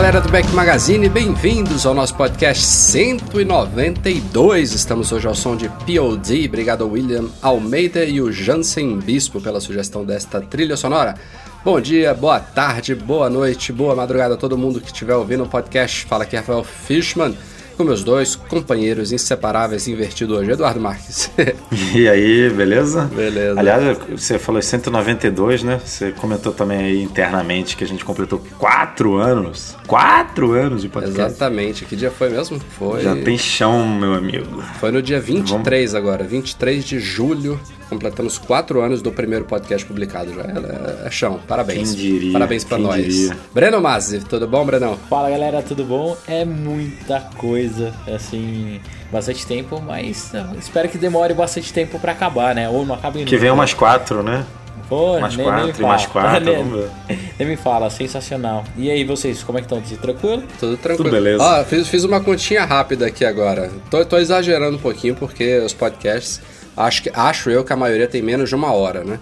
Galera 0.00 0.22
do 0.22 0.30
Back 0.30 0.48
Magazine, 0.52 1.10
bem-vindos 1.10 1.84
ao 1.84 1.92
nosso 1.92 2.14
podcast 2.14 2.64
192. 2.64 4.72
Estamos 4.72 5.12
hoje 5.12 5.28
ao 5.28 5.34
som 5.34 5.54
de 5.54 5.68
POD. 5.68 6.46
Obrigado 6.48 6.84
ao 6.84 6.90
William 6.90 7.26
Almeida 7.42 8.02
e 8.06 8.18
o 8.18 8.32
Jansen 8.32 8.98
Bispo 8.98 9.42
pela 9.42 9.60
sugestão 9.60 10.02
desta 10.02 10.40
trilha 10.40 10.74
sonora. 10.74 11.16
Bom 11.62 11.78
dia, 11.78 12.14
boa 12.14 12.40
tarde, 12.40 12.94
boa 12.94 13.28
noite, 13.28 13.74
boa 13.74 13.94
madrugada 13.94 14.32
a 14.32 14.38
todo 14.38 14.56
mundo 14.56 14.80
que 14.80 14.86
estiver 14.86 15.14
ouvindo 15.14 15.44
o 15.44 15.48
podcast. 15.48 16.06
Fala 16.06 16.24
aqui 16.24 16.34
Rafael 16.34 16.64
Fishman 16.64 17.36
com 17.80 17.84
meus 17.84 18.04
dois 18.04 18.36
companheiros 18.36 19.10
inseparáveis 19.10 19.88
invertido 19.88 20.36
hoje, 20.36 20.50
Eduardo 20.50 20.78
Marques. 20.78 21.30
e 21.96 22.06
aí, 22.06 22.50
beleza? 22.50 23.04
Beleza. 23.06 23.58
Aliás, 23.58 23.98
você 24.10 24.38
falou 24.38 24.60
192, 24.60 25.62
né? 25.62 25.80
Você 25.82 26.12
comentou 26.12 26.52
também 26.52 26.78
aí 26.78 27.02
internamente 27.02 27.78
que 27.78 27.82
a 27.82 27.86
gente 27.86 28.04
completou 28.04 28.38
quatro 28.58 29.16
anos. 29.16 29.74
Quatro 29.86 30.52
anos 30.52 30.82
de 30.82 30.90
podcast. 30.90 31.22
Exatamente. 31.22 31.86
Que 31.86 31.96
dia 31.96 32.10
foi 32.10 32.28
mesmo? 32.28 32.60
Foi. 32.78 33.02
Já 33.02 33.16
tem 33.16 33.38
chão, 33.38 33.88
meu 33.88 34.12
amigo. 34.12 34.62
Foi 34.78 34.92
no 34.92 35.00
dia 35.00 35.18
23 35.18 35.92
Vamos... 35.92 35.94
agora, 35.94 36.22
23 36.22 36.84
de 36.84 37.00
julho. 37.00 37.58
Completamos 37.90 38.38
quatro 38.38 38.80
anos 38.80 39.02
do 39.02 39.10
primeiro 39.10 39.44
podcast 39.44 39.84
publicado 39.84 40.32
já. 40.32 40.42
É, 40.42 41.08
é 41.08 41.10
chão. 41.10 41.40
Parabéns. 41.48 41.92
Quem 41.92 42.00
diria? 42.00 42.32
Parabéns 42.32 42.62
pra 42.62 42.76
Quem 42.76 42.86
nós. 42.86 43.04
Diria? 43.04 43.36
Breno 43.52 43.80
Mazzi, 43.80 44.20
tudo 44.20 44.46
bom, 44.46 44.64
Brenão? 44.64 44.96
Fala 45.08 45.28
galera, 45.28 45.60
tudo 45.60 45.82
bom? 45.84 46.16
É 46.28 46.44
muita 46.44 47.18
coisa, 47.36 47.92
assim, 48.06 48.80
bastante 49.10 49.44
tempo, 49.44 49.82
mas 49.82 50.30
não, 50.32 50.54
espero 50.54 50.88
que 50.88 50.96
demore 50.96 51.34
bastante 51.34 51.72
tempo 51.72 51.98
para 51.98 52.12
acabar, 52.12 52.54
né? 52.54 52.68
Ou 52.68 52.86
não 52.86 52.94
acabe 52.94 53.24
Que 53.24 53.36
venham 53.36 53.56
umas 53.56 53.74
quatro, 53.74 54.22
né? 54.22 54.46
Pô, 54.88 55.20
mais 55.20 55.36
nem, 55.36 55.46
quatro 55.46 55.72
nem 55.78 55.88
mais 55.88 56.06
quatro, 56.06 56.44
nem, 56.46 56.56
vamos 56.56 56.80
ver. 56.80 57.18
Nem 57.38 57.48
me 57.48 57.56
fala, 57.56 57.88
sensacional. 57.90 58.64
E 58.76 58.90
aí, 58.90 59.04
vocês, 59.04 59.42
como 59.42 59.58
é 59.58 59.62
que 59.62 59.66
estão? 59.66 59.80
Tudo 59.80 60.00
tranquilo? 60.00 60.42
Tudo 60.58 60.76
tranquilo. 60.76 61.10
Tudo 61.10 61.10
beleza. 61.10 61.42
Ó, 61.42 61.64
fiz, 61.64 61.88
fiz 61.88 62.04
uma 62.04 62.20
continha 62.20 62.64
rápida 62.64 63.06
aqui 63.06 63.24
agora. 63.24 63.70
Tô, 63.88 64.04
tô 64.04 64.18
exagerando 64.18 64.76
um 64.76 64.80
pouquinho 64.80 65.14
porque 65.14 65.58
os 65.58 65.72
podcasts, 65.72 66.40
acho, 66.76 67.02
que, 67.02 67.10
acho 67.12 67.50
eu 67.50 67.64
que 67.64 67.72
a 67.72 67.76
maioria 67.76 68.06
tem 68.06 68.22
menos 68.22 68.48
de 68.48 68.54
uma 68.54 68.72
hora, 68.72 69.04
né? 69.04 69.18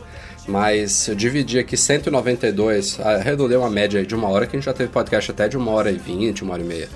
Mas 0.47 1.09
eu 1.09 1.15
dividi 1.15 1.59
aqui 1.59 1.77
192, 1.77 2.99
arredondei 3.01 3.57
uma 3.57 3.69
média 3.69 4.05
de 4.05 4.15
uma 4.15 4.29
hora, 4.29 4.47
que 4.47 4.57
a 4.57 4.59
gente 4.59 4.65
já 4.65 4.73
teve 4.73 4.91
podcast 4.91 5.31
até 5.31 5.47
de 5.47 5.59
uma 5.59 5.71
hora 5.73 5.91
e 5.91 5.99
vinte, 5.99 6.43
uma 6.43 6.55
hora 6.55 6.63
e 6.63 6.67
meia. 6.67 6.89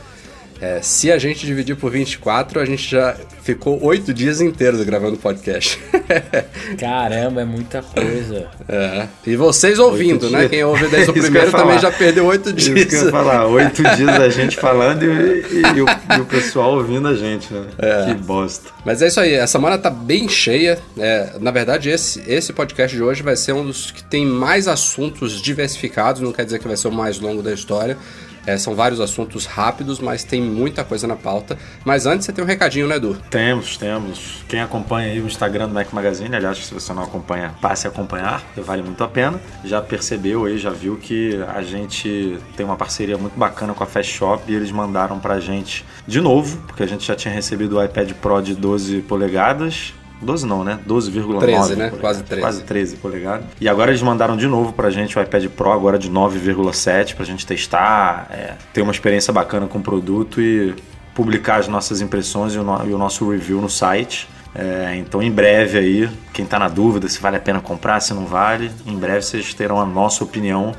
É, 0.62 0.80
se 0.80 1.10
a 1.10 1.18
gente 1.18 1.44
dividir 1.44 1.74
por 1.74 1.90
24, 1.90 2.60
a 2.60 2.64
gente 2.64 2.88
já 2.88 3.16
ficou 3.42 3.82
oito 3.82 4.14
dias 4.14 4.40
inteiros 4.40 4.80
gravando 4.84 5.16
podcast. 5.16 5.76
Caramba, 6.78 7.40
é 7.40 7.44
muita 7.44 7.82
coisa. 7.82 8.46
É. 8.68 9.08
E 9.26 9.34
vocês 9.34 9.80
ouvindo, 9.80 10.30
né? 10.30 10.48
Quem 10.48 10.62
ouve 10.62 10.86
desde 10.86 11.10
o 11.10 11.14
primeiro 11.14 11.50
também 11.50 11.80
já 11.80 11.90
perdeu 11.90 12.26
oito 12.26 12.52
dias. 12.52 12.78
Isso 12.78 12.88
que 12.88 12.94
eu 12.94 13.04
ia 13.06 13.10
falar, 13.10 13.44
oito 13.48 13.82
dias 13.96 14.08
a 14.08 14.28
gente 14.28 14.56
falando 14.56 15.02
e, 15.02 15.06
e, 15.08 15.62
e, 15.78 15.82
o, 15.82 15.86
e, 16.16 16.20
o, 16.20 16.26
pessoal 16.26 16.76
ouvindo 16.76 17.08
a 17.08 17.16
gente, 17.16 17.52
né? 17.52 17.66
É. 17.78 18.04
Que 18.04 18.14
bosta. 18.14 18.70
Mas 18.84 19.02
é 19.02 19.08
isso 19.08 19.18
aí, 19.18 19.36
a 19.40 19.48
semana 19.48 19.76
tá 19.76 19.90
bem 19.90 20.28
cheia. 20.28 20.78
É, 20.96 21.32
na 21.40 21.50
verdade, 21.50 21.90
esse, 21.90 22.22
esse 22.24 22.52
podcast 22.52 22.96
de 22.96 23.02
hoje 23.02 23.20
vai 23.20 23.34
ser 23.34 23.52
um 23.52 23.66
dos 23.66 23.90
que 23.90 24.04
tem 24.04 24.24
mais 24.24 24.68
assuntos 24.68 25.42
diversificados, 25.42 26.22
não 26.22 26.30
quer 26.30 26.44
dizer 26.44 26.60
que 26.60 26.68
vai 26.68 26.76
ser 26.76 26.86
o 26.86 26.92
mais 26.92 27.18
longo 27.18 27.42
da 27.42 27.52
história. 27.52 27.98
É, 28.46 28.58
são 28.58 28.74
vários 28.74 29.00
assuntos 29.00 29.46
rápidos, 29.46 30.00
mas 30.00 30.24
tem 30.24 30.42
muita 30.42 30.84
coisa 30.84 31.06
na 31.06 31.16
pauta. 31.16 31.58
Mas 31.84 32.06
antes 32.06 32.26
você 32.26 32.32
tem 32.32 32.44
um 32.44 32.46
recadinho, 32.46 32.88
né, 32.88 32.96
Edu? 32.96 33.16
Temos, 33.30 33.76
temos. 33.76 34.44
Quem 34.48 34.60
acompanha 34.60 35.12
aí 35.12 35.20
o 35.20 35.26
Instagram 35.26 35.68
do 35.68 35.74
Mac 35.74 35.92
Magazine, 35.92 36.34
aliás, 36.34 36.58
se 36.58 36.74
você 36.74 36.92
não 36.92 37.02
acompanha, 37.02 37.54
passe 37.60 37.86
a 37.86 37.90
acompanhar, 37.90 38.42
vale 38.56 38.82
muito 38.82 39.02
a 39.02 39.08
pena. 39.08 39.40
Já 39.64 39.80
percebeu 39.80 40.44
aí, 40.44 40.58
já 40.58 40.70
viu 40.70 40.96
que 40.96 41.40
a 41.54 41.62
gente 41.62 42.38
tem 42.56 42.66
uma 42.66 42.76
parceria 42.76 43.16
muito 43.16 43.38
bacana 43.38 43.74
com 43.74 43.84
a 43.84 43.86
Fast 43.86 44.12
Shop 44.12 44.42
e 44.50 44.54
eles 44.54 44.70
mandaram 44.70 45.18
pra 45.18 45.38
gente 45.38 45.84
de 46.06 46.20
novo, 46.20 46.58
porque 46.66 46.82
a 46.82 46.86
gente 46.86 47.06
já 47.06 47.14
tinha 47.14 47.32
recebido 47.32 47.78
o 47.78 47.84
iPad 47.84 48.12
Pro 48.14 48.40
de 48.40 48.54
12 48.54 49.02
polegadas 49.02 49.94
12 50.22 50.46
não, 50.46 50.64
né? 50.64 50.78
12,9. 50.88 51.38
13, 51.38 51.76
né? 51.76 51.92
Quase 52.00 52.22
13. 52.22 52.40
Quase 52.40 52.62
13 52.62 52.96
polegadas. 52.96 53.46
E 53.60 53.68
agora 53.68 53.90
eles 53.90 54.02
mandaram 54.02 54.36
de 54.36 54.46
novo 54.46 54.72
pra 54.72 54.90
gente 54.90 55.18
o 55.18 55.22
iPad 55.22 55.46
Pro, 55.48 55.72
agora 55.72 55.98
de 55.98 56.10
9,7, 56.10 57.14
pra 57.14 57.24
gente 57.24 57.46
testar, 57.46 58.28
é, 58.30 58.54
ter 58.72 58.82
uma 58.82 58.92
experiência 58.92 59.32
bacana 59.32 59.66
com 59.66 59.78
o 59.78 59.82
produto 59.82 60.40
e 60.40 60.74
publicar 61.14 61.56
as 61.56 61.68
nossas 61.68 62.00
impressões 62.00 62.54
e 62.54 62.58
o, 62.58 62.62
no, 62.62 62.88
e 62.88 62.94
o 62.94 62.98
nosso 62.98 63.28
review 63.30 63.60
no 63.60 63.68
site. 63.68 64.28
É, 64.54 64.94
então, 64.96 65.22
em 65.22 65.30
breve 65.30 65.78
aí, 65.78 66.10
quem 66.32 66.44
está 66.44 66.58
na 66.58 66.68
dúvida 66.68 67.08
se 67.08 67.20
vale 67.20 67.36
a 67.36 67.40
pena 67.40 67.60
comprar, 67.60 68.00
se 68.00 68.12
não 68.12 68.26
vale, 68.26 68.70
em 68.86 68.96
breve 68.96 69.22
vocês 69.22 69.54
terão 69.54 69.80
a 69.80 69.86
nossa 69.86 70.22
opinião 70.22 70.74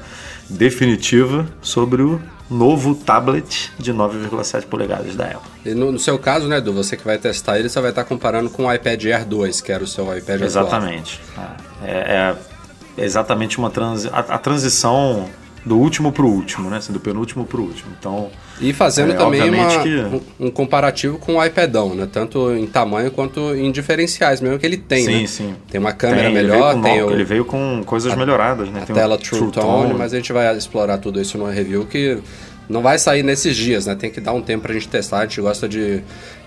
definitiva 0.53 1.47
sobre 1.62 2.02
o 2.02 2.22
novo 2.50 2.94
tablet 2.94 3.72
de 3.80 3.94
9,7 3.94 4.66
polegadas 4.66 5.16
da 5.16 5.25
Apple. 5.25 5.52
E 5.66 5.74
no, 5.74 5.91
no, 5.91 6.00
seu 6.00 6.19
caso, 6.19 6.47
né, 6.47 6.58
Edu, 6.58 6.74
você 6.74 6.96
que 6.96 7.03
vai 7.03 7.18
testar 7.18 7.59
ele, 7.59 7.69
você 7.69 7.81
vai 7.81 7.90
estar 7.90 8.03
comparando 8.03 8.50
com 8.50 8.66
o 8.66 8.74
iPad 8.74 9.03
Air 9.06 9.25
2, 9.25 9.62
que 9.62 9.72
era 9.72 9.84
o 9.84 9.88
seu 9.88 10.16
iPad 10.16 10.42
Exatamente. 10.42 11.19
É, 11.84 11.92
é, 11.92 12.36
exatamente 12.97 13.58
uma 13.58 13.69
transi 13.69 14.08
a, 14.09 14.19
a 14.19 14.38
transição 14.38 15.28
do 15.66 15.78
último 15.78 16.12
para 16.12 16.24
o 16.24 16.30
último, 16.30 16.69
né? 16.69 16.78
Assim, 16.78 16.94
do 16.94 17.00
penúltimo 17.00 17.46
para 17.46 17.59
o 17.59 17.63
último. 17.63 17.92
Então, 17.97 18.30
e 18.62 18.72
fazendo 18.72 19.14
é, 19.14 19.16
também 19.16 19.50
uma, 19.50 19.84
que... 19.84 19.96
um, 19.97 20.22
um, 20.47 20.52
comparativo 20.52 21.18
com 21.18 21.36
o 21.36 21.44
iPadão, 21.44 21.96
né? 21.96 22.08
Tanto 22.12 22.53
em 22.56 22.68
tamanho 22.68 23.12
quanto 23.12 23.56
em 23.56 23.72
diferenciais 23.72 24.41
mesmo 24.41 24.59
que 24.59 24.66
ele 24.66 24.78
tem, 24.78 25.06
sim, 25.06 25.22
né? 25.22 25.28
Sim, 25.28 25.56
Tem 25.69 25.81
uma 25.81 25.91
câmera 25.91 26.25
tem, 26.25 26.34
melhor, 26.34 26.74
ele 26.74 26.84
tem 26.84 27.03
o... 27.03 27.12
Ele 27.12 27.24
veio 27.24 27.46
com 27.46 27.84
coisas 27.86 28.13
a, 28.13 28.16
melhoradas, 28.16 28.69
né? 28.69 28.81
A 28.84 28.86
tem 28.86 28.96
tela 28.96 29.18
True, 29.18 29.40
True 29.40 29.52
Tone, 29.52 29.88
Tone, 29.88 29.94
mas 29.96 30.13
a 30.13 30.18
gente 30.18 30.31
vai 30.31 30.56
explorar 30.56 30.97
tudo 31.00 31.19
isso 31.19 31.38
no 31.38 31.46
review 31.46 31.86
que 31.86 32.19
não 32.69 32.81
vai 32.81 32.97
sair 33.00 33.24
nesses 33.24 33.56
dias, 33.56 33.86
né? 33.86 33.96
Tem 33.96 34.12
que 34.12 34.22
dar 34.22 34.34
um 34.34 34.42
tempo 34.42 34.63
pra 34.63 34.74
gente 34.74 34.88
testar. 34.88 35.19
A 35.19 35.22
gente 35.24 35.42
gosta 35.42 35.68
de 35.68 36.02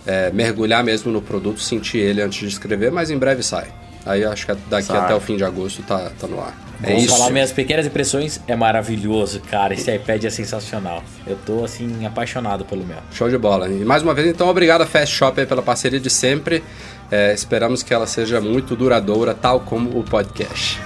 é, 0.07 0.31
mergulhar 0.33 0.83
mesmo 0.83 1.11
no 1.13 1.21
produto, 1.21 1.61
sentir 1.61 1.99
ele 1.99 2.23
antes 2.23 2.39
de 2.39 2.47
escrever, 2.47 2.91
mas 2.91 3.11
em 3.11 3.19
breve 3.19 3.43
sai. 3.43 3.67
Aí 4.07 4.23
eu 4.23 4.31
acho 4.31 4.47
que 4.47 4.55
daqui 4.71 4.87
sai. 4.87 4.99
até 4.99 5.15
o 5.15 5.21
fim 5.21 5.37
de 5.37 5.45
agosto 5.45 5.83
tá, 5.83 6.11
tá 6.19 6.27
no 6.27 6.41
ar. 6.41 6.57
É 6.83 6.89
Vamos 6.89 7.05
isso. 7.05 7.17
falar 7.17 7.31
minhas 7.31 7.53
pequenas 7.53 7.87
impressões. 7.87 8.41
É 8.47 8.55
maravilhoso, 8.55 9.41
cara. 9.41 9.75
Esse 9.75 9.95
iPad 9.95 10.25
é 10.25 10.31
sensacional. 10.31 11.03
Eu 11.27 11.37
tô, 11.45 11.65
assim, 11.65 12.07
apaixonado 12.07 12.65
pelo 12.65 12.85
meu. 12.85 12.99
Show 13.13 13.29
de 13.29 13.39
bola. 13.39 13.69
E 13.69 13.85
mais 13.85 14.03
uma 14.03 14.15
vez, 14.15 14.29
então, 14.29 14.49
obrigado 14.49 14.83
a 14.83 14.87
Fast 14.87 15.15
Shop 15.15 15.45
pela 15.47 15.63
parceria 15.63 15.99
de 15.99 16.11
sempre. 16.11 16.63
É, 17.11 17.33
esperamos 17.33 17.83
que 17.83 17.93
ela 17.93 18.07
seja 18.07 18.41
muito 18.41 18.77
duradoura, 18.77 19.35
tal 19.35 19.61
como 19.61 19.99
o 19.99 20.05
podcast. 20.05 20.79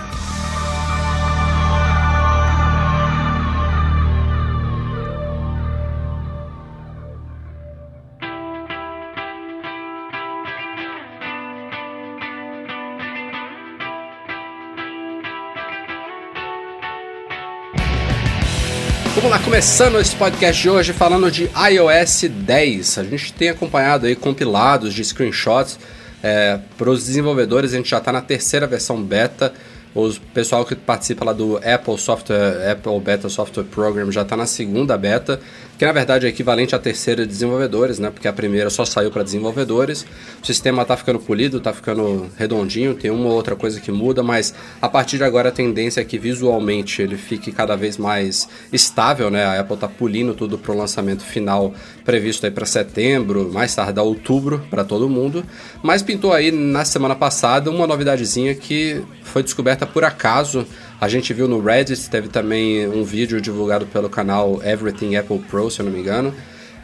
Começando 19.61 20.01
esse 20.01 20.17
podcast 20.17 20.63
de 20.63 20.71
hoje 20.71 20.95
falando 20.95 21.31
de 21.31 21.43
iOS 21.71 22.25
10. 22.31 22.97
A 22.97 23.05
gente 23.05 23.31
tem 23.35 23.51
acompanhado 23.51 24.07
aí 24.07 24.17
compilados 24.17 24.95
de 24.95 25.05
screenshots 25.05 25.79
é, 26.23 26.59
para 26.79 26.89
os 26.89 27.05
desenvolvedores. 27.05 27.75
A 27.75 27.77
gente 27.77 27.91
já 27.91 27.99
está 27.99 28.11
na 28.11 28.23
terceira 28.23 28.67
versão 28.67 29.03
beta. 29.03 29.53
O 29.95 30.11
pessoal 30.33 30.65
que 30.65 30.75
participa 30.75 31.27
lá 31.27 31.35
do 31.35 31.59
Apple 31.59 31.99
Software, 31.99 32.71
Apple 32.73 32.99
Beta 33.01 33.29
Software 33.29 33.65
Program 33.65 34.11
já 34.11 34.23
está 34.23 34.35
na 34.35 34.47
segunda 34.47 34.97
beta. 34.97 35.39
Que 35.81 35.87
na 35.87 35.93
verdade 35.93 36.27
é 36.27 36.29
equivalente 36.29 36.75
à 36.75 36.79
terceira 36.79 37.23
de 37.23 37.29
desenvolvedores, 37.33 37.99
né? 37.99 38.11
Porque 38.11 38.29
a 38.29 38.33
primeira 38.35 38.69
só 38.69 38.85
saiu 38.85 39.11
para 39.11 39.23
desenvolvedores. 39.23 40.05
O 40.43 40.45
sistema 40.45 40.83
está 40.83 40.95
ficando 40.95 41.19
polido, 41.19 41.57
está 41.57 41.73
ficando 41.73 42.31
redondinho, 42.37 42.95
tem 42.95 43.11
uma 43.11 43.31
ou 43.31 43.33
outra 43.33 43.57
coisa 43.57 43.81
que 43.81 43.91
muda, 43.91 44.23
mas 44.23 44.55
a 44.79 44.91
partir 44.91 45.17
de 45.17 45.25
agora 45.25 45.49
a 45.49 45.53
tendência 45.53 46.03
é 46.03 46.05
que 46.05 46.19
visualmente 46.19 47.01
ele 47.01 47.17
fique 47.17 47.51
cada 47.51 47.77
vez 47.77 47.97
mais 47.97 48.47
estável, 48.71 49.31
né? 49.31 49.43
A 49.43 49.59
Apple 49.59 49.73
está 49.73 49.89
polindo 49.89 50.35
tudo 50.35 50.59
para 50.59 50.71
o 50.71 50.77
lançamento 50.77 51.25
final 51.25 51.73
previsto 52.05 52.45
aí 52.45 52.53
para 52.53 52.67
setembro, 52.67 53.51
mais 53.51 53.75
tarde 53.75 53.99
outubro 54.01 54.63
para 54.69 54.85
todo 54.85 55.09
mundo. 55.09 55.43
Mas 55.83 56.03
pintou 56.03 56.35
aí 56.35 56.51
na 56.53 56.85
semana 56.85 57.15
passada 57.15 57.71
uma 57.71 57.87
novidadezinha 57.87 58.55
que 58.55 59.03
foi 59.23 59.43
descoberta 59.43 59.87
por 59.87 60.05
acaso 60.05 60.67
a 61.01 61.09
gente 61.09 61.33
viu 61.33 61.49
no 61.49 61.61
Reddit, 61.61 62.11
teve 62.11 62.29
também 62.29 62.87
um 62.87 63.03
vídeo 63.03 63.41
divulgado 63.41 63.87
pelo 63.87 64.11
canal 64.11 64.61
Everything 64.63 65.17
Apple 65.17 65.39
Pro, 65.39 65.71
se 65.71 65.81
eu 65.81 65.87
não 65.87 65.93
me 65.93 66.01
engano, 66.01 66.35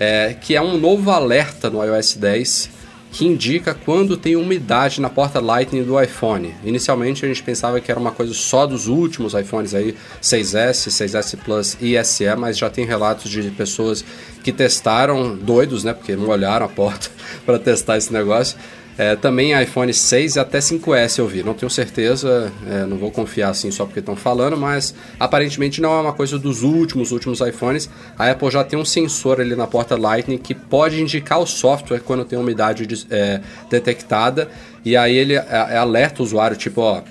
é, 0.01 0.35
que 0.41 0.57
é 0.57 0.63
um 0.63 0.79
novo 0.79 1.11
alerta 1.11 1.69
no 1.69 1.85
iOS 1.85 2.15
10 2.15 2.77
que 3.13 3.25
indica 3.25 3.73
quando 3.73 4.17
tem 4.17 4.37
umidade 4.37 5.01
na 5.01 5.09
porta 5.09 5.41
Lightning 5.41 5.83
do 5.83 6.01
iPhone. 6.01 6.55
Inicialmente 6.63 7.25
a 7.25 7.29
gente 7.29 7.43
pensava 7.43 7.81
que 7.81 7.91
era 7.91 7.99
uma 7.99 8.13
coisa 8.13 8.35
só 8.35 8.67
dos 8.67 8.89
últimos 8.89 9.33
iPhones 9.33 9.75
aí, 9.75 9.97
6S, 10.21 10.91
6S 10.91 11.39
Plus 11.43 11.79
e 11.81 12.03
SE, 12.05 12.37
mas 12.37 12.59
já 12.59 12.69
tem 12.69 12.85
relatos 12.85 13.31
de 13.31 13.51
pessoas 13.51 14.05
que 14.43 14.53
testaram, 14.53 15.35
doidos, 15.35 15.83
né, 15.83 15.95
porque 15.95 16.15
molharam 16.15 16.67
a 16.67 16.69
porta 16.69 17.09
para 17.47 17.59
testar 17.59 17.97
esse 17.97 18.13
negócio, 18.13 18.59
é, 18.99 19.15
também 19.15 19.61
iPhone 19.61 19.93
6 19.93 20.37
e 20.37 20.41
até 20.41 20.59
5S 20.59 21.19
eu 21.19 21.27
vi. 21.27 21.43
Não 21.43 21.53
tenho 21.53 21.69
certeza, 21.69 22.51
é, 22.67 22.87
não 22.87 22.97
vou 22.97 23.11
confiar 23.11 23.51
assim 23.51 23.71
só 23.71 23.85
porque 23.85 24.01
estão 24.01 24.17
falando, 24.17 24.57
mas 24.57 24.95
aparentemente 25.21 25.81
não 25.83 25.93
é 25.93 26.01
uma 26.01 26.13
coisa 26.13 26.39
dos 26.39 26.63
últimos, 26.63 27.13
últimos 27.13 27.41
iPhones. 27.41 27.91
A 28.19 28.31
Apple 28.31 28.51
já 28.51 28.65
tem 28.65 28.79
um 28.79 28.85
sensor 28.85 29.41
ali 29.41 29.55
na 29.55 29.67
porta 29.67 29.97
Lightning 29.97 30.39
que 30.39 30.55
pode 30.55 31.01
indicar 31.01 31.39
o 31.39 31.47
software 31.47 32.01
quando 32.01 32.25
tem 32.25 32.39
umidade 32.39 32.87
de, 32.87 33.07
é, 33.11 33.41
detectada. 33.69 34.49
E 34.83 34.97
aí 34.97 35.15
ele 35.15 35.35
é, 35.35 35.47
é, 35.51 35.77
alerta 35.77 36.23
o 36.23 36.25
usuário, 36.25 36.57
tipo, 36.57 36.81
ó, 36.81 37.03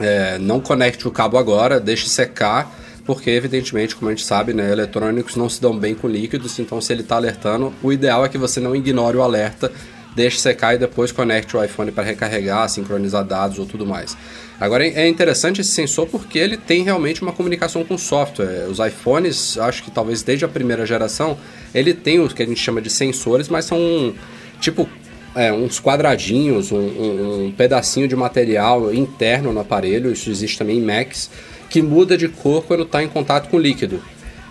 é, 0.00 0.38
não 0.38 0.60
conecte 0.60 1.06
o 1.06 1.10
cabo 1.10 1.36
agora, 1.36 1.78
deixe 1.78 2.08
secar 2.08 2.74
porque 3.04 3.30
evidentemente, 3.30 3.96
como 3.96 4.10
a 4.10 4.14
gente 4.14 4.22
sabe, 4.22 4.52
né, 4.52 4.70
eletrônicos 4.70 5.34
não 5.34 5.48
se 5.48 5.62
dão 5.62 5.74
bem 5.74 5.94
com 5.94 6.06
líquidos, 6.06 6.58
então 6.58 6.78
se 6.78 6.92
ele 6.92 7.00
está 7.00 7.16
alertando, 7.16 7.72
o 7.82 7.90
ideal 7.90 8.22
é 8.22 8.28
que 8.28 8.36
você 8.36 8.60
não 8.60 8.76
ignore 8.76 9.16
o 9.16 9.22
alerta 9.22 9.72
deixe 10.18 10.40
secar 10.40 10.74
e 10.74 10.78
depois 10.78 11.12
conecte 11.12 11.56
o 11.56 11.62
iPhone 11.62 11.92
para 11.92 12.02
recarregar, 12.02 12.68
sincronizar 12.68 13.24
dados 13.24 13.58
ou 13.58 13.64
tudo 13.64 13.86
mais. 13.86 14.16
Agora 14.60 14.84
é 14.84 15.06
interessante 15.06 15.60
esse 15.60 15.70
sensor 15.70 16.08
porque 16.08 16.36
ele 16.40 16.56
tem 16.56 16.82
realmente 16.82 17.22
uma 17.22 17.32
comunicação 17.32 17.84
com 17.84 17.94
o 17.94 17.98
software. 17.98 18.66
Os 18.68 18.80
iPhones, 18.80 19.56
acho 19.56 19.84
que 19.84 19.90
talvez 19.92 20.22
desde 20.24 20.44
a 20.44 20.48
primeira 20.48 20.84
geração, 20.84 21.38
ele 21.72 21.94
tem 21.94 22.18
o 22.18 22.28
que 22.28 22.42
a 22.42 22.46
gente 22.46 22.58
chama 22.58 22.82
de 22.82 22.90
sensores, 22.90 23.48
mas 23.48 23.66
são 23.66 24.12
tipo 24.60 24.88
é, 25.36 25.52
uns 25.52 25.80
quadradinhos, 25.80 26.72
um, 26.72 26.78
um, 26.78 27.46
um, 27.46 27.52
pedacinho 27.52 28.08
de 28.08 28.16
material 28.16 28.92
interno 28.92 29.52
no 29.52 29.60
aparelho, 29.60 30.10
isso 30.10 30.28
existe 30.28 30.58
também 30.58 30.78
em 30.78 30.82
Macs, 30.82 31.30
que 31.70 31.80
muda 31.80 32.18
de 32.18 32.26
cor 32.28 32.64
quando 32.64 32.82
está 32.82 33.00
em 33.00 33.08
contato 33.08 33.48
com 33.48 33.56
líquido. 33.56 34.02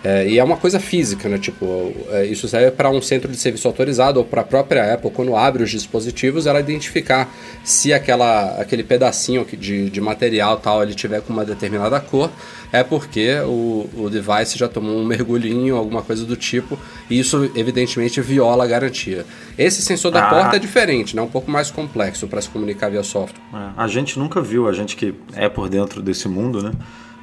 É, 0.04 0.28
e 0.28 0.38
é 0.38 0.44
uma 0.44 0.56
coisa 0.56 0.78
física, 0.78 1.28
né? 1.28 1.38
Tipo, 1.38 1.92
é, 2.10 2.24
isso 2.26 2.46
serve 2.46 2.70
para 2.70 2.88
um 2.88 3.02
centro 3.02 3.30
de 3.30 3.36
serviço 3.36 3.66
autorizado 3.66 4.20
ou 4.20 4.24
para 4.24 4.42
a 4.42 4.44
própria 4.44 4.94
Apple, 4.94 5.10
quando 5.10 5.34
abre 5.34 5.62
os 5.62 5.70
dispositivos, 5.70 6.46
ela 6.46 6.60
identificar 6.60 7.28
se 7.64 7.92
aquela, 7.92 8.60
aquele 8.60 8.84
pedacinho 8.84 9.44
de, 9.44 9.90
de 9.90 10.00
material 10.00 10.58
tal 10.58 10.82
ele 10.82 10.94
tiver 10.94 11.20
com 11.20 11.32
uma 11.32 11.44
determinada 11.44 11.98
cor, 12.00 12.30
é 12.72 12.84
porque 12.84 13.40
o, 13.40 13.88
o 13.96 14.10
device 14.10 14.56
já 14.56 14.68
tomou 14.68 14.96
um 14.96 15.04
mergulhinho, 15.04 15.76
alguma 15.76 16.02
coisa 16.02 16.24
do 16.24 16.36
tipo, 16.36 16.78
e 17.10 17.18
isso 17.18 17.50
evidentemente 17.56 18.20
viola 18.20 18.64
a 18.64 18.66
garantia. 18.66 19.26
Esse 19.56 19.82
sensor 19.82 20.12
da 20.12 20.26
ah. 20.26 20.30
porta 20.30 20.56
é 20.56 20.58
diferente, 20.58 21.16
né? 21.16 21.22
um 21.22 21.28
pouco 21.28 21.50
mais 21.50 21.70
complexo 21.70 22.28
para 22.28 22.40
se 22.40 22.48
comunicar 22.48 22.88
via 22.88 23.02
software. 23.02 23.40
É, 23.52 23.70
a 23.76 23.88
gente 23.88 24.18
nunca 24.18 24.40
viu, 24.40 24.68
a 24.68 24.72
gente 24.72 24.94
que 24.94 25.14
é 25.34 25.48
por 25.48 25.68
dentro 25.68 26.00
desse 26.00 26.28
mundo, 26.28 26.62
né? 26.62 26.72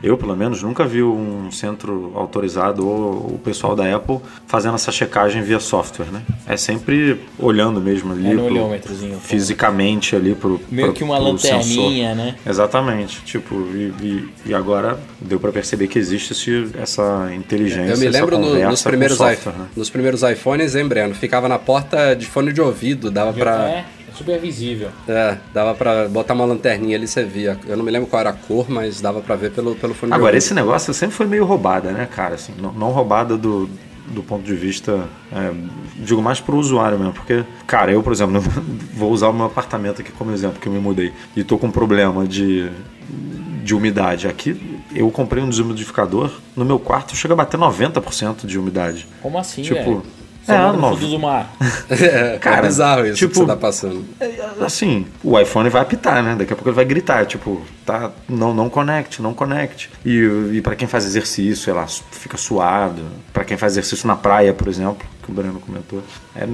Eu 0.05 0.17
pelo 0.17 0.35
menos 0.35 0.61
nunca 0.61 0.85
vi 0.85 1.01
um 1.01 1.51
centro 1.51 2.11
autorizado 2.15 2.87
ou 2.87 3.35
o 3.35 3.39
pessoal 3.43 3.75
da 3.75 3.95
Apple 3.95 4.19
fazendo 4.45 4.75
essa 4.75 4.91
checagem 4.91 5.41
via 5.41 5.59
software, 5.59 6.07
né? 6.11 6.21
É 6.47 6.55
sempre 6.55 7.19
olhando 7.39 7.81
mesmo 7.81 8.13
ali 8.13 8.31
é 8.31 8.35
pro, 8.35 9.19
fisicamente 9.21 10.15
ali 10.15 10.35
pro 10.35 10.61
meio 10.69 10.89
pro, 10.89 10.95
que 10.95 11.03
uma 11.03 11.17
lanterninha, 11.17 12.09
sensor. 12.09 12.25
né? 12.25 12.35
Exatamente, 12.45 13.21
tipo 13.23 13.55
e, 13.73 13.93
e, 14.01 14.29
e 14.47 14.53
agora 14.53 14.99
deu 15.19 15.39
para 15.39 15.51
perceber 15.51 15.87
que 15.87 15.97
existe 15.97 16.33
esse, 16.33 16.69
essa 16.79 17.31
inteligência. 17.33 17.93
Eu 17.93 17.97
me 17.97 18.07
lembro 18.07 18.37
no, 18.37 18.55
nos 18.69 18.83
primeiros 18.83 19.17
software, 19.17 19.53
né? 19.53 19.67
nos 19.75 19.89
primeiros 19.89 20.21
iPhones, 20.21 20.75
hein, 20.75 20.87
Breno? 20.87 21.15
Ficava 21.15 21.49
na 21.49 21.57
porta 21.57 22.15
de 22.15 22.27
fone 22.27 22.53
de 22.53 22.61
ouvido, 22.61 23.09
dava 23.09 23.33
para 23.33 23.69
é 23.69 23.85
super 24.15 24.39
visível. 24.39 24.89
É, 25.07 25.37
dava 25.53 25.73
pra 25.73 26.07
botar 26.07 26.33
uma 26.33 26.45
lanterninha 26.45 26.95
ali 26.95 27.05
e 27.05 27.07
você 27.07 27.23
via. 27.23 27.57
Eu 27.67 27.77
não 27.77 27.83
me 27.83 27.91
lembro 27.91 28.07
qual 28.07 28.19
era 28.19 28.29
a 28.29 28.33
cor, 28.33 28.69
mas 28.69 29.01
dava 29.01 29.21
pra 29.21 29.35
ver 29.35 29.51
pelo, 29.51 29.75
pelo 29.75 29.93
fone 29.93 30.13
Agora, 30.13 30.37
esse 30.37 30.53
negócio 30.53 30.93
sempre 30.93 31.15
foi 31.15 31.25
meio 31.25 31.45
roubada, 31.45 31.91
né, 31.91 32.07
cara? 32.09 32.35
Assim, 32.35 32.53
não, 32.59 32.71
não 32.71 32.91
roubada 32.91 33.37
do, 33.37 33.69
do 34.07 34.23
ponto 34.23 34.43
de 34.43 34.55
vista, 34.55 35.07
é, 35.31 35.51
digo 35.97 36.21
mais 36.21 36.39
pro 36.39 36.57
usuário 36.57 36.97
mesmo, 36.97 37.13
porque, 37.13 37.43
cara, 37.65 37.91
eu, 37.91 38.01
por 38.03 38.13
exemplo, 38.13 38.39
vou 38.93 39.11
usar 39.11 39.29
o 39.29 39.33
meu 39.33 39.45
apartamento 39.45 40.01
aqui 40.01 40.11
como 40.11 40.31
exemplo, 40.31 40.59
que 40.59 40.67
eu 40.67 40.73
me 40.73 40.79
mudei, 40.79 41.11
e 41.35 41.43
tô 41.43 41.57
com 41.57 41.67
um 41.67 41.71
problema 41.71 42.27
de, 42.27 42.69
de 43.63 43.75
umidade. 43.75 44.27
Aqui, 44.27 44.79
eu 44.93 45.09
comprei 45.11 45.43
um 45.43 45.49
desumidificador, 45.49 46.31
no 46.55 46.63
meu 46.63 46.79
quarto 46.79 47.15
chega 47.15 47.33
a 47.33 47.37
bater 47.37 47.59
90% 47.59 48.45
de 48.45 48.57
umidade. 48.57 49.07
Como 49.21 49.37
assim, 49.37 49.61
Tipo, 49.61 50.03
velho? 50.47 50.63
é, 50.63 50.71
no 50.71 50.81
fundo 50.89 51.07
do 51.07 51.19
mar. 51.19 51.53
é, 51.89 52.37
cara, 52.39 52.57
é 52.57 52.61
bizarro 52.61 53.05
isso 53.05 53.17
tipo, 53.17 53.33
que 53.33 53.39
você 53.39 53.45
tá 53.45 53.55
passando. 53.55 54.05
É, 54.19 54.49
assim, 54.61 55.05
o 55.23 55.39
iPhone 55.39 55.69
vai 55.69 55.81
apitar, 55.81 56.23
né? 56.23 56.35
Daqui 56.35 56.53
a 56.53 56.55
pouco 56.55 56.69
ele 56.69 56.75
vai 56.75 56.85
gritar, 56.85 57.25
tipo, 57.25 57.61
tá, 57.85 58.11
não, 58.27 58.53
não 58.53 58.69
conecte, 58.69 59.21
não 59.21 59.33
conecte. 59.33 59.89
E, 60.05 60.51
e 60.53 60.61
para 60.61 60.75
quem 60.75 60.87
faz 60.87 61.05
exercício, 61.05 61.63
sei 61.63 61.73
lá, 61.73 61.85
fica 61.87 62.37
suado. 62.37 63.01
Para 63.33 63.43
quem 63.43 63.57
faz 63.57 63.73
exercício 63.73 64.07
na 64.07 64.15
praia, 64.15 64.53
por 64.53 64.67
exemplo, 64.67 65.05
que 65.23 65.31
o 65.31 65.33
Breno 65.33 65.59
comentou. 65.59 66.01
É, 66.35 66.47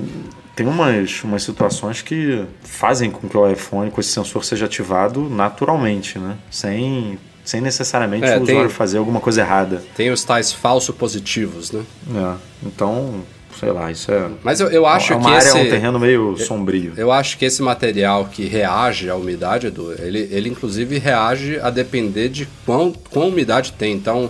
tem 0.55 0.67
umas, 0.67 1.23
umas 1.23 1.43
situações 1.43 2.01
que 2.01 2.45
fazem 2.63 3.09
com 3.09 3.27
que 3.27 3.37
o 3.37 3.49
iPhone, 3.49 3.89
com 3.89 3.99
esse 3.99 4.11
sensor, 4.11 4.43
seja 4.43 4.65
ativado 4.65 5.29
naturalmente, 5.29 6.19
né? 6.19 6.37
Sem 6.49 7.17
sem 7.43 7.59
necessariamente 7.59 8.25
é, 8.25 8.37
o 8.37 8.43
usuário 8.43 8.67
tem, 8.67 8.69
fazer 8.69 8.97
alguma 8.97 9.19
coisa 9.19 9.41
errada. 9.41 9.83
Tem 9.95 10.11
os 10.11 10.23
tais 10.23 10.53
falso 10.53 10.93
positivos, 10.93 11.71
né? 11.71 11.83
É, 12.15 12.35
então 12.65 13.23
sei 13.59 13.71
lá, 13.71 13.91
isso 13.91 14.11
é. 14.11 14.29
Mas 14.43 14.59
eu, 14.59 14.69
eu 14.69 14.85
acho 14.85 15.13
é 15.13 15.15
uma 15.15 15.29
que 15.29 15.35
área, 15.35 15.47
esse, 15.47 15.57
é 15.57 15.61
um 15.61 15.69
terreno 15.69 15.99
meio 15.99 16.37
sombrio. 16.37 16.93
Eu 16.97 17.11
acho 17.11 17.37
que 17.37 17.45
esse 17.45 17.61
material 17.61 18.25
que 18.25 18.45
reage 18.45 19.09
à 19.09 19.15
umidade, 19.15 19.67
Edu, 19.67 19.93
ele, 19.99 20.27
ele 20.31 20.49
inclusive 20.49 20.97
reage 20.97 21.59
a 21.59 21.69
depender 21.69 22.29
de 22.29 22.47
quão, 22.65 22.93
quão 23.09 23.29
umidade 23.29 23.73
tem. 23.73 23.93
Então, 23.93 24.29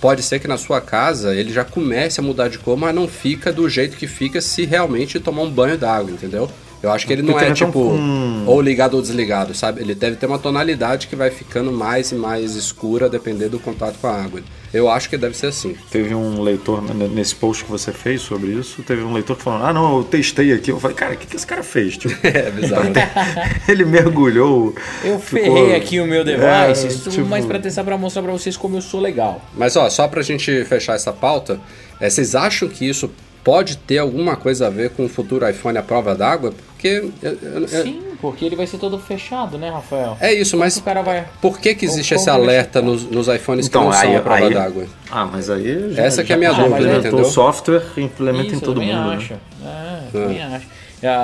pode 0.00 0.22
ser 0.22 0.40
que 0.40 0.48
na 0.48 0.58
sua 0.58 0.80
casa 0.80 1.34
ele 1.34 1.52
já 1.52 1.64
comece 1.64 2.20
a 2.20 2.22
mudar 2.22 2.48
de 2.48 2.58
cor, 2.58 2.76
mas 2.76 2.94
não 2.94 3.06
fica 3.06 3.52
do 3.52 3.68
jeito 3.68 3.96
que 3.96 4.06
fica 4.06 4.40
se 4.40 4.64
realmente 4.64 5.20
tomar 5.20 5.42
um 5.42 5.50
banho 5.50 5.78
d'água, 5.78 6.10
entendeu? 6.10 6.50
Eu 6.82 6.90
acho 6.90 7.06
que 7.06 7.12
ele 7.12 7.22
não 7.22 7.38
é 7.38 7.52
tipo 7.52 7.72
com... 7.72 8.44
ou 8.46 8.60
ligado 8.60 8.94
ou 8.94 9.02
desligado, 9.02 9.54
sabe? 9.54 9.80
Ele 9.80 9.94
deve 9.94 10.16
ter 10.16 10.26
uma 10.26 10.38
tonalidade 10.38 11.06
que 11.06 11.14
vai 11.14 11.30
ficando 11.30 11.70
mais 11.70 12.10
e 12.10 12.16
mais 12.16 12.56
escura 12.56 13.08
dependendo 13.08 13.50
do 13.50 13.58
contato 13.60 13.98
com 14.00 14.08
a 14.08 14.22
água. 14.22 14.40
Eu 14.74 14.88
acho 14.88 15.08
que 15.08 15.16
deve 15.16 15.36
ser 15.36 15.48
assim. 15.48 15.76
Teve 15.90 16.14
um 16.14 16.40
leitor 16.40 16.82
nesse 16.94 17.34
post 17.36 17.64
que 17.64 17.70
você 17.70 17.92
fez 17.92 18.22
sobre 18.22 18.50
isso, 18.50 18.82
teve 18.82 19.02
um 19.02 19.12
leitor 19.12 19.36
que 19.36 19.42
falou: 19.42 19.62
"Ah, 19.64 19.72
não, 19.72 19.98
eu 19.98 20.04
testei 20.04 20.52
aqui". 20.52 20.70
Eu 20.70 20.80
falei: 20.80 20.96
"Cara, 20.96 21.14
o 21.14 21.16
que, 21.16 21.26
que 21.26 21.36
esse 21.36 21.46
cara 21.46 21.62
fez?" 21.62 21.96
Tipo, 21.96 22.14
é, 22.26 22.50
bizarro. 22.50 22.90
ele 23.68 23.84
mergulhou. 23.84 24.74
Eu 25.04 25.20
ficou... 25.20 25.54
ferrei 25.54 25.76
aqui 25.76 26.00
o 26.00 26.06
meu 26.06 26.24
device, 26.24 26.86
é, 26.86 27.10
tipo... 27.10 27.26
mais 27.26 27.44
para 27.44 27.60
testar 27.60 27.84
para 27.84 27.96
mostrar 27.96 28.22
para 28.22 28.32
vocês 28.32 28.56
como 28.56 28.76
eu 28.76 28.82
sou 28.82 28.98
legal. 28.98 29.40
Mas 29.56 29.76
ó, 29.76 29.88
só 29.88 30.08
pra 30.08 30.22
gente 30.22 30.64
fechar 30.64 30.94
essa 30.94 31.12
pauta, 31.12 31.60
é, 32.00 32.10
vocês 32.10 32.34
acham 32.34 32.68
que 32.68 32.88
isso 32.88 33.10
pode 33.42 33.76
ter 33.76 33.98
alguma 33.98 34.36
coisa 34.36 34.66
a 34.66 34.70
ver 34.70 34.90
com 34.90 35.04
o 35.04 35.08
futuro 35.08 35.48
iPhone 35.48 35.76
à 35.78 35.82
prova 35.82 36.14
d'água? 36.14 36.52
Porque. 36.52 37.10
Eu, 37.22 37.38
eu, 37.42 37.68
Sim, 37.68 38.02
porque 38.20 38.44
ele 38.44 38.56
vai 38.56 38.66
ser 38.66 38.78
todo 38.78 38.98
fechado, 38.98 39.58
né, 39.58 39.70
Rafael? 39.70 40.16
É 40.20 40.32
isso, 40.32 40.56
mas. 40.56 40.76
O 40.76 40.82
cara 40.82 41.02
vai... 41.02 41.26
Por 41.40 41.58
que, 41.58 41.74
que 41.74 41.84
existe 41.84 42.14
esse 42.14 42.30
alerta 42.30 42.80
nos, 42.80 43.04
nos 43.04 43.28
iPhones 43.28 43.66
então, 43.66 43.82
que 43.82 43.88
não 43.88 43.94
aí, 43.94 44.08
são 44.08 44.16
à 44.16 44.20
prova 44.20 44.50
d'água? 44.50 44.86
Ah, 45.10 45.26
mas 45.26 45.50
aí. 45.50 45.92
Já, 45.92 46.02
Essa 46.02 46.24
que 46.24 46.32
é 46.32 46.36
a 46.36 46.38
minha 46.38 46.52
dúvida, 46.52 46.98
entendeu? 46.98 47.20
O 47.20 47.24
software 47.24 47.82
implementa 47.96 48.46
isso, 48.46 48.56
em 48.56 48.60
todo 48.60 48.80
mundo. 48.80 49.10
Né? 49.10 49.16
Acho. 49.16 49.34
Né? 49.34 49.40
É, 49.64 50.10
também 50.12 50.42
acho. 50.42 50.66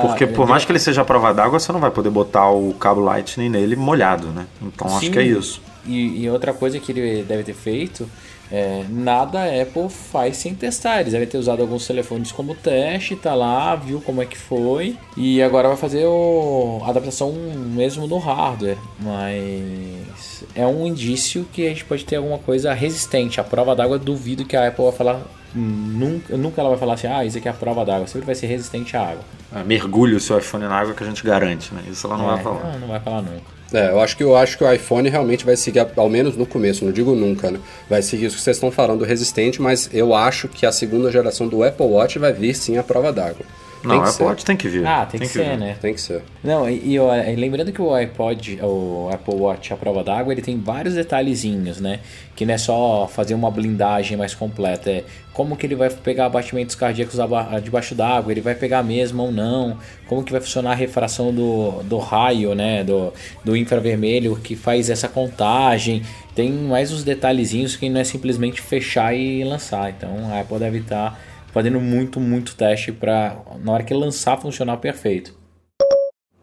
Porque 0.02 0.26
por 0.26 0.46
mais 0.46 0.64
que 0.64 0.72
ele 0.72 0.78
seja 0.80 1.02
à 1.02 1.04
prova 1.04 1.32
d'água, 1.32 1.60
você 1.60 1.70
não 1.70 1.78
vai 1.78 1.90
poder 1.90 2.10
botar 2.10 2.50
o 2.50 2.74
cabo 2.74 3.00
Lightning 3.00 3.48
nele 3.48 3.76
molhado, 3.76 4.26
né? 4.28 4.46
Então 4.60 4.88
Sim. 4.88 4.96
acho 4.96 5.10
que 5.10 5.18
é 5.18 5.22
isso. 5.22 5.62
E, 5.86 6.24
e 6.24 6.30
outra 6.30 6.52
coisa 6.52 6.78
que 6.80 6.90
ele 6.90 7.22
deve 7.22 7.44
ter 7.44 7.54
feito 7.54 8.08
é, 8.50 8.84
nada 8.88 9.40
a 9.40 9.62
Apple 9.62 9.88
faz 9.88 10.36
sem 10.36 10.54
testar. 10.54 11.00
Eles 11.00 11.12
devem 11.12 11.28
ter 11.28 11.38
usado 11.38 11.60
alguns 11.60 11.86
telefones 11.86 12.32
como 12.32 12.54
teste, 12.54 13.16
tá 13.16 13.34
lá, 13.34 13.74
viu 13.76 14.00
como 14.00 14.22
é 14.22 14.26
que 14.26 14.38
foi. 14.38 14.96
E 15.16 15.42
agora 15.42 15.68
vai 15.68 15.76
fazer 15.76 16.04
a 16.06 16.88
adaptação 16.88 17.32
mesmo 17.32 18.06
no 18.06 18.18
hardware. 18.18 18.78
Mas 19.00 20.44
é 20.54 20.66
um 20.66 20.86
indício 20.86 21.46
que 21.52 21.66
a 21.66 21.68
gente 21.68 21.84
pode 21.84 22.04
ter 22.04 22.16
alguma 22.16 22.38
coisa 22.38 22.72
resistente. 22.72 23.40
A 23.40 23.44
prova 23.44 23.76
d'água 23.76 23.98
duvido 23.98 24.44
que 24.44 24.56
a 24.56 24.68
Apple 24.68 24.84
vai 24.84 24.92
falar 24.92 25.22
nunca, 25.54 26.36
nunca 26.36 26.60
ela 26.60 26.70
vai 26.70 26.78
falar 26.78 26.94
assim, 26.94 27.06
ah, 27.06 27.24
isso 27.24 27.38
aqui 27.38 27.48
é 27.48 27.50
a 27.50 27.54
prova 27.54 27.84
d'água, 27.84 28.06
sempre 28.06 28.26
vai 28.26 28.34
ser 28.34 28.46
resistente 28.46 28.96
à 28.96 29.02
água. 29.02 29.24
É, 29.54 29.62
mergulhe 29.62 30.14
o 30.14 30.20
seu 30.20 30.38
iPhone 30.38 30.64
na 30.64 30.74
água 30.74 30.94
que 30.94 31.02
a 31.02 31.06
gente 31.06 31.24
garante, 31.24 31.74
né? 31.74 31.82
Isso 31.90 32.06
ela 32.06 32.16
não 32.16 32.30
é, 32.30 32.34
vai 32.34 32.42
falar. 32.42 32.72
Não, 32.72 32.80
não 32.80 32.88
vai 32.88 33.00
falar 33.00 33.22
nunca. 33.22 33.58
É, 33.72 33.90
eu 33.90 34.00
acho 34.00 34.16
que 34.16 34.24
eu 34.24 34.34
acho 34.34 34.56
que 34.56 34.64
o 34.64 34.72
iPhone 34.72 35.08
realmente 35.08 35.44
vai 35.44 35.56
seguir, 35.56 35.86
ao 35.96 36.08
menos 36.08 36.36
no 36.36 36.46
começo, 36.46 36.84
não 36.84 36.92
digo 36.92 37.14
nunca, 37.14 37.50
né? 37.50 37.60
Vai 37.88 38.00
seguir 38.00 38.26
isso 38.26 38.36
que 38.36 38.42
vocês 38.42 38.56
estão 38.56 38.70
falando 38.70 39.04
resistente, 39.04 39.60
mas 39.60 39.90
eu 39.92 40.14
acho 40.14 40.48
que 40.48 40.64
a 40.64 40.72
segunda 40.72 41.10
geração 41.10 41.48
do 41.48 41.62
Apple 41.62 41.86
Watch 41.86 42.18
vai 42.18 42.32
vir 42.32 42.54
sim 42.54 42.78
à 42.78 42.82
prova 42.82 43.12
d'água. 43.12 43.44
Não, 43.82 43.98
o 43.98 44.02
Apple 44.02 44.24
Watch 44.24 44.44
tem 44.44 44.56
que 44.56 44.68
vir. 44.68 44.86
Ah, 44.86 45.06
tem, 45.06 45.20
tem 45.20 45.28
que, 45.28 45.32
que, 45.32 45.44
ser, 45.44 45.50
vir. 45.50 45.58
né? 45.58 45.76
Tem 45.80 45.94
que 45.94 46.00
ser. 46.00 46.22
Não, 46.42 46.68
e, 46.68 46.96
e, 46.96 47.36
lembrando 47.36 47.72
que 47.72 47.80
o 47.80 47.94
iPod, 47.94 48.58
o 48.62 49.08
Apple 49.12 49.34
Watch, 49.34 49.72
a 49.72 49.76
prova 49.76 50.02
d'água, 50.02 50.32
ele 50.32 50.42
tem 50.42 50.58
vários 50.58 50.94
detalhezinhos, 50.94 51.80
né? 51.80 52.00
Que 52.34 52.44
não 52.44 52.54
é 52.54 52.58
só 52.58 53.08
fazer 53.08 53.34
uma 53.34 53.50
blindagem 53.50 54.16
mais 54.16 54.34
completa, 54.34 54.90
é 54.90 55.04
como 55.32 55.56
que 55.56 55.66
ele 55.66 55.76
vai 55.76 55.88
pegar 55.88 56.28
batimentos 56.28 56.74
cardíacos 56.74 57.16
debaixo 57.62 57.94
d'água, 57.94 58.32
ele 58.32 58.40
vai 58.40 58.56
pegar 58.56 58.82
mesmo 58.82 59.22
ou 59.22 59.30
não, 59.30 59.78
como 60.08 60.24
que 60.24 60.32
vai 60.32 60.40
funcionar 60.40 60.72
a 60.72 60.74
refração 60.74 61.32
do, 61.32 61.82
do 61.84 61.98
raio, 61.98 62.54
né? 62.54 62.82
Do, 62.82 63.12
do 63.44 63.56
infravermelho 63.56 64.36
que 64.36 64.56
faz 64.56 64.90
essa 64.90 65.08
contagem. 65.08 66.02
Tem 66.34 66.50
mais 66.50 66.92
uns 66.92 67.04
detalhezinhos 67.04 67.76
que 67.76 67.88
não 67.88 68.00
é 68.00 68.04
simplesmente 68.04 68.60
fechar 68.60 69.14
e 69.14 69.44
lançar. 69.44 69.90
Então 69.90 70.32
a 70.32 70.40
Apple 70.40 70.58
deve 70.58 70.78
estar 70.78 71.20
fazendo 71.52 71.80
muito, 71.80 72.20
muito 72.20 72.54
teste 72.54 72.92
para 72.92 73.36
na 73.62 73.72
hora 73.72 73.84
que 73.84 73.94
lançar 73.94 74.40
funcionar 74.40 74.76
perfeito. 74.78 75.38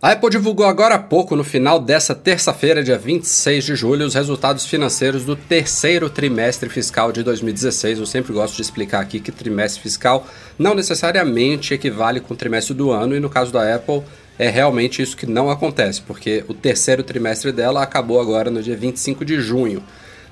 A 0.02 0.12
Apple 0.12 0.30
divulgou 0.30 0.68
agora 0.68 0.96
há 0.96 1.00
pouco, 1.00 1.36
no 1.36 1.44
final 1.44 1.80
dessa 1.80 2.14
terça-feira, 2.14 2.84
dia 2.84 2.98
26 2.98 3.64
de 3.64 3.76
julho, 3.76 4.06
os 4.06 4.14
resultados 4.14 4.66
financeiros 4.66 5.26
do 5.26 5.36
terceiro 5.36 6.10
trimestre 6.12 6.70
fiscal 6.70 7.12
de 7.12 7.24
2016. 7.24 7.98
Eu 7.98 8.06
sempre 8.06 8.32
gosto 8.32 8.56
de 8.56 8.62
explicar 8.62 9.00
aqui 9.00 9.20
que 9.20 9.32
trimestre 9.32 9.82
fiscal 9.82 10.28
não 10.60 10.76
necessariamente 10.76 11.74
equivale 11.74 12.20
com 12.20 12.36
o 12.36 12.38
trimestre 12.38 12.76
do 12.76 12.92
ano, 12.92 13.16
e 13.16 13.20
no 13.20 13.32
caso 13.32 13.52
da 13.52 13.74
Apple 13.74 14.04
é 14.38 14.48
realmente 14.48 15.02
isso 15.02 15.18
que 15.18 15.26
não 15.26 15.50
acontece, 15.50 16.02
porque 16.02 16.46
o 16.48 16.54
terceiro 16.54 17.02
trimestre 17.02 17.52
dela 17.52 17.82
acabou 17.82 18.22
agora 18.22 18.52
no 18.52 18.62
dia 18.62 18.78
25 18.78 19.26
de 19.26 19.40
junho. 19.40 19.82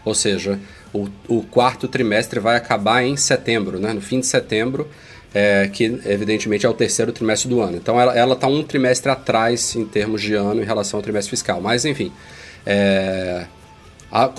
Ou 0.05 0.13
seja, 0.13 0.59
o, 0.93 1.09
o 1.27 1.41
quarto 1.43 1.87
trimestre 1.87 2.39
vai 2.39 2.55
acabar 2.55 3.03
em 3.03 3.17
setembro, 3.17 3.79
né? 3.79 3.91
no 3.91 4.01
fim 4.01 4.19
de 4.19 4.27
setembro, 4.27 4.87
é, 5.33 5.67
que 5.73 5.99
evidentemente 6.05 6.65
é 6.65 6.69
o 6.69 6.73
terceiro 6.73 7.11
trimestre 7.11 7.49
do 7.49 7.59
ano. 7.59 7.77
Então 7.77 7.99
ela 7.99 8.33
está 8.33 8.47
um 8.47 8.63
trimestre 8.63 9.11
atrás 9.11 9.75
em 9.75 9.85
termos 9.85 10.21
de 10.21 10.35
ano 10.35 10.61
em 10.61 10.65
relação 10.65 10.99
ao 10.99 11.03
trimestre 11.03 11.31
fiscal. 11.31 11.59
Mas 11.59 11.83
enfim, 11.85 12.11
é, 12.65 13.45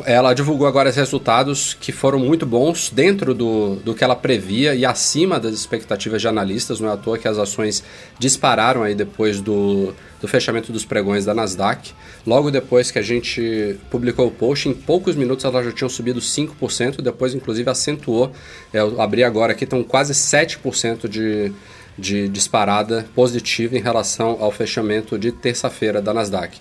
ela 0.06 0.32
divulgou 0.32 0.68
agora 0.68 0.88
os 0.88 0.94
resultados 0.94 1.74
que 1.74 1.90
foram 1.90 2.20
muito 2.20 2.46
bons 2.46 2.90
dentro 2.90 3.34
do, 3.34 3.74
do 3.76 3.92
que 3.92 4.04
ela 4.04 4.14
previa 4.14 4.72
e 4.72 4.86
acima 4.86 5.40
das 5.40 5.52
expectativas 5.52 6.20
de 6.20 6.28
analistas. 6.28 6.78
Não 6.78 6.88
é 6.88 6.92
à 6.92 6.96
toa 6.96 7.18
que 7.18 7.26
as 7.26 7.38
ações 7.38 7.82
dispararam 8.16 8.84
aí 8.84 8.94
depois 8.94 9.40
do, 9.40 9.92
do 10.20 10.28
fechamento 10.28 10.70
dos 10.70 10.84
pregões 10.84 11.24
da 11.24 11.34
Nasdaq. 11.34 11.92
Logo 12.24 12.52
depois 12.52 12.92
que 12.92 13.00
a 13.00 13.02
gente 13.02 13.76
publicou 13.90 14.28
o 14.28 14.30
post, 14.30 14.68
em 14.68 14.74
poucos 14.74 15.16
minutos 15.16 15.44
elas 15.44 15.64
já 15.64 15.72
tinham 15.72 15.88
subido 15.88 16.20
5%, 16.20 17.00
depois 17.00 17.34
inclusive 17.34 17.68
acentuou. 17.68 18.30
É, 18.72 18.78
eu 18.78 19.00
abri 19.00 19.24
agora 19.24 19.52
aqui, 19.52 19.64
estão 19.64 19.82
quase 19.82 20.12
7% 20.12 21.08
de, 21.08 21.52
de 21.98 22.28
disparada 22.28 23.06
positiva 23.12 23.76
em 23.76 23.80
relação 23.80 24.36
ao 24.38 24.52
fechamento 24.52 25.18
de 25.18 25.32
terça-feira 25.32 26.00
da 26.00 26.14
Nasdaq. 26.14 26.60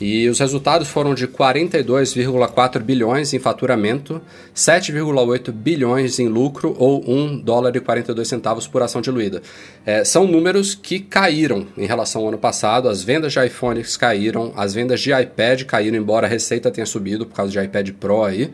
E 0.00 0.28
os 0.28 0.40
resultados 0.40 0.88
foram 0.88 1.14
de 1.14 1.28
42,4 1.28 2.80
bilhões 2.80 3.32
em 3.32 3.38
faturamento, 3.38 4.20
7,8 4.54 5.52
bilhões 5.52 6.18
em 6.18 6.26
lucro 6.26 6.74
ou 6.78 7.08
1 7.08 7.38
dólar 7.40 7.76
e 7.76 7.80
42 7.80 8.26
centavos 8.26 8.66
por 8.66 8.82
ação 8.82 9.00
diluída. 9.00 9.40
É, 9.86 10.04
são 10.04 10.26
números 10.26 10.74
que 10.74 10.98
caíram 10.98 11.66
em 11.78 11.86
relação 11.86 12.22
ao 12.22 12.28
ano 12.28 12.38
passado. 12.38 12.88
As 12.88 13.04
vendas 13.04 13.32
de 13.32 13.46
iPhones 13.46 13.96
caíram, 13.96 14.52
as 14.56 14.74
vendas 14.74 15.00
de 15.00 15.12
iPad 15.12 15.62
caíram, 15.62 15.96
embora 15.96 16.26
a 16.26 16.30
receita 16.30 16.70
tenha 16.72 16.86
subido 16.86 17.24
por 17.24 17.36
causa 17.36 17.52
de 17.52 17.58
iPad 17.60 17.90
Pro 17.92 18.24
aí. 18.24 18.52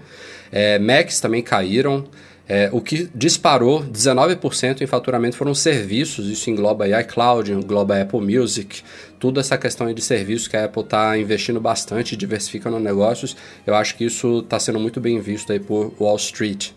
É, 0.52 0.78
Macs 0.78 1.20
também 1.20 1.42
caíram. 1.42 2.04
É, 2.52 2.68
o 2.72 2.80
que 2.80 3.08
disparou 3.14 3.80
19% 3.80 4.80
em 4.80 4.86
faturamento 4.88 5.36
foram 5.36 5.54
serviços, 5.54 6.26
isso 6.26 6.50
engloba 6.50 6.88
iCloud, 7.00 7.52
engloba 7.52 8.02
Apple 8.02 8.20
Music, 8.20 8.82
toda 9.20 9.38
essa 9.38 9.56
questão 9.56 9.94
de 9.94 10.02
serviços 10.02 10.48
que 10.48 10.56
a 10.56 10.64
Apple 10.64 10.82
está 10.82 11.16
investindo 11.16 11.60
bastante, 11.60 12.16
diversificando 12.16 12.80
negócios, 12.80 13.36
eu 13.64 13.72
acho 13.72 13.96
que 13.96 14.04
isso 14.04 14.40
está 14.40 14.58
sendo 14.58 14.80
muito 14.80 15.00
bem 15.00 15.20
visto 15.20 15.52
aí 15.52 15.60
por 15.60 15.94
Wall 16.00 16.16
Street. 16.16 16.70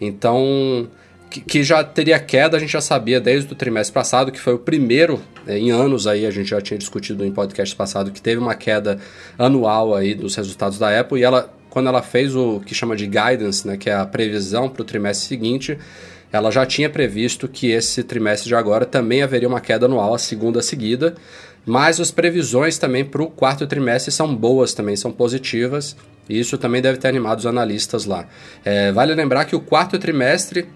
Então, 0.00 0.88
que, 1.28 1.42
que, 1.42 1.62
já 1.62 1.84
teria 1.84 2.18
queda, 2.18 2.56
a 2.56 2.60
gente 2.60 2.72
já 2.72 2.80
sabia 2.80 3.20
desde 3.20 3.52
o 3.52 3.54
trimestre 3.54 3.92
passado, 3.92 4.32
que 4.32 4.40
foi 4.40 4.54
o 4.54 4.58
primeiro 4.58 5.20
é, 5.46 5.58
em 5.58 5.70
anos 5.70 6.06
aí, 6.06 6.24
a 6.24 6.30
gente 6.30 6.48
já 6.48 6.60
tinha 6.62 6.78
discutido 6.78 7.22
em 7.22 7.30
podcast 7.30 7.76
passado, 7.76 8.10
que 8.10 8.22
teve 8.22 8.40
uma 8.40 8.54
queda 8.54 8.98
anual 9.38 9.94
aí 9.94 10.14
dos 10.14 10.34
resultados 10.36 10.78
da 10.78 10.98
Apple, 10.98 11.20
e 11.20 11.22
ela 11.22 11.52
quando 11.70 11.88
ela 11.88 12.02
fez 12.02 12.34
o 12.34 12.60
que 12.60 12.74
chama 12.74 12.96
de 12.96 13.06
guidance, 13.06 13.66
né, 13.66 13.76
que 13.76 13.90
é 13.90 13.94
a 13.94 14.06
previsão 14.06 14.68
para 14.68 14.82
o 14.82 14.84
trimestre 14.84 15.28
seguinte, 15.28 15.78
ela 16.32 16.50
já 16.50 16.66
tinha 16.66 16.90
previsto 16.90 17.48
que 17.48 17.70
esse 17.70 18.02
trimestre 18.02 18.48
de 18.48 18.54
agora 18.54 18.84
também 18.84 19.22
haveria 19.22 19.48
uma 19.48 19.60
queda 19.60 19.86
anual, 19.86 20.14
a 20.14 20.18
segunda 20.18 20.60
seguida, 20.60 21.14
mas 21.64 22.00
as 22.00 22.10
previsões 22.10 22.78
também 22.78 23.04
para 23.04 23.22
o 23.22 23.30
quarto 23.30 23.66
trimestre 23.66 24.10
são 24.10 24.34
boas 24.34 24.74
também, 24.74 24.96
são 24.96 25.12
positivas, 25.12 25.96
e 26.28 26.38
isso 26.38 26.58
também 26.58 26.82
deve 26.82 26.98
ter 26.98 27.08
animado 27.08 27.38
os 27.38 27.46
analistas 27.46 28.04
lá. 28.04 28.26
É, 28.64 28.92
vale 28.92 29.14
lembrar 29.14 29.44
que 29.44 29.56
o 29.56 29.60
quarto 29.60 29.98
trimestre 29.98 30.66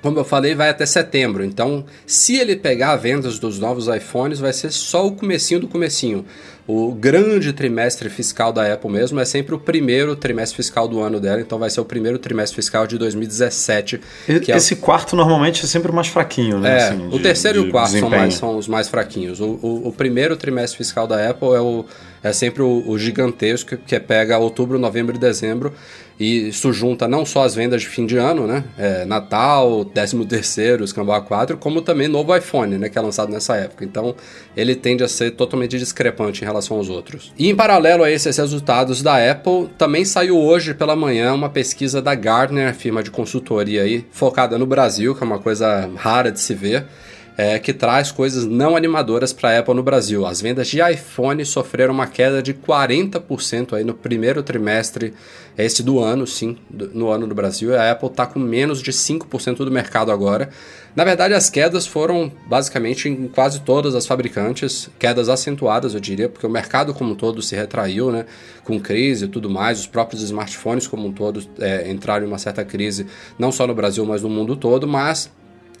como 0.00 0.18
eu 0.18 0.24
falei, 0.24 0.54
vai 0.54 0.68
até 0.68 0.86
setembro. 0.86 1.44
Então, 1.44 1.84
se 2.06 2.36
ele 2.36 2.56
pegar 2.56 2.94
vendas 2.96 3.38
dos 3.38 3.58
novos 3.58 3.88
iPhones, 3.88 4.38
vai 4.38 4.52
ser 4.52 4.70
só 4.70 5.06
o 5.06 5.12
comecinho 5.12 5.60
do 5.60 5.68
comecinho. 5.68 6.24
O 6.70 6.92
grande 6.92 7.50
trimestre 7.54 8.10
fiscal 8.10 8.52
da 8.52 8.70
Apple 8.70 8.90
mesmo 8.90 9.18
é 9.18 9.24
sempre 9.24 9.54
o 9.54 9.58
primeiro 9.58 10.14
trimestre 10.14 10.54
fiscal 10.54 10.86
do 10.86 11.00
ano 11.00 11.18
dela, 11.18 11.40
então 11.40 11.58
vai 11.58 11.70
ser 11.70 11.80
o 11.80 11.84
primeiro 11.84 12.18
trimestre 12.18 12.56
fiscal 12.56 12.86
de 12.86 12.98
2017. 12.98 13.98
E, 14.28 14.52
esse 14.52 14.74
é 14.74 14.76
o... 14.76 14.80
quarto 14.80 15.16
normalmente 15.16 15.64
é 15.64 15.66
sempre 15.66 15.90
mais 15.90 16.08
fraquinho, 16.08 16.60
né? 16.60 16.78
É, 16.78 16.88
assim, 16.88 17.08
o 17.10 17.18
terceiro 17.18 17.60
de, 17.60 17.64
e 17.64 17.68
o 17.70 17.72
quarto 17.72 17.98
são, 17.98 18.10
mais, 18.10 18.34
são, 18.34 18.58
os 18.58 18.68
mais 18.68 18.86
fraquinhos. 18.86 19.40
O, 19.40 19.58
o, 19.62 19.88
o, 19.88 19.92
primeiro 19.92 20.36
trimestre 20.36 20.76
fiscal 20.76 21.06
da 21.06 21.30
Apple 21.30 21.48
é, 21.54 21.60
o, 21.60 21.86
é 22.22 22.32
sempre 22.32 22.62
o, 22.62 22.84
o 22.86 22.98
gigantesco, 22.98 23.76
que 23.76 24.00
pega 24.00 24.38
outubro, 24.38 24.78
novembro 24.78 25.16
e 25.16 25.18
dezembro. 25.18 25.72
E 26.18 26.48
isso 26.48 26.72
junta 26.72 27.06
não 27.06 27.24
só 27.24 27.44
as 27.44 27.54
vendas 27.54 27.80
de 27.80 27.88
fim 27.88 28.04
de 28.04 28.16
ano, 28.16 28.44
né? 28.44 28.64
É, 28.76 29.04
Natal, 29.04 29.84
13 29.84 30.26
terceiro, 30.26 30.82
Escambau 30.82 31.22
4, 31.22 31.56
como 31.56 31.80
também 31.80 32.08
novo 32.08 32.36
iPhone, 32.36 32.76
né? 32.76 32.88
Que 32.88 32.98
é 32.98 33.00
lançado 33.00 33.30
nessa 33.30 33.54
época. 33.54 33.84
Então, 33.84 34.16
ele 34.56 34.74
tende 34.74 35.04
a 35.04 35.08
ser 35.08 35.30
totalmente 35.32 35.78
discrepante 35.78 36.42
em 36.42 36.44
relação 36.44 36.76
aos 36.76 36.88
outros. 36.88 37.32
E 37.38 37.48
em 37.48 37.54
paralelo 37.54 38.02
a 38.02 38.10
esses 38.10 38.36
resultados 38.36 39.00
da 39.00 39.30
Apple, 39.30 39.68
também 39.78 40.04
saiu 40.04 40.36
hoje 40.36 40.74
pela 40.74 40.96
manhã 40.96 41.32
uma 41.32 41.48
pesquisa 41.48 42.02
da 42.02 42.16
Gartner, 42.16 42.74
firma 42.74 43.00
de 43.00 43.12
consultoria 43.12 43.82
aí, 43.82 44.04
focada 44.10 44.58
no 44.58 44.66
Brasil, 44.66 45.14
que 45.14 45.22
é 45.22 45.26
uma 45.26 45.38
coisa 45.38 45.88
rara 45.96 46.32
de 46.32 46.40
se 46.40 46.52
ver 46.52 46.84
é, 47.38 47.56
que 47.56 47.72
traz 47.72 48.10
coisas 48.10 48.44
não 48.44 48.74
animadoras 48.74 49.32
para 49.32 49.50
a 49.50 49.58
Apple 49.60 49.72
no 49.72 49.82
Brasil. 49.82 50.26
As 50.26 50.40
vendas 50.40 50.66
de 50.66 50.80
iPhone 50.82 51.44
sofreram 51.44 51.94
uma 51.94 52.08
queda 52.08 52.42
de 52.42 52.52
40% 52.52 53.74
aí 53.74 53.84
no 53.84 53.94
primeiro 53.94 54.42
trimestre 54.42 55.14
esse 55.56 55.80
do 55.80 56.00
ano, 56.00 56.26
sim, 56.26 56.56
do, 56.68 56.88
no 56.88 57.08
ano 57.10 57.28
do 57.28 57.36
Brasil. 57.36 57.78
A 57.78 57.92
Apple 57.92 58.08
está 58.08 58.26
com 58.26 58.40
menos 58.40 58.82
de 58.82 58.90
5% 58.90 59.58
do 59.58 59.70
mercado 59.70 60.10
agora. 60.10 60.50
Na 60.96 61.04
verdade, 61.04 61.32
as 61.32 61.48
quedas 61.48 61.86
foram 61.86 62.32
basicamente 62.48 63.08
em 63.08 63.28
quase 63.28 63.60
todas 63.60 63.94
as 63.94 64.04
fabricantes, 64.04 64.90
quedas 64.98 65.28
acentuadas, 65.28 65.94
eu 65.94 66.00
diria, 66.00 66.28
porque 66.28 66.46
o 66.46 66.50
mercado 66.50 66.92
como 66.92 67.12
um 67.12 67.14
todo 67.14 67.40
se 67.40 67.54
retraiu, 67.54 68.10
né, 68.10 68.26
com 68.64 68.80
crise 68.80 69.26
e 69.26 69.28
tudo 69.28 69.48
mais. 69.48 69.78
Os 69.78 69.86
próprios 69.86 70.22
smartphones 70.22 70.88
como 70.88 71.06
um 71.06 71.12
todo 71.12 71.40
é, 71.60 71.88
entraram 71.88 72.24
em 72.24 72.28
uma 72.28 72.38
certa 72.38 72.64
crise, 72.64 73.06
não 73.38 73.52
só 73.52 73.64
no 73.64 73.76
Brasil, 73.76 74.04
mas 74.04 74.22
no 74.22 74.28
mundo 74.28 74.56
todo. 74.56 74.88
Mas 74.88 75.30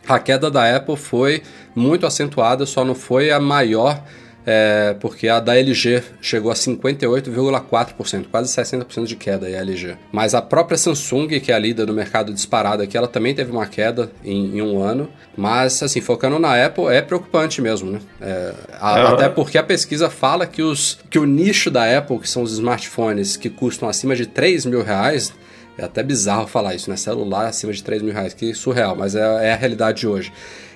a 0.08 0.18
queda 0.18 0.50
da 0.50 0.74
Apple 0.74 0.96
foi 0.96 1.42
muito 1.74 2.06
acentuada, 2.06 2.64
só 2.64 2.84
não 2.84 2.94
foi 2.94 3.30
a 3.30 3.38
maior, 3.38 4.02
é, 4.50 4.96
porque 4.98 5.28
a 5.28 5.40
da 5.40 5.58
LG 5.58 6.02
chegou 6.22 6.50
a 6.50 6.54
58,4%, 6.54 8.26
quase 8.30 8.50
60% 8.50 9.04
de 9.04 9.14
queda 9.14 9.46
a 9.46 9.50
LG. 9.50 9.96
Mas 10.10 10.34
a 10.34 10.40
própria 10.40 10.78
Samsung, 10.78 11.28
que 11.38 11.52
é 11.52 11.54
a 11.54 11.58
líder 11.58 11.84
do 11.84 11.92
mercado 11.92 12.32
disparado 12.32 12.82
aqui, 12.82 12.96
ela 12.96 13.06
também 13.06 13.34
teve 13.34 13.52
uma 13.52 13.66
queda 13.66 14.10
em, 14.24 14.56
em 14.56 14.62
um 14.62 14.82
ano. 14.82 15.10
Mas, 15.36 15.82
assim, 15.82 16.00
focando 16.00 16.38
na 16.38 16.64
Apple, 16.64 16.86
é 16.86 17.02
preocupante 17.02 17.60
mesmo, 17.60 17.90
né? 17.90 18.00
É, 18.22 18.54
a, 18.80 18.98
é. 18.98 19.06
Até 19.08 19.28
porque 19.28 19.58
a 19.58 19.62
pesquisa 19.62 20.08
fala 20.08 20.46
que, 20.46 20.62
os, 20.62 20.98
que 21.10 21.18
o 21.18 21.26
nicho 21.26 21.70
da 21.70 21.98
Apple, 21.98 22.18
que 22.18 22.28
são 22.30 22.42
os 22.42 22.52
smartphones 22.52 23.36
que 23.36 23.50
custam 23.50 23.86
acima 23.86 24.16
de 24.16 24.24
3 24.24 24.64
mil 24.64 24.82
reais, 24.82 25.30
é 25.78 25.84
até 25.84 26.02
bizarro 26.02 26.46
falar 26.46 26.74
isso, 26.74 26.90
né? 26.90 26.96
Celular 26.96 27.46
acima 27.46 27.72
de 27.72 27.82
3 27.82 28.02
mil 28.02 28.12
reais, 28.12 28.34
que 28.34 28.52
surreal, 28.52 28.96
mas 28.96 29.14
é, 29.14 29.20
é 29.20 29.52
a 29.52 29.56
realidade 29.56 30.00
de 30.00 30.08
hoje. 30.08 30.32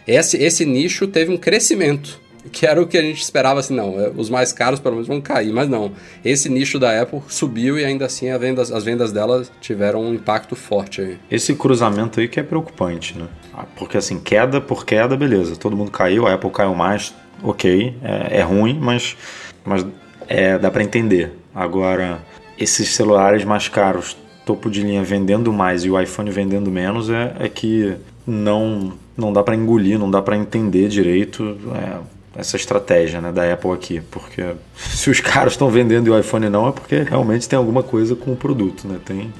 Esse, 0.06 0.37
esse 0.37 0.64
nicho 0.64 1.06
teve 1.06 1.32
um 1.32 1.37
crescimento 1.37 2.23
que 2.50 2.66
era 2.66 2.80
o 2.82 2.87
que 2.87 2.99
a 2.99 3.02
gente 3.02 3.23
esperava, 3.23 3.61
assim, 3.61 3.75
não, 3.75 4.00
é, 4.00 4.11
os 4.16 4.28
mais 4.28 4.52
caros 4.52 4.80
pelo 4.80 4.97
menos 4.97 5.06
vão 5.06 5.21
cair, 5.21 5.52
mas 5.52 5.68
não. 5.68 5.92
Esse 6.25 6.49
nicho 6.49 6.78
da 6.78 7.00
Apple 7.00 7.21
subiu 7.28 7.78
e 7.78 7.85
ainda 7.85 8.06
assim 8.06 8.37
vendas, 8.37 8.73
as 8.73 8.82
vendas 8.82 9.12
dela 9.12 9.44
tiveram 9.61 10.02
um 10.02 10.14
impacto 10.14 10.56
forte 10.56 11.00
aí. 11.00 11.18
Esse 11.30 11.54
cruzamento 11.54 12.18
aí 12.18 12.26
que 12.26 12.40
é 12.40 12.42
preocupante, 12.42 13.16
né? 13.16 13.28
Ah, 13.54 13.64
porque 13.76 13.97
assim, 13.97 14.18
queda 14.18 14.61
por 14.61 14.85
queda, 14.85 15.16
beleza, 15.16 15.54
todo 15.54 15.76
mundo 15.76 15.90
caiu, 15.90 16.26
a 16.26 16.35
Apple 16.35 16.50
caiu 16.50 16.75
mais, 16.75 17.14
ok, 17.42 17.94
é, 18.02 18.38
é 18.38 18.42
ruim, 18.42 18.78
mas, 18.80 19.16
mas 19.64 19.87
é, 20.26 20.59
dá 20.59 20.71
para 20.71 20.82
entender. 20.82 21.32
Agora, 21.54 22.21
esses 22.59 22.88
celulares 22.94 23.44
mais 23.44 23.68
caros, 23.68 24.16
topo 24.44 24.70
de 24.70 24.82
linha 24.82 25.02
vendendo 25.02 25.52
mais 25.52 25.84
e 25.84 25.90
o 25.90 26.00
iPhone 26.00 26.30
vendendo 26.30 26.70
menos, 26.70 27.11
é, 27.11 27.34
é 27.38 27.49
que 27.49 27.94
não, 28.26 28.92
não 29.16 29.32
dá 29.32 29.42
para 29.42 29.54
engolir, 29.54 29.99
não 29.99 30.11
dá 30.11 30.22
para 30.22 30.37
entender 30.37 30.88
direito 30.88 31.56
é, 31.75 32.40
essa 32.40 32.56
estratégia 32.56 33.20
né, 33.20 33.32
da 33.32 33.52
Apple 33.52 33.72
aqui. 33.72 34.00
Porque 34.11 34.42
se 34.76 35.11
os 35.11 35.20
caras 35.20 35.54
estão 35.54 35.68
vendendo 35.68 36.06
e 36.06 36.11
o 36.11 36.18
iPhone 36.18 36.49
não, 36.49 36.68
é 36.68 36.72
porque 36.72 37.02
realmente 37.02 37.49
tem 37.49 37.56
alguma 37.56 37.82
coisa 37.82 38.14
com 38.14 38.32
o 38.32 38.37
produto. 38.37 38.87
Né? 38.87 38.99
Tem... 39.04 39.32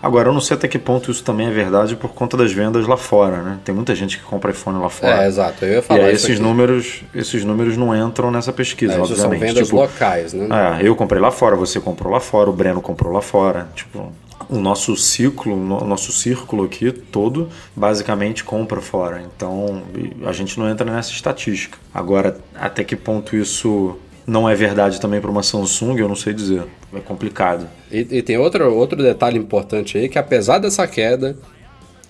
Agora, 0.00 0.28
eu 0.28 0.32
não 0.32 0.40
sei 0.40 0.56
até 0.56 0.68
que 0.68 0.78
ponto 0.78 1.10
isso 1.10 1.24
também 1.24 1.48
é 1.48 1.50
verdade 1.50 1.96
por 1.96 2.10
conta 2.10 2.36
das 2.36 2.52
vendas 2.52 2.86
lá 2.86 2.96
fora. 2.96 3.42
Né? 3.42 3.58
Tem 3.64 3.74
muita 3.74 3.94
gente 3.96 4.16
que 4.16 4.22
compra 4.22 4.52
iPhone 4.52 4.78
lá 4.78 4.88
fora. 4.88 5.24
É, 5.24 5.26
exato. 5.26 5.64
Eu 5.64 5.74
ia 5.74 5.82
falar 5.82 6.00
e 6.00 6.04
aí 6.04 6.14
esses 6.14 6.38
números, 6.38 7.02
esses 7.14 7.44
números 7.44 7.76
não 7.76 7.94
entram 7.94 8.30
nessa 8.30 8.52
pesquisa, 8.52 8.94
é, 8.94 8.98
obviamente. 9.00 9.20
São 9.20 9.30
vendas 9.30 9.66
tipo, 9.66 9.76
locais, 9.76 10.32
né? 10.32 10.48
É, 10.80 10.86
eu 10.86 10.94
comprei 10.94 11.20
lá 11.20 11.32
fora, 11.32 11.56
você 11.56 11.80
comprou 11.80 12.12
lá 12.12 12.20
fora, 12.20 12.48
o 12.48 12.52
Breno 12.52 12.80
comprou 12.80 13.12
lá 13.12 13.20
fora. 13.20 13.68
Tipo, 13.74 14.12
o 14.48 14.58
nosso 14.58 14.96
ciclo, 14.96 15.54
o 15.54 15.84
nosso 15.84 16.12
círculo 16.12 16.64
aqui 16.64 16.92
todo, 16.92 17.48
basicamente 17.74 18.44
compra 18.44 18.80
fora. 18.80 19.22
Então 19.22 19.82
a 20.24 20.32
gente 20.32 20.58
não 20.58 20.68
entra 20.68 20.90
nessa 20.90 21.10
estatística. 21.10 21.78
Agora, 21.92 22.38
até 22.54 22.84
que 22.84 22.96
ponto 22.96 23.36
isso 23.36 23.96
não 24.26 24.48
é 24.48 24.54
verdade 24.54 25.00
também 25.00 25.20
para 25.20 25.30
uma 25.30 25.42
Samsung, 25.42 25.98
eu 25.98 26.08
não 26.08 26.14
sei 26.14 26.34
dizer. 26.34 26.64
É 26.94 27.00
complicado. 27.00 27.66
E, 27.90 28.06
e, 28.10 28.22
tem 28.22 28.36
outro, 28.36 28.74
outro 28.74 29.02
detalhe 29.02 29.38
importante 29.38 29.96
aí, 29.98 30.08
que 30.08 30.18
apesar 30.18 30.58
dessa 30.58 30.86
queda, 30.86 31.36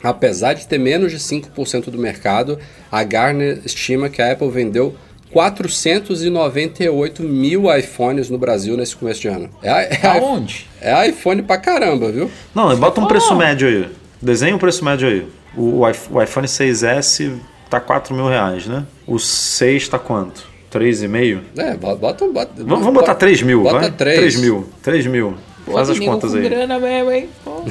apesar 0.03 0.55
de 0.55 0.67
ter 0.67 0.79
menos 0.79 1.13
de 1.13 1.19
5% 1.19 1.91
do 1.91 1.99
mercado, 1.99 2.59
a 2.91 3.03
Gartner 3.03 3.63
estima 3.65 4.09
que 4.09 4.21
a 4.21 4.33
Apple 4.33 4.51
vendeu 4.51 4.95
498 5.33 7.23
mil 7.23 7.75
iPhones 7.77 8.31
no 8.31 8.39
Brasil 8.39 8.77
nesse 8.77 8.97
começo 8.97 9.21
de 9.21 9.29
ano. 9.29 9.51
É, 9.63 9.97
é 9.97 10.07
Aonde? 10.07 10.67
É 10.81 11.09
iPhone 11.09 11.43
pra 11.43 11.59
caramba, 11.59 12.11
viu? 12.11 12.31
Não, 12.55 12.75
bota 12.77 13.01
um 13.01 13.07
preço 13.07 13.35
médio 13.35 13.69
aí. 13.69 13.89
Desenha 14.21 14.55
um 14.55 14.59
preço 14.59 14.85
médio 14.85 15.09
aí. 15.09 15.27
O, 15.57 15.81
o 15.81 16.23
iPhone 16.23 16.47
6S 16.47 17.33
tá 17.69 17.81
4 17.81 18.15
mil 18.15 18.29
reais, 18.29 18.67
né? 18.67 18.85
O 19.07 19.19
6 19.19 19.89
tá 19.89 19.99
quanto? 19.99 20.47
3,5? 20.73 21.41
É, 21.57 21.75
bota, 21.77 22.27
bota, 22.27 22.53
vamos, 22.59 22.85
vamos 22.85 22.95
botar 22.95 23.15
3 23.15 23.43
mil, 23.43 23.63
bota 23.63 23.79
vai? 23.81 23.91
3. 23.91 24.19
3 24.19 24.37
mil. 24.37 24.69
3 24.83 25.07
mil. 25.07 25.35
Pô, 25.65 25.73
Faz 25.73 25.91
as 25.91 25.99
contas 25.99 26.35
aí. 26.35 26.43
grana 26.43 26.79
mesmo, 26.79 27.11
hein? 27.11 27.29
Pô, 27.45 27.63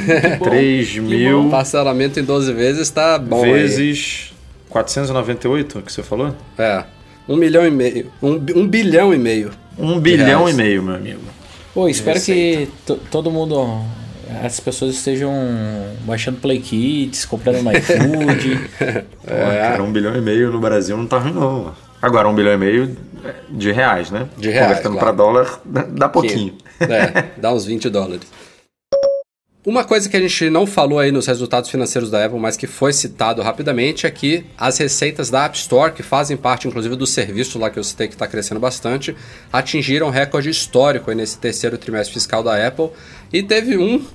3 0.43 0.97
mil. 0.97 1.49
Parcelamento 1.49 2.19
em 2.19 2.23
12 2.23 2.53
vezes 2.53 2.89
tá 2.89 3.17
bom. 3.19 3.41
Vezes 3.41 4.31
aí. 4.31 4.37
498, 4.69 5.81
que 5.81 5.91
você 5.91 6.03
falou? 6.03 6.35
É. 6.57 6.83
Um 7.27 7.35
milhão 7.35 7.65
e 7.65 7.71
meio. 7.71 8.11
Um, 8.21 8.33
um 8.55 8.67
bilhão 8.67 9.13
e 9.13 9.17
meio. 9.17 9.51
Um 9.77 9.99
bilhão 9.99 10.45
reais. 10.45 10.53
e 10.53 10.57
meio, 10.57 10.83
meu 10.83 10.95
amigo. 10.95 11.21
Pô, 11.73 11.87
espero 11.87 12.19
que 12.21 12.67
todo 13.11 13.29
mundo. 13.29 13.81
As 14.43 14.59
pessoas 14.59 14.95
estejam 14.95 15.33
baixando 16.01 16.39
Play 16.39 16.59
Kits, 16.59 17.25
comprando 17.25 17.61
no 17.61 17.71
iFood. 17.71 18.69
é. 19.25 19.59
cara, 19.61 19.83
um 19.83 19.91
bilhão 19.91 20.15
e 20.15 20.21
meio 20.21 20.51
no 20.51 20.59
Brasil 20.59 20.97
não 20.97 21.07
tá 21.07 21.17
ruim, 21.17 21.33
não. 21.33 21.73
Agora, 22.01 22.27
um 22.27 22.35
bilhão 22.35 22.53
e 22.53 22.57
meio 22.57 22.97
de 23.49 23.71
reais, 23.71 24.11
né? 24.11 24.27
De 24.37 24.49
reais. 24.49 24.67
Convertendo 24.67 24.97
claro. 24.97 25.05
para 25.05 25.11
dólar, 25.15 25.61
dá 25.89 26.09
pouquinho. 26.09 26.53
É, 26.79 27.25
dá 27.37 27.51
uns 27.53 27.65
20 27.65 27.89
dólares. 27.89 28.27
Uma 29.67 29.83
coisa 29.83 30.07
que 30.07 30.15
a 30.15 30.21
gente 30.21 30.49
não 30.49 30.65
falou 30.65 30.97
aí 30.97 31.11
nos 31.11 31.27
resultados 31.27 31.69
financeiros 31.69 32.09
da 32.09 32.23
Apple, 32.23 32.39
mas 32.39 32.55
que 32.55 32.65
foi 32.65 32.93
citado 32.93 33.41
rapidamente, 33.41 34.07
é 34.07 34.09
que 34.09 34.45
as 34.57 34.77
receitas 34.77 35.29
da 35.29 35.43
App 35.43 35.57
Store, 35.57 35.91
que 35.91 36.01
fazem 36.01 36.37
parte 36.37 36.69
inclusive 36.69 36.95
do 36.95 37.05
serviço 37.05 37.59
lá 37.59 37.69
que 37.69 37.77
eu 37.77 37.83
citei 37.83 38.07
que 38.07 38.13
está 38.13 38.25
crescendo 38.25 38.61
bastante, 38.61 39.13
atingiram 39.51 40.09
recorde 40.09 40.49
histórico 40.49 41.11
nesse 41.11 41.37
terceiro 41.37 41.77
trimestre 41.77 42.13
fiscal 42.13 42.41
da 42.41 42.65
Apple. 42.65 42.91
E 43.33 43.43
teve 43.43 43.77
um, 43.77 44.05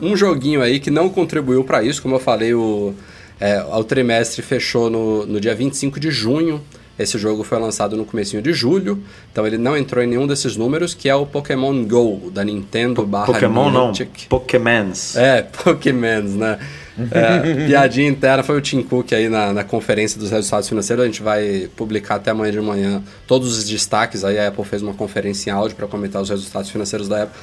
um 0.00 0.16
joguinho 0.16 0.62
aí 0.62 0.80
que 0.80 0.90
não 0.90 1.10
contribuiu 1.10 1.64
para 1.64 1.82
isso, 1.82 2.00
como 2.00 2.14
eu 2.14 2.20
falei, 2.20 2.54
o, 2.54 2.94
é, 3.38 3.62
o 3.62 3.84
trimestre 3.84 4.40
fechou 4.40 4.88
no, 4.88 5.26
no 5.26 5.38
dia 5.38 5.54
25 5.54 6.00
de 6.00 6.10
junho. 6.10 6.64
Esse 6.98 7.16
jogo 7.16 7.44
foi 7.44 7.58
lançado 7.58 7.96
no 7.96 8.04
comecinho 8.04 8.42
de 8.42 8.52
julho, 8.52 9.02
então 9.30 9.46
ele 9.46 9.56
não 9.56 9.76
entrou 9.76 10.02
em 10.02 10.06
nenhum 10.06 10.26
desses 10.26 10.56
números, 10.56 10.94
que 10.94 11.08
é 11.08 11.14
o 11.14 11.24
Pokémon 11.24 11.84
GO, 11.84 12.30
da 12.30 12.44
Nintendo 12.44 13.06
barra 13.06 13.26
Pokémon 13.26 13.70
Niantic. 13.70 14.22
não, 14.22 14.28
Pokémons. 14.28 15.16
É, 15.16 15.42
Pokémons, 15.64 16.34
né? 16.34 16.58
É, 17.12 17.66
piadinha 17.66 18.08
interna 18.08 18.42
foi 18.42 18.58
o 18.58 18.60
Tim 18.60 18.82
Cook 18.82 19.12
aí 19.12 19.28
na, 19.28 19.52
na 19.52 19.62
conferência 19.62 20.18
dos 20.18 20.30
resultados 20.30 20.68
financeiros. 20.68 21.04
A 21.04 21.06
gente 21.06 21.22
vai 21.22 21.68
publicar 21.76 22.16
até 22.16 22.32
amanhã 22.32 22.50
de 22.50 22.60
manhã 22.60 23.02
todos 23.26 23.56
os 23.56 23.64
destaques. 23.64 24.24
Aí 24.24 24.38
a 24.38 24.48
Apple 24.48 24.64
fez 24.64 24.82
uma 24.82 24.94
conferência 24.94 25.50
em 25.50 25.52
áudio 25.52 25.76
para 25.76 25.86
comentar 25.86 26.20
os 26.20 26.28
resultados 26.28 26.70
financeiros 26.70 27.06
da 27.06 27.22
Apple. 27.22 27.40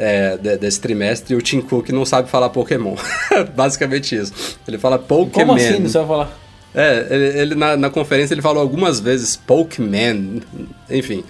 É, 0.00 0.36
desse 0.58 0.80
trimestre 0.80 1.34
e 1.34 1.36
o 1.36 1.42
Tim 1.42 1.60
Cook 1.60 1.88
não 1.88 2.04
sabe 2.04 2.30
falar 2.30 2.50
Pokémon. 2.50 2.94
Basicamente 3.56 4.14
isso. 4.14 4.58
Ele 4.68 4.78
fala 4.78 4.96
Pokémon. 4.96 5.46
Como 5.46 5.54
assim 5.54 5.80
não 5.80 5.88
sabe 5.88 6.06
falar? 6.06 6.47
É, 6.74 7.06
ele, 7.10 7.38
ele 7.40 7.54
na, 7.54 7.76
na, 7.76 7.90
conferência 7.90 8.34
ele 8.34 8.42
falou 8.42 8.60
algumas 8.60 9.00
vezes 9.00 9.36
Pokeman, 9.36 10.42
enfim. 10.90 11.24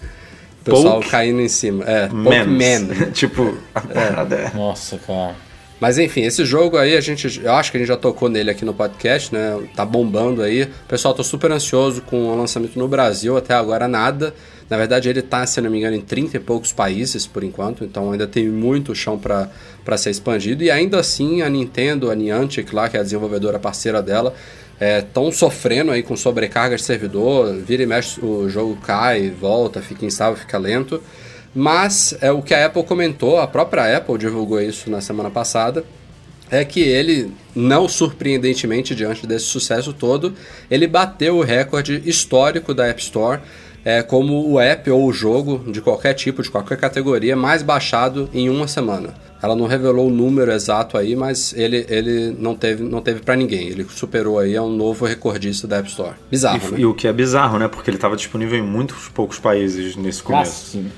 O 0.61 0.64
pessoal 0.64 0.96
Poke 0.96 1.11
caindo 1.11 1.40
em 1.40 1.48
cima. 1.48 1.85
É, 1.85 2.09
Pokeman. 2.09 2.88
tipo, 3.14 3.57
a 3.74 3.81
parada 3.81 4.35
é. 4.35 4.53
Nossa, 4.55 4.98
cara. 4.98 5.35
Mas 5.81 5.96
enfim, 5.96 6.22
esse 6.22 6.44
jogo 6.44 6.77
aí, 6.77 6.96
a 6.96 7.01
gente, 7.01 7.40
eu 7.40 7.53
acho 7.53 7.70
que 7.70 7.77
a 7.77 7.81
gente 7.81 7.88
já 7.88 7.96
tocou 7.96 8.29
nele 8.29 8.51
aqui 8.51 8.64
no 8.64 8.74
podcast, 8.74 9.33
né? 9.33 9.57
Tá 9.77 9.85
bombando 9.85 10.42
aí. 10.42 10.64
O 10.64 10.88
pessoal 10.88 11.14
tô 11.14 11.22
super 11.22 11.53
ansioso 11.53 12.03
com 12.03 12.31
o 12.31 12.37
lançamento 12.37 12.77
no 12.77 12.88
Brasil, 12.88 13.37
até 13.37 13.55
agora 13.55 13.87
nada. 13.87 14.35
Na 14.68 14.77
verdade, 14.77 15.09
ele 15.09 15.22
tá, 15.22 15.46
se 15.46 15.61
não 15.61 15.70
me 15.70 15.79
engano, 15.79 15.96
em 15.96 16.01
30 16.01 16.37
e 16.37 16.40
poucos 16.40 16.72
países 16.72 17.27
por 17.27 17.44
enquanto, 17.44 17.85
então 17.85 18.11
ainda 18.11 18.27
tem 18.27 18.48
muito 18.48 18.94
chão 18.94 19.18
para 19.18 19.96
ser 19.96 20.11
expandido. 20.11 20.64
E 20.64 20.70
ainda 20.70 20.98
assim, 20.98 21.42
a 21.42 21.48
Nintendo, 21.48 22.11
a 22.11 22.14
Niantic 22.14 22.74
lá, 22.74 22.88
que 22.88 22.96
é 22.96 23.01
a 23.01 23.03
desenvolvedora 23.03 23.59
parceira 23.59 24.03
dela, 24.03 24.35
estão 24.81 25.29
é, 25.29 25.33
sofrendo 25.33 25.91
aí 25.91 26.03
com 26.03 26.17
sobrecarga 26.17 26.77
de 26.77 26.83
servidor, 26.83 27.55
vira 27.57 27.83
e 27.83 27.87
mexe 27.87 28.21
o 28.25 28.49
jogo 28.49 28.77
cai, 28.77 29.31
volta, 29.31 29.83
fica 29.83 30.05
instável, 30.05 30.37
fica 30.37 30.59
lento. 30.59 31.03
Mas 31.55 32.17
é 32.21 32.31
o 32.31 32.43
que 32.43 32.55
a 32.55 32.67
Apple 32.67 32.85
comentou, 32.85 33.38
a 33.38 33.47
própria 33.47 33.97
Apple 33.97 34.19
divulgou 34.19 34.61
isso 34.61 34.91
na 34.91 35.01
semana 35.01 35.31
passada, 35.31 35.85
é 36.51 36.64
que 36.64 36.81
ele, 36.81 37.33
não 37.55 37.88
surpreendentemente 37.88 38.95
diante 38.95 39.27
desse 39.27 39.47
sucesso 39.47 39.93
todo, 39.93 40.35
ele 40.71 40.87
bateu 40.87 41.37
o 41.37 41.43
recorde 41.43 42.03
histórico 42.07 42.73
da 42.73 42.87
App 42.87 43.01
Store 43.03 43.41
é, 43.85 44.03
como 44.03 44.51
o 44.51 44.61
app 44.61 44.91
ou 44.91 45.07
o 45.07 45.12
jogo 45.12 45.71
de 45.71 45.81
qualquer 45.81 46.14
tipo, 46.14 46.43
de 46.43 46.51
qualquer 46.51 46.77
categoria, 46.79 47.37
mais 47.37 47.62
baixado 47.62 48.29
em 48.35 48.51
uma 48.51 48.69
semana. 48.69 49.14
Ela 49.42 49.55
não 49.55 49.66
revelou 49.66 50.09
o 50.09 50.11
número 50.11 50.51
exato 50.51 50.98
aí, 50.98 51.14
mas 51.14 51.53
ele, 51.55 51.87
ele 51.88 52.37
não 52.38 52.55
teve, 52.55 52.83
não 52.83 53.01
teve 53.01 53.20
para 53.20 53.37
ninguém. 53.37 53.68
Ele 53.68 53.87
superou 53.88 54.38
aí, 54.38 54.55
é 54.55 54.62
um 54.62 54.74
novo 54.74 55.07
recordista 55.07 55.66
da 55.66 55.77
App 55.79 55.88
Store. 55.88 56.14
Bizarro, 56.31 56.59
e, 56.68 56.72
né? 56.72 56.81
E 56.81 56.87
o 56.87 56.94
que 56.94 57.07
é 57.07 57.12
bizarro, 57.12 57.59
né? 57.59 57.68
Porque 57.68 57.88
ele 57.88 57.96
estava 57.96 58.16
disponível 58.16 58.59
em 58.59 58.62
muitos 58.62 59.09
poucos 59.09 59.38
países 59.38 59.96
nesse 59.96 60.22
começo. 60.22 60.51
Ah, 60.51 60.70
sim. 60.72 60.90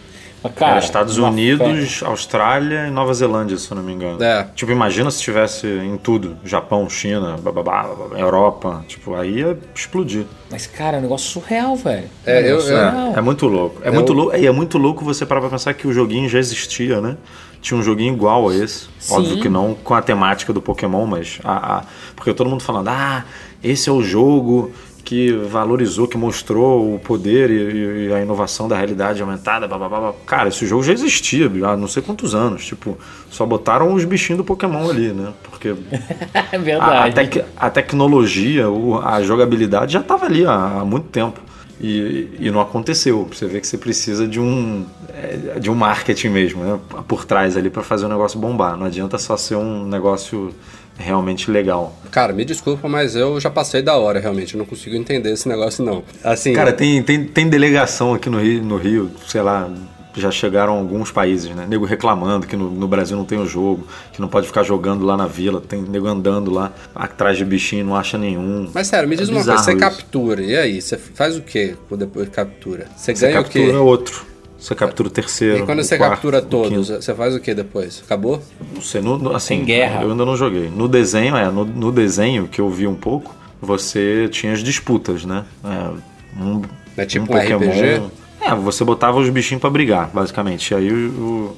Cara, 0.57 0.79
Estados 0.79 1.19
Unidos, 1.19 1.99
fé. 1.99 2.07
Austrália 2.07 2.87
e 2.87 2.91
Nova 2.91 3.13
Zelândia, 3.13 3.59
se 3.59 3.71
eu 3.71 3.77
não 3.77 3.83
me 3.83 3.93
engano. 3.93 4.23
É. 4.23 4.49
Tipo, 4.55 4.73
imagina 4.73 5.11
se 5.11 5.21
tivesse 5.21 5.67
em 5.67 5.99
tudo. 5.99 6.39
Japão, 6.43 6.89
China, 6.89 7.37
bababá, 7.37 7.91
Europa. 8.17 8.83
Tipo, 8.89 9.15
aí 9.15 9.41
ia 9.41 9.59
explodir. 9.75 10.25
Mas, 10.51 10.67
cara, 10.67 10.97
é 10.97 10.99
um 10.99 11.03
negócio 11.03 11.31
surreal, 11.31 11.77
velho. 11.77 12.09
É, 12.25 12.41
é, 12.41 12.53
eu, 12.53 12.59
é, 12.59 13.19
é, 13.19 13.21
muito 13.21 13.47
louco. 13.47 13.83
É, 13.85 13.89
é 13.89 13.91
muito 13.91 14.13
louco. 14.15 14.35
E 14.35 14.47
é 14.47 14.51
muito 14.51 14.79
louco 14.79 15.05
você 15.05 15.27
parar 15.27 15.43
pra 15.43 15.51
pensar 15.51 15.75
que 15.75 15.87
o 15.87 15.93
joguinho 15.93 16.29
já 16.29 16.39
existia, 16.39 17.03
né? 17.03 17.19
Tinha 17.61 17.79
um 17.79 17.83
joguinho 17.83 18.15
igual 18.15 18.49
a 18.49 18.55
esse. 18.55 18.89
Sim. 18.99 19.15
Óbvio 19.15 19.41
que 19.41 19.49
não 19.49 19.75
com 19.75 19.95
a 19.95 20.03
temática 20.03 20.53
do 20.53 20.63
Pokémon, 20.63 21.07
mas... 21.07 21.39
A, 21.45 21.79
a... 21.79 21.83
Porque 22.17 22.33
todo 22.33 22.49
mundo 22.49 22.63
falando, 22.63 22.89
ah, 22.89 23.25
esse 23.63 23.89
é 23.89 23.93
o 23.93 24.03
jogo 24.03 24.73
que 25.11 25.33
valorizou, 25.33 26.07
que 26.07 26.17
mostrou 26.17 26.95
o 26.95 26.99
poder 26.99 27.51
e, 27.51 28.07
e 28.07 28.13
a 28.13 28.23
inovação 28.23 28.69
da 28.69 28.77
realidade 28.77 29.21
aumentada. 29.21 29.67
Blá, 29.67 29.77
blá, 29.77 29.89
blá. 29.89 30.15
Cara, 30.25 30.49
esse 30.49 30.65
jogo 30.67 30.83
já 30.83 30.93
existia 30.93 31.51
há 31.67 31.77
não 31.77 31.89
sei 31.89 32.01
quantos 32.03 32.35
anos. 32.35 32.65
Tipo, 32.65 32.97
só 33.29 33.45
botaram 33.45 33.93
os 33.93 34.05
bichinhos 34.05 34.39
do 34.39 34.45
Pokémon 34.45 34.89
ali, 34.89 35.09
né? 35.09 35.33
Porque 35.43 35.75
é 36.53 36.59
verdade. 36.59 36.93
A, 36.93 37.05
a, 37.07 37.13
tec, 37.13 37.45
a 37.57 37.71
tecnologia, 37.71 38.67
a 39.05 39.21
jogabilidade 39.23 39.95
já 39.95 40.01
estava 40.01 40.27
ali 40.27 40.47
há, 40.47 40.81
há, 40.81 40.85
muito 40.85 41.09
tempo. 41.09 41.41
E, 41.81 42.29
e 42.39 42.51
não 42.51 42.61
aconteceu. 42.61 43.27
Você 43.33 43.47
vê 43.47 43.59
que 43.61 43.67
você 43.67 43.79
precisa 43.79 44.29
de 44.29 44.39
um, 44.39 44.85
é, 45.09 45.59
de 45.59 45.71
um 45.71 45.75
marketing 45.75 46.29
mesmo, 46.29 46.63
né? 46.63 46.79
Por 47.09 47.25
trás 47.25 47.57
ali 47.57 47.71
para 47.71 47.83
fazer 47.83 48.05
o 48.05 48.09
negócio 48.09 48.39
bombar. 48.39 48.77
Não 48.77 48.87
adianta 48.87 49.17
só 49.17 49.37
ser 49.37 49.57
um 49.57 49.87
negócio 49.87 50.55
realmente 50.99 51.51
legal. 51.51 51.97
Cara, 52.11 52.33
me 52.33 52.45
desculpa, 52.45 52.87
mas 52.87 53.17
eu 53.17 53.41
já 53.41 53.51
passei 53.51 53.81
da 53.81 53.97
hora, 53.97 54.21
realmente. 54.21 54.55
Eu 54.55 54.59
não 54.59 54.67
consigo 54.67 54.95
entender 54.95 55.33
esse 55.33 55.49
negócio, 55.49 55.83
não. 55.83 56.03
Assim. 56.23 56.53
Cara, 56.53 56.73
tem, 56.73 57.03
tem, 57.03 57.25
tem 57.25 57.49
delegação 57.49 58.13
aqui 58.13 58.29
no 58.29 58.39
Rio, 58.39 58.63
no 58.63 58.77
Rio, 58.77 59.11
sei 59.27 59.41
lá, 59.41 59.71
já 60.17 60.31
chegaram 60.31 60.75
alguns 60.75 61.11
países, 61.11 61.55
né? 61.55 61.67
Nego 61.69 61.85
reclamando 61.85 62.47
que 62.47 62.57
no, 62.57 62.71
no, 62.71 62.89
Brasil 62.89 63.17
não 63.17 63.25
tem 63.25 63.39
o 63.39 63.47
jogo, 63.47 63.87
que 64.13 64.21
não 64.21 64.29
pode 64.29 64.47
ficar 64.47 64.63
jogando 64.63 65.05
lá 65.05 65.17
na 65.17 65.27
vila, 65.27 65.61
tem 65.61 65.83
nego 65.83 66.07
andando 66.09 66.51
lá 66.51 66.73
atrás 66.95 67.37
de 67.37 67.45
bichinho 67.45 67.85
não 67.85 67.97
acha 67.97 68.19
nenhum. 68.19 68.71
Mas 68.75 68.89
sério, 68.89 69.09
me 69.09 69.17
diz 69.17 69.29
é 69.29 69.33
uma 69.33 69.45
coisa, 69.45 69.59
você 69.59 69.71
isso. 69.73 69.81
captura, 69.81 70.43
e 70.43 70.57
aí? 70.57 70.81
Você 70.81 70.97
faz 70.97 71.37
o 71.37 71.43
que 71.43 71.77
depois 71.97 72.29
captura? 72.29 72.87
Você, 72.97 73.15
você 73.15 73.27
ganha 73.27 73.41
o 73.41 73.45
quê? 73.45 73.61
captura 73.61 73.81
outro. 73.83 74.31
Você 74.61 74.75
captura 74.75 75.09
o 75.09 75.11
terceiro. 75.11 75.63
E 75.63 75.67
quando 75.67 75.83
você 75.83 75.97
quarto, 75.97 76.13
captura 76.13 76.43
todos, 76.43 76.89
você 76.89 77.15
faz 77.15 77.35
o 77.35 77.41
que 77.41 77.55
depois? 77.55 78.03
Acabou? 78.05 78.43
Não 78.75 78.83
sei, 78.83 79.01
no, 79.01 79.35
assim, 79.35 79.65
guerra. 79.65 80.03
eu 80.03 80.11
ainda 80.11 80.25
não 80.25 80.37
joguei. 80.37 80.69
No 80.69 80.87
desenho, 80.87 81.35
é, 81.35 81.51
no, 81.51 81.65
no, 81.65 81.91
desenho 81.91 82.47
que 82.47 82.61
eu 82.61 82.69
vi 82.69 82.87
um 82.87 82.95
pouco, 82.95 83.35
você 83.61 84.29
tinha 84.31 84.53
as 84.53 84.63
disputas, 84.63 85.25
né? 85.25 85.47
É, 85.65 86.43
um, 86.43 86.61
é 86.95 87.07
tipo 87.07 87.33
um, 87.33 87.37
um 87.37 87.41
Pokémon, 87.41 87.71
RPG? 87.71 88.03
É, 88.41 88.55
você 88.55 88.85
botava 88.85 89.19
os 89.19 89.29
bichinhos 89.29 89.61
para 89.61 89.71
brigar, 89.71 90.11
basicamente. 90.13 90.71
E 90.71 90.75
aí 90.75 90.93
o, 90.93 91.57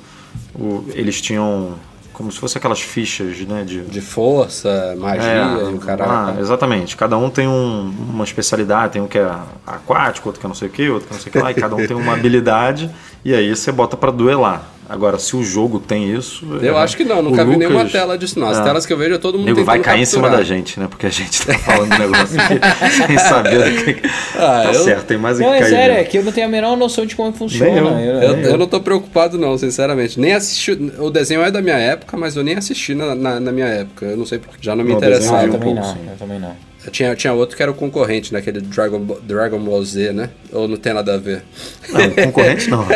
o, 0.55 0.85
eles 0.95 1.21
tinham 1.21 1.75
como 2.13 2.31
se 2.31 2.39
fosse 2.39 2.59
aquelas 2.59 2.81
fichas, 2.81 3.39
né? 3.41 3.65
De, 3.65 3.81
de 3.83 4.01
força, 4.01 4.95
magia 4.99 5.23
é, 5.23 5.71
e 5.71 5.75
o 5.75 5.79
cara. 5.79 6.05
Ah, 6.07 6.37
exatamente. 6.39 6.97
Cada 6.97 7.17
um 7.17 7.31
tem 7.31 7.49
um, 7.49 7.93
uma 8.11 8.25
especialidade, 8.25 8.93
tem 8.95 9.03
um 9.03 9.09
que 9.09 9.19
é 9.19 9.31
aquático, 9.67 10.29
outro 10.29 10.41
que 10.41 10.47
é 10.47 10.49
não 10.49 10.55
sei 10.55 10.69
o 10.69 10.71
que, 10.71 10.89
outro 10.89 11.09
que 11.09 11.15
é 11.15 11.17
não 11.17 11.23
sei 11.23 11.31
o 11.31 11.33
que 11.33 11.39
lá, 11.39 11.51
e 11.51 11.55
cada 11.55 11.75
um 11.75 11.87
tem 11.87 11.97
uma 11.97 12.15
habilidade, 12.15 12.91
e 13.25 13.35
aí 13.35 13.55
você 13.55 13.73
bota 13.73 13.97
para 13.97 14.11
duelar. 14.11 14.63
Agora, 14.93 15.19
se 15.19 15.35
o 15.35 15.43
jogo 15.43 15.81
tem 15.81 16.15
isso. 16.15 16.45
Eu 16.61 16.77
é, 16.77 16.83
acho 16.83 16.99
que 16.99 17.03
não, 17.03 17.23
nunca 17.23 17.43
vi 17.47 17.53
Lucas, 17.55 17.59
nenhuma 17.67 17.89
tela 17.89 18.19
disso, 18.19 18.39
não. 18.39 18.47
As 18.47 18.59
é, 18.59 18.63
telas 18.63 18.85
que 18.85 18.93
eu 18.93 18.99
vejo 18.99 19.15
é 19.15 19.19
todo 19.19 19.39
mundo 19.39 19.47
Nego 19.47 19.65
vai 19.65 19.79
cair 19.79 19.85
capturar. 19.85 20.03
em 20.03 20.05
cima 20.05 20.29
da 20.29 20.43
gente, 20.43 20.79
né? 20.79 20.87
Porque 20.87 21.07
a 21.07 21.09
gente 21.09 21.47
tá 21.47 21.59
falando 21.61 21.95
um 21.95 21.99
negócio 21.99 22.39
aqui 22.39 22.61
sem 23.09 23.19
saber 23.19 23.71
do 23.71 23.85
que. 23.85 24.07
Ah, 24.37 24.65
tá 24.65 24.73
eu... 24.75 24.85
certo, 24.85 25.07
tem 25.07 25.17
mais 25.17 25.39
o 25.39 25.41
que 25.41 25.47
não, 25.47 25.55
é 25.55 25.65
sério, 25.65 25.95
é 25.97 26.05
que 26.05 26.19
eu 26.19 26.23
não 26.23 26.31
tenho 26.31 26.47
a 26.47 26.51
menor 26.51 26.77
noção 26.77 27.07
de 27.07 27.17
como 27.17 27.33
funciona. 27.33 27.73
Eu. 27.73 27.87
Eu, 27.87 28.21
eu, 28.21 28.51
eu, 28.51 28.59
não 28.59 28.67
tô 28.67 28.81
preocupado, 28.81 29.39
não, 29.39 29.57
sinceramente. 29.57 30.21
Nem 30.21 30.35
assisti. 30.35 30.73
O 30.99 31.09
desenho 31.09 31.41
é 31.41 31.51
da 31.51 31.63
minha 31.63 31.79
época, 31.79 32.15
mas 32.19 32.37
eu 32.37 32.45
nem 32.45 32.57
assisti 32.57 32.95
na, 32.95 33.15
na, 33.15 33.41
na 33.41 33.51
minha 33.51 33.69
época. 33.69 34.05
Eu 34.05 34.19
não 34.19 34.27
sei 34.27 34.41
porque 34.41 34.59
já 34.61 34.77
não 34.77 34.85
me 34.85 34.91
não, 34.91 34.99
interessava. 34.99 35.43
Eu 35.47 35.53
também 35.53 35.75
não, 35.75 35.83
eu 35.83 36.19
também 36.19 36.39
não. 36.39 36.72
Tinha, 36.91 37.15
tinha 37.15 37.33
outro 37.33 37.57
que 37.57 37.63
era 37.63 37.71
o 37.71 37.75
concorrente, 37.75 38.33
né? 38.33 38.41
Aquele 38.41 38.61
Dragon, 38.61 39.05
Dragon 39.23 39.59
Ball 39.59 39.85
Z, 39.85 40.13
né? 40.13 40.31
Ou 40.53 40.67
não 40.67 40.77
tem 40.77 40.93
nada 40.93 41.15
a 41.15 41.19
ver? 41.19 41.43
Não, 41.91 42.11
concorrente 42.11 42.69
não. 42.69 42.85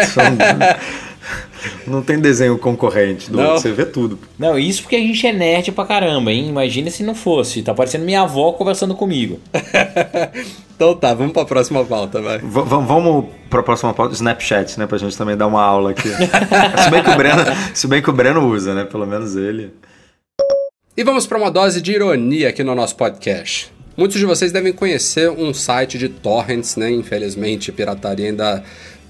Não 1.87 2.03
tem 2.03 2.19
desenho 2.19 2.59
concorrente, 2.59 3.31
do, 3.31 3.39
você 3.39 3.73
vê 3.73 3.85
tudo. 3.85 4.19
Não, 4.39 4.59
isso 4.59 4.83
porque 4.83 4.97
a 4.97 5.01
gente 5.01 5.27
é 5.27 5.33
nerd 5.33 5.73
pra 5.73 5.85
caramba, 5.85 6.33
hein? 6.33 6.49
Imagina 6.49 6.91
se 6.91 7.03
não 7.03 7.15
fosse. 7.15 7.63
Tá 7.63 7.75
parecendo 7.75 8.05
minha 8.05 8.23
avó 8.23 8.53
conversando 8.53 8.95
comigo. 8.95 9.41
então 10.75 10.95
tá, 10.95 11.15
vamos 11.15 11.33
pra 11.33 11.45
próxima 11.45 11.85
pauta, 11.85 12.21
vai. 12.21 12.39
V 12.39 12.63
vamos 12.65 13.27
pra 13.49 13.63
próxima 13.63 13.93
pauta, 13.95 14.15
Snapchat, 14.15 14.79
né? 14.79 14.87
Pra 14.87 14.99
gente 14.99 15.17
também 15.17 15.37
dar 15.37 15.47
uma 15.47 15.63
aula 15.63 15.91
aqui. 15.91 16.09
se, 16.85 16.91
bem 16.91 17.03
que 17.03 17.11
o 17.11 17.17
Breno, 17.17 17.43
se 17.75 17.87
bem 17.87 18.03
que 18.03 18.11
o 18.11 18.13
Breno 18.13 18.47
usa, 18.49 18.75
né? 18.75 18.85
Pelo 18.85 19.07
menos 19.07 19.37
ele. 19.37 19.73
E 20.97 21.05
vamos 21.05 21.27
para 21.27 21.39
uma 21.39 21.51
dose 21.51 21.81
de 21.81 21.93
ironia 21.93 22.49
aqui 22.49 22.65
no 22.65 22.75
nosso 22.75 22.97
podcast. 22.97 23.73
Muitos 23.97 24.19
de 24.19 24.27
vocês 24.27 24.53
devem 24.53 24.75
conhecer 24.75 25.31
um 25.31 25.55
site 25.55 25.97
de 25.97 26.11
torrents, 26.11 26.77
né? 26.77 26.91
Infelizmente, 26.91 27.73
pirataria 27.73 28.27
ainda 28.27 28.63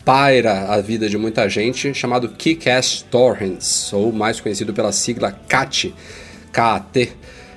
paira 0.05 0.73
a 0.73 0.81
vida 0.81 1.09
de 1.09 1.19
muita 1.19 1.49
gente, 1.49 1.93
chamado 1.93 2.29
Kickass 2.29 3.05
Torrents, 3.11 3.93
ou 3.93 4.13
mais 4.13 4.39
conhecido 4.39 4.73
pela 4.73 4.93
sigla 4.93 5.33
CAT, 5.49 5.93
KAT. 6.53 7.13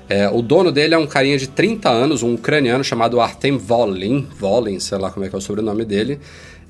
É, 0.10 0.28
o 0.28 0.42
dono 0.42 0.72
dele 0.72 0.96
é 0.96 0.98
um 0.98 1.06
carinha 1.06 1.38
de 1.38 1.48
30 1.48 1.88
anos, 1.88 2.24
um 2.24 2.34
ucraniano 2.34 2.84
chamado 2.84 3.22
Artem 3.22 3.60
Volin, 3.60 4.28
Volin, 4.36 4.80
sei 4.80 4.98
lá 4.98 5.12
como 5.12 5.24
é 5.24 5.30
que 5.30 5.36
é 5.36 5.38
o 5.38 5.42
sobrenome 5.42 5.86
dele. 5.86 6.20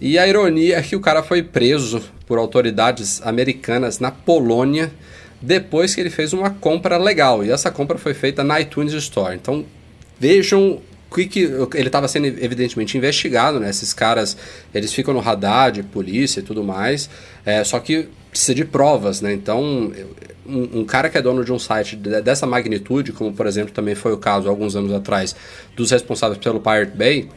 E 0.02 0.20
a 0.20 0.28
ironia 0.28 0.78
é 0.78 0.82
que 0.82 0.94
o 0.94 1.00
cara 1.00 1.24
foi 1.24 1.42
preso 1.42 2.02
por 2.28 2.38
autoridades 2.38 3.22
americanas 3.26 4.00
na 4.00 4.12
Polônia 4.12 4.92
depois 5.42 5.96
que 5.96 6.02
ele 6.02 6.10
fez 6.10 6.34
uma 6.34 6.50
compra 6.50 6.98
legal. 6.98 7.46
E 7.46 7.50
essa 7.50 7.72
compra 7.72 7.98
foi 7.98 8.14
feita 8.14 8.44
na 8.44 8.60
iTunes 8.60 8.92
Store. 8.92 9.34
Então 9.34 9.66
vejam 10.20 10.82
que 11.28 11.40
ele 11.74 11.88
estava 11.88 12.08
sendo 12.08 12.28
evidentemente 12.28 12.98
investigado, 12.98 13.60
né? 13.60 13.70
Esses 13.70 13.94
caras, 13.94 14.38
eles 14.74 14.94
ficam 14.94 15.14
no 15.14 15.20
radar 15.20 15.72
de 15.72 15.82
polícia 15.82 16.40
e 16.40 16.44
tudo 16.44 16.64
mais, 16.64 17.10
é, 17.46 17.64
só 17.64 17.80
que 17.80 18.08
precisa 18.30 18.54
de 18.54 18.64
provas, 18.64 19.22
né? 19.22 19.34
Então, 19.34 19.92
um, 20.46 20.80
um, 20.80 20.86
cara 20.86 21.10
que 21.10 21.18
é 21.18 21.22
dono 21.22 21.44
de 21.44 21.52
um 21.52 21.58
site 21.58 21.96
dessa 21.96 22.46
magnitude, 22.46 23.12
como 23.12 23.34
por 23.34 23.48
exemplo 23.48 23.72
também 23.74 23.96
foi 23.96 24.14
o 24.14 24.18
caso 24.18 24.48
alguns 24.48 24.76
anos 24.76 24.94
atrás 24.94 25.36
dos 25.76 25.90
responsáveis 25.92 26.40
pelo 26.40 26.60
Pirate 26.60 26.96
Bay, 26.96 27.28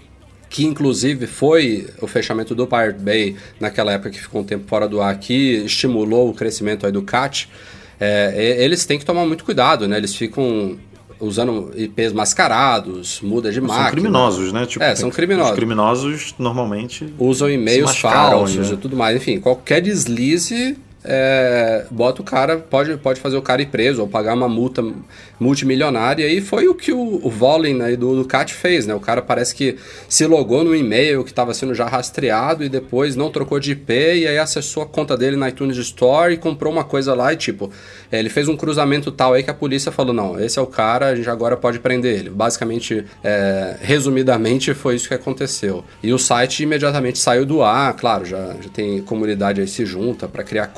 que 0.51 0.67
inclusive 0.67 1.27
foi 1.27 1.89
o 2.01 2.07
fechamento 2.07 2.55
do 2.55 2.67
Pirate 2.67 3.01
Bay 3.01 3.37
naquela 3.59 3.93
época 3.93 4.11
que 4.11 4.21
ficou 4.21 4.43
um 4.43 4.45
tempo 4.45 4.65
fora 4.69 4.87
do 4.87 5.01
ar, 5.01 5.19
que 5.19 5.65
estimulou 5.65 6.29
o 6.29 6.35
crescimento 6.35 6.85
aí 6.85 6.93
do 6.93 7.03
CAT, 7.03 7.49
é, 7.99 8.63
eles 8.63 8.85
têm 8.85 8.99
que 8.99 9.05
tomar 9.05 9.25
muito 9.25 9.45
cuidado, 9.45 9.89
né? 9.89 9.97
Eles 9.97 10.15
ficam 10.15 10.77
usando 11.23 11.71
IPs 11.77 12.13
mascarados, 12.13 13.21
muda 13.23 13.51
de 13.51 13.61
máquina. 13.61 13.85
São 13.85 13.91
criminosos, 13.93 14.53
né? 14.53 14.67
Tipo, 14.67 14.85
é, 14.85 14.95
são 14.97 15.11
criminosos. 15.11 15.51
Os 15.51 15.57
criminosos 15.57 16.35
normalmente 16.39 17.15
usam 17.19 17.49
e-mails 17.49 17.97
falsos 17.97 18.69
né? 18.69 18.75
e 18.75 18.77
tudo 18.77 18.97
mais. 18.97 19.17
Enfim, 19.17 19.41
qualquer 19.41 19.81
deslize 19.81 20.77
é, 21.05 21.85
bota 21.91 22.23
o 22.23 22.25
cara, 22.25 22.59
pode, 22.59 22.97
pode 22.97 23.21
fazer 23.21 23.37
o 23.37 23.43
cara 23.43 23.63
ir 23.63 23.67
preso 23.67 24.03
ou 24.03 24.09
pagar 24.09 24.35
uma 24.35 24.49
multa 24.49 24.83
multimilionária. 25.39 26.27
E 26.29 26.41
foi 26.41 26.69
o 26.69 26.75
que 26.75 26.93
o, 26.93 27.21
o 27.23 27.31
Volin 27.31 27.75
né, 27.75 27.97
do, 27.97 28.25
CAT 28.25 28.55
fez, 28.55 28.87
né? 28.87 28.95
O 28.95 29.01
cara 29.01 29.21
parece 29.21 29.55
que 29.55 29.77
se 30.09 30.27
logou 30.27 30.63
no 30.63 30.75
e-mail 30.75 31.25
que 31.25 31.31
estava 31.31 31.53
sendo 31.53 31.75
já 31.75 31.87
rastreado 31.87 32.65
e 32.65 32.69
depois 32.69 33.17
não 33.17 33.31
trocou 33.31 33.59
de 33.59 33.73
IP 33.73 33.93
e 33.93 34.29
aí 34.29 34.39
acessou 34.39 34.83
a 34.83 34.87
conta 34.87 35.17
dele 35.17 35.37
na 35.37 35.49
iTunes 35.49 35.77
Store 35.77 36.33
e 36.33 36.37
comprou 36.37 36.73
uma 36.73 36.85
coisa 36.85 37.15
lá 37.15 37.33
e 37.33 37.37
tipo, 37.37 37.71
é, 38.11 38.19
ele 38.19 38.29
fez 38.29 38.49
um 38.49 38.57
cruzamento 38.57 39.11
tal 39.11 39.35
aí 39.35 39.43
que 39.43 39.51
a 39.51 39.55
polícia 39.55 39.91
falou, 39.91 40.13
não, 40.13 40.39
esse 40.39 40.59
é 40.59 40.63
o 40.63 40.67
cara, 40.67 41.09
a 41.09 41.17
gente 41.17 41.29
agora 41.29 41.57
pode 41.57 41.81
prender 41.81 42.19
ele. 42.21 42.31
Basicamente, 42.31 43.05
é, 43.25 43.77
resumidamente, 43.81 44.73
foi 44.75 44.95
isso 44.95 45.09
que 45.09 45.15
aconteceu. 45.15 45.85
E 46.03 46.13
o 46.13 46.19
site 46.19 46.63
imediatamente 46.63 47.19
saiu 47.19 47.45
do 47.45 47.63
ar, 47.63 47.95
claro, 47.95 48.25
já, 48.25 48.55
já 48.61 48.69
tem 48.73 49.03
comunidade 49.03 49.61
aí 49.61 49.67
se 49.67 49.85
junta 49.85 50.29
para 50.29 50.45
criar 50.45 50.69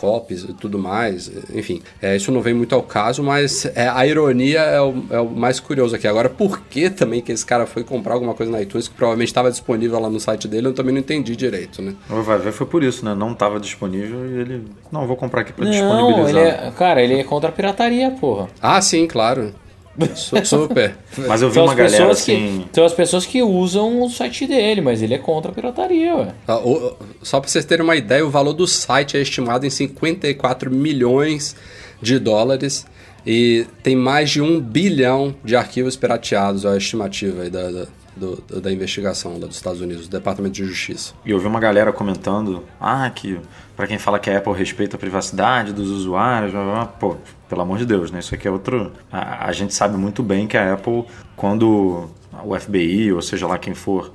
e 0.50 0.52
tudo 0.54 0.78
mais, 0.78 1.30
enfim, 1.52 1.82
é, 2.00 2.16
isso 2.16 2.30
não 2.30 2.40
vem 2.40 2.54
muito 2.54 2.74
ao 2.74 2.82
caso, 2.82 3.22
mas 3.22 3.66
é, 3.74 3.88
a 3.88 4.06
ironia 4.06 4.60
é 4.60 4.80
o, 4.80 4.94
é 5.10 5.20
o 5.20 5.28
mais 5.28 5.60
curioso 5.60 5.94
aqui. 5.94 6.06
Agora, 6.06 6.28
por 6.28 6.60
que 6.62 6.90
também 6.90 7.20
que 7.20 7.32
esse 7.32 7.44
cara 7.44 7.66
foi 7.66 7.84
comprar 7.84 8.14
alguma 8.14 8.34
coisa 8.34 8.50
na 8.50 8.60
iTunes 8.60 8.88
que 8.88 8.94
provavelmente 8.94 9.28
estava 9.28 9.50
disponível 9.50 9.98
lá 9.98 10.10
no 10.10 10.20
site 10.20 10.48
dele, 10.48 10.68
eu 10.68 10.72
também 10.72 10.92
não 10.92 11.00
entendi 11.00 11.34
direito, 11.36 11.82
né? 11.82 11.94
Vai 12.08 12.38
ver, 12.38 12.52
foi 12.52 12.66
por 12.66 12.82
isso, 12.82 13.04
né? 13.04 13.14
Não 13.14 13.32
estava 13.32 13.58
disponível 13.60 14.26
e 14.26 14.40
ele. 14.40 14.64
Não, 14.90 15.06
vou 15.06 15.16
comprar 15.16 15.42
aqui 15.42 15.52
pra 15.52 15.64
não, 15.64 15.72
disponibilizar. 15.72 16.30
Ele 16.30 16.38
é, 16.40 16.72
cara, 16.76 17.02
ele 17.02 17.14
é 17.14 17.24
contra 17.24 17.48
a 17.48 17.52
pirataria, 17.52 18.10
porra. 18.12 18.48
Ah, 18.60 18.80
sim, 18.80 19.06
claro. 19.06 19.52
Super. 20.44 20.96
mas 21.28 21.42
eu 21.42 21.50
vi 21.50 21.58
uma 21.58 21.74
galera 21.74 22.10
assim. 22.10 22.64
Que, 22.68 22.74
são 22.74 22.84
as 22.84 22.92
pessoas 22.92 23.26
que 23.26 23.42
usam 23.42 24.02
o 24.02 24.10
site 24.10 24.46
dele, 24.46 24.80
mas 24.80 25.02
ele 25.02 25.14
é 25.14 25.18
contra 25.18 25.50
a 25.50 25.54
pirataria, 25.54 26.16
ué. 26.16 26.34
Ah, 26.48 26.60
só 27.22 27.40
pra 27.40 27.48
vocês 27.48 27.64
terem 27.64 27.84
uma 27.84 27.96
ideia, 27.96 28.26
o 28.26 28.30
valor 28.30 28.52
do 28.52 28.66
site 28.66 29.16
é 29.16 29.20
estimado 29.20 29.66
em 29.66 29.70
54 29.70 30.70
milhões 30.70 31.54
de 32.00 32.18
dólares. 32.18 32.86
E 33.26 33.66
tem 33.82 33.96
mais 33.96 34.30
de 34.30 34.42
um 34.42 34.60
bilhão 34.60 35.34
de 35.42 35.56
arquivos 35.56 35.96
pirateados, 35.96 36.64
é 36.64 36.68
a 36.68 36.76
estimativa 36.76 37.42
aí 37.42 37.50
da, 37.50 37.70
da, 37.70 37.86
do, 38.16 38.60
da 38.60 38.72
investigação 38.72 39.32
lá 39.34 39.46
dos 39.46 39.56
Estados 39.56 39.80
Unidos, 39.80 40.08
do 40.08 40.10
Departamento 40.10 40.54
de 40.54 40.64
Justiça. 40.64 41.14
E 41.24 41.30
eu 41.30 41.38
vi 41.38 41.46
uma 41.46 41.60
galera 41.60 41.92
comentando, 41.92 42.62
ah, 42.80 43.08
que 43.10 43.38
para 43.76 43.86
quem 43.86 43.98
fala 43.98 44.18
que 44.18 44.30
a 44.30 44.38
Apple 44.38 44.52
respeita 44.52 44.96
a 44.96 44.98
privacidade 44.98 45.72
dos 45.72 45.90
usuários, 45.90 46.52
pô, 46.98 47.16
pelo 47.48 47.62
amor 47.62 47.78
de 47.78 47.86
Deus, 47.86 48.10
né? 48.10 48.20
Isso 48.20 48.34
aqui 48.34 48.46
é 48.46 48.50
outro. 48.50 48.92
A, 49.10 49.48
a 49.48 49.52
gente 49.52 49.74
sabe 49.74 49.96
muito 49.96 50.22
bem 50.22 50.46
que 50.46 50.56
a 50.56 50.74
Apple, 50.74 51.04
quando 51.36 52.08
o 52.44 52.58
FBI, 52.58 53.12
ou 53.12 53.22
seja 53.22 53.46
lá 53.46 53.58
quem 53.58 53.74
for, 53.74 54.12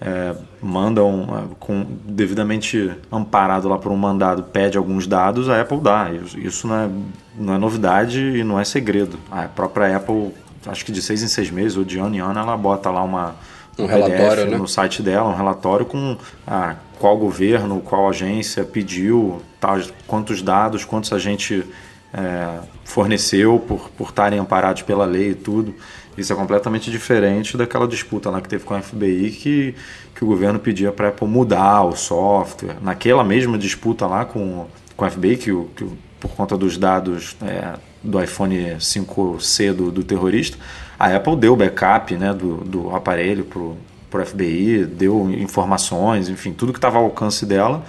é, 0.00 0.34
mandam 0.62 1.50
é, 1.52 1.54
com 1.58 1.84
devidamente 2.04 2.90
amparado 3.10 3.68
lá 3.68 3.78
por 3.78 3.90
um 3.90 3.96
mandado 3.96 4.44
pede 4.44 4.78
alguns 4.78 5.08
dados 5.08 5.48
a 5.48 5.60
Apple 5.60 5.80
dá 5.80 6.08
isso 6.36 6.68
não 6.68 6.76
é, 6.76 6.88
não 7.36 7.54
é 7.54 7.58
novidade 7.58 8.20
e 8.20 8.44
não 8.44 8.60
é 8.60 8.64
segredo 8.64 9.18
a 9.28 9.48
própria 9.48 9.96
Apple 9.96 10.32
acho 10.66 10.84
que 10.84 10.92
de 10.92 11.02
seis 11.02 11.22
em 11.22 11.28
seis 11.28 11.50
meses 11.50 11.76
ou 11.76 11.84
de 11.84 11.98
ano 11.98 12.14
em 12.14 12.20
ano 12.20 12.38
ela 12.38 12.56
bota 12.56 12.90
lá 12.90 13.02
uma 13.02 13.36
um, 13.78 13.84
um 13.84 13.86
relatório 13.86 14.46
né? 14.46 14.56
no 14.56 14.66
site 14.66 15.02
dela 15.02 15.28
um 15.28 15.36
relatório 15.36 15.86
com 15.86 16.16
a, 16.46 16.76
qual 16.98 17.16
governo 17.16 17.80
qual 17.80 18.08
agência 18.08 18.64
pediu 18.64 19.40
tal, 19.60 19.78
quantos 20.06 20.42
dados 20.42 20.84
quantos 20.84 21.12
a 21.12 21.18
gente 21.18 21.64
é, 22.12 22.58
forneceu 22.84 23.58
por 23.58 23.90
por 23.90 24.08
estarem 24.08 24.38
amparados 24.38 24.82
pela 24.82 25.04
lei 25.04 25.30
e 25.30 25.34
tudo 25.34 25.74
Isso 26.18 26.32
é 26.32 26.36
completamente 26.36 26.90
diferente 26.90 27.56
daquela 27.56 27.86
disputa 27.86 28.28
lá 28.28 28.40
que 28.40 28.48
teve 28.48 28.64
com 28.64 28.74
a 28.74 28.82
FBI 28.82 29.30
que, 29.30 29.74
que 30.16 30.24
o 30.24 30.26
governo 30.26 30.58
pedia 30.58 30.90
para 30.90 31.10
Apple 31.10 31.28
mudar 31.28 31.84
o 31.84 31.94
software. 31.94 32.76
Naquela 32.82 33.22
mesma 33.22 33.56
disputa 33.56 34.04
lá 34.04 34.24
com, 34.24 34.66
com 34.96 35.04
a 35.04 35.10
FBI, 35.10 35.36
que, 35.36 35.52
que 35.76 35.86
por 36.18 36.32
conta 36.32 36.56
dos 36.56 36.76
dados 36.76 37.36
é, 37.40 37.74
do 38.02 38.22
iPhone 38.22 38.76
5C 38.78 39.72
do, 39.72 39.90
do, 39.90 40.04
terrorista, 40.04 40.56
a 40.98 41.14
Apple 41.14 41.36
deu 41.36 41.56
backup 41.56 42.14
né, 42.16 42.32
do, 42.32 42.56
do 42.58 42.94
aparelho 42.94 43.44
para 43.44 44.20
o 44.20 44.26
FBI, 44.26 44.84
deu 44.84 45.30
informações, 45.30 46.28
enfim, 46.28 46.52
tudo 46.52 46.72
que 46.72 46.78
estava 46.78 46.98
ao 46.98 47.04
alcance 47.04 47.44
dela 47.44 47.84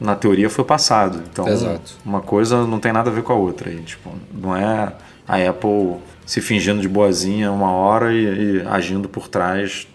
na 0.00 0.16
teoria 0.16 0.48
foi 0.48 0.64
passado. 0.64 1.22
Então, 1.30 1.46
Exato. 1.46 1.96
uma 2.04 2.20
coisa 2.20 2.66
não 2.66 2.80
tem 2.80 2.92
nada 2.92 3.10
a 3.10 3.12
ver 3.12 3.22
com 3.22 3.32
a 3.32 3.36
outra. 3.36 3.70
E, 3.70 3.80
tipo, 3.82 4.10
não 4.32 4.56
é 4.56 4.92
a 5.28 5.36
Apple 5.48 5.96
se 6.24 6.40
fingindo 6.40 6.80
de 6.80 6.88
boazinha 6.88 7.52
uma 7.52 7.72
hora 7.72 8.12
e, 8.12 8.24
e 8.24 8.62
agindo 8.66 9.08
por 9.08 9.28
trás 9.28 9.86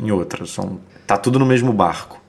em 0.00 0.10
outra. 0.10 0.44
São, 0.46 0.80
tá 1.06 1.16
tudo 1.16 1.38
no 1.38 1.46
mesmo 1.46 1.72
barco. 1.72 2.21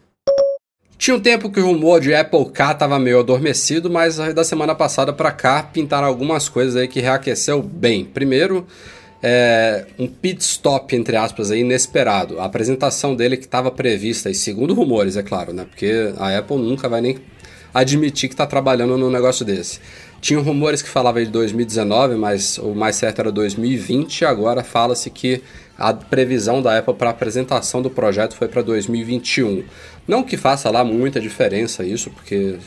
Tinha 1.04 1.18
um 1.18 1.20
tempo 1.20 1.52
que 1.52 1.60
o 1.60 1.66
rumor 1.66 2.00
de 2.00 2.16
Apple 2.16 2.46
Car 2.46 2.72
estava 2.72 2.98
meio 2.98 3.20
adormecido, 3.20 3.90
mas 3.90 4.16
da 4.16 4.42
semana 4.42 4.74
passada 4.74 5.12
para 5.12 5.34
cá 5.34 5.62
pintaram 5.62 6.08
algumas 6.08 6.48
coisas 6.48 6.78
aí 6.78 6.88
que 6.88 7.02
reaqueceu 7.02 7.62
bem. 7.62 8.06
Primeiro, 8.06 8.66
é, 9.22 9.86
um 10.00 10.08
pit 10.08 10.42
stop, 10.42 10.96
entre 10.96 11.18
aspas, 11.18 11.52
aí, 11.52 11.60
inesperado. 11.60 12.40
A 12.40 12.46
apresentação 12.46 13.14
dele 13.18 13.36
que 13.36 13.44
estava 13.44 13.70
prevista, 13.70 14.30
e 14.30 14.34
segundo 14.34 14.74
rumores, 14.74 15.18
é 15.18 15.24
claro, 15.24 15.52
né? 15.52 15.66
Porque 15.70 16.14
a 16.16 16.38
Apple 16.38 16.56
nunca 16.56 16.88
vai 16.88 17.02
nem 17.02 17.18
admitir 17.74 18.30
que 18.30 18.34
está 18.34 18.46
trabalhando 18.46 18.98
num 18.98 19.10
negócio 19.10 19.44
desse. 19.44 19.82
Tinha 20.22 20.40
rumores 20.40 20.82
que 20.82 20.88
falavam 20.88 21.22
de 21.22 21.30
2019, 21.30 22.16
mas 22.16 22.58
o 22.60 22.74
mais 22.74 22.96
certo 22.96 23.20
era 23.20 23.30
2020. 23.30 24.24
Agora 24.24 24.64
fala-se 24.64 25.10
que 25.10 25.44
a 25.78 25.94
previsão 25.94 26.62
da 26.62 26.78
Apple 26.78 26.94
para 26.94 27.10
apresentação 27.10 27.82
do 27.82 27.90
projeto 27.90 28.36
foi 28.36 28.48
para 28.48 28.62
2021. 28.62 29.66
Não 30.08 30.24
que 30.24 30.38
faça 30.38 30.70
lá 30.70 30.84
muita 30.84 31.20
diferença 31.20 31.84
isso, 31.84 32.10
porque 32.10 32.58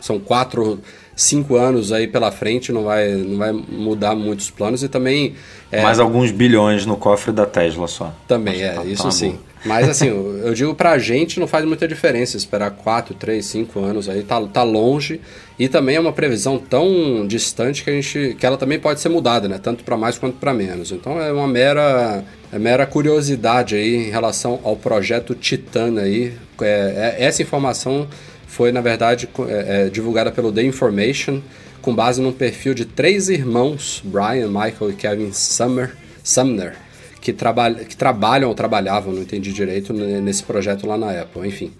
são 0.00 0.18
quatro, 0.18 0.80
cinco 1.16 1.56
anos 1.56 1.92
aí 1.92 2.06
pela 2.06 2.30
frente, 2.30 2.72
não 2.72 2.84
vai, 2.84 3.08
não 3.12 3.38
vai 3.38 3.52
mudar 3.52 4.14
muitos 4.14 4.50
planos 4.50 4.82
e 4.82 4.88
também... 4.88 5.34
É, 5.70 5.82
Mais 5.82 5.98
alguns 5.98 6.30
bilhões 6.30 6.84
no 6.84 6.96
cofre 6.96 7.32
da 7.32 7.46
Tesla 7.46 7.88
só. 7.88 8.12
Também, 8.28 8.62
é, 8.62 8.72
tá, 8.72 8.84
isso 8.84 9.04
tá 9.04 9.10
sim. 9.10 9.30
Boa. 9.30 9.53
Mas 9.64 9.88
assim, 9.88 10.08
eu 10.08 10.52
digo 10.52 10.74
pra 10.74 10.98
gente 10.98 11.40
não 11.40 11.46
faz 11.46 11.64
muita 11.64 11.88
diferença 11.88 12.36
esperar 12.36 12.70
4, 12.70 13.14
3, 13.14 13.44
5 13.44 13.80
anos 13.80 14.08
aí, 14.08 14.22
tá, 14.22 14.40
tá 14.46 14.62
longe. 14.62 15.20
E 15.58 15.68
também 15.68 15.96
é 15.96 16.00
uma 16.00 16.12
previsão 16.12 16.58
tão 16.58 17.26
distante 17.26 17.82
que 17.82 17.90
a 17.90 17.92
gente. 17.92 18.36
que 18.38 18.44
ela 18.44 18.58
também 18.58 18.78
pode 18.78 19.00
ser 19.00 19.08
mudada, 19.08 19.48
né? 19.48 19.58
Tanto 19.62 19.84
para 19.84 19.96
mais 19.96 20.18
quanto 20.18 20.36
para 20.36 20.52
menos. 20.52 20.92
Então 20.92 21.20
é 21.20 21.32
uma 21.32 21.48
mera. 21.48 22.24
É 22.52 22.58
mera 22.58 22.86
curiosidade 22.86 23.74
aí 23.74 24.08
em 24.08 24.10
relação 24.10 24.60
ao 24.62 24.76
projeto 24.76 25.34
Titan 25.34 25.98
aí. 25.98 26.34
É, 26.60 27.16
é, 27.18 27.24
essa 27.24 27.42
informação 27.42 28.06
foi, 28.46 28.70
na 28.70 28.80
verdade, 28.80 29.28
é, 29.48 29.86
é, 29.86 29.88
divulgada 29.88 30.30
pelo 30.30 30.52
The 30.52 30.62
Information, 30.62 31.40
com 31.80 31.94
base 31.94 32.20
num 32.20 32.32
perfil 32.32 32.74
de 32.74 32.84
três 32.84 33.28
irmãos, 33.28 34.00
Brian, 34.04 34.48
Michael 34.48 34.90
e 34.90 34.94
Kevin 34.94 35.32
Summer, 35.32 35.96
Sumner 36.22 36.83
que, 37.24 37.32
traba 37.32 37.72
que 37.72 37.96
trabalham 37.96 38.50
ou 38.50 38.54
trabalhavam, 38.54 39.10
não 39.10 39.22
entendi 39.22 39.50
direito, 39.50 39.94
nesse 39.94 40.42
projeto 40.42 40.86
lá 40.86 40.98
na 40.98 41.22
Apple, 41.22 41.48
enfim. 41.48 41.72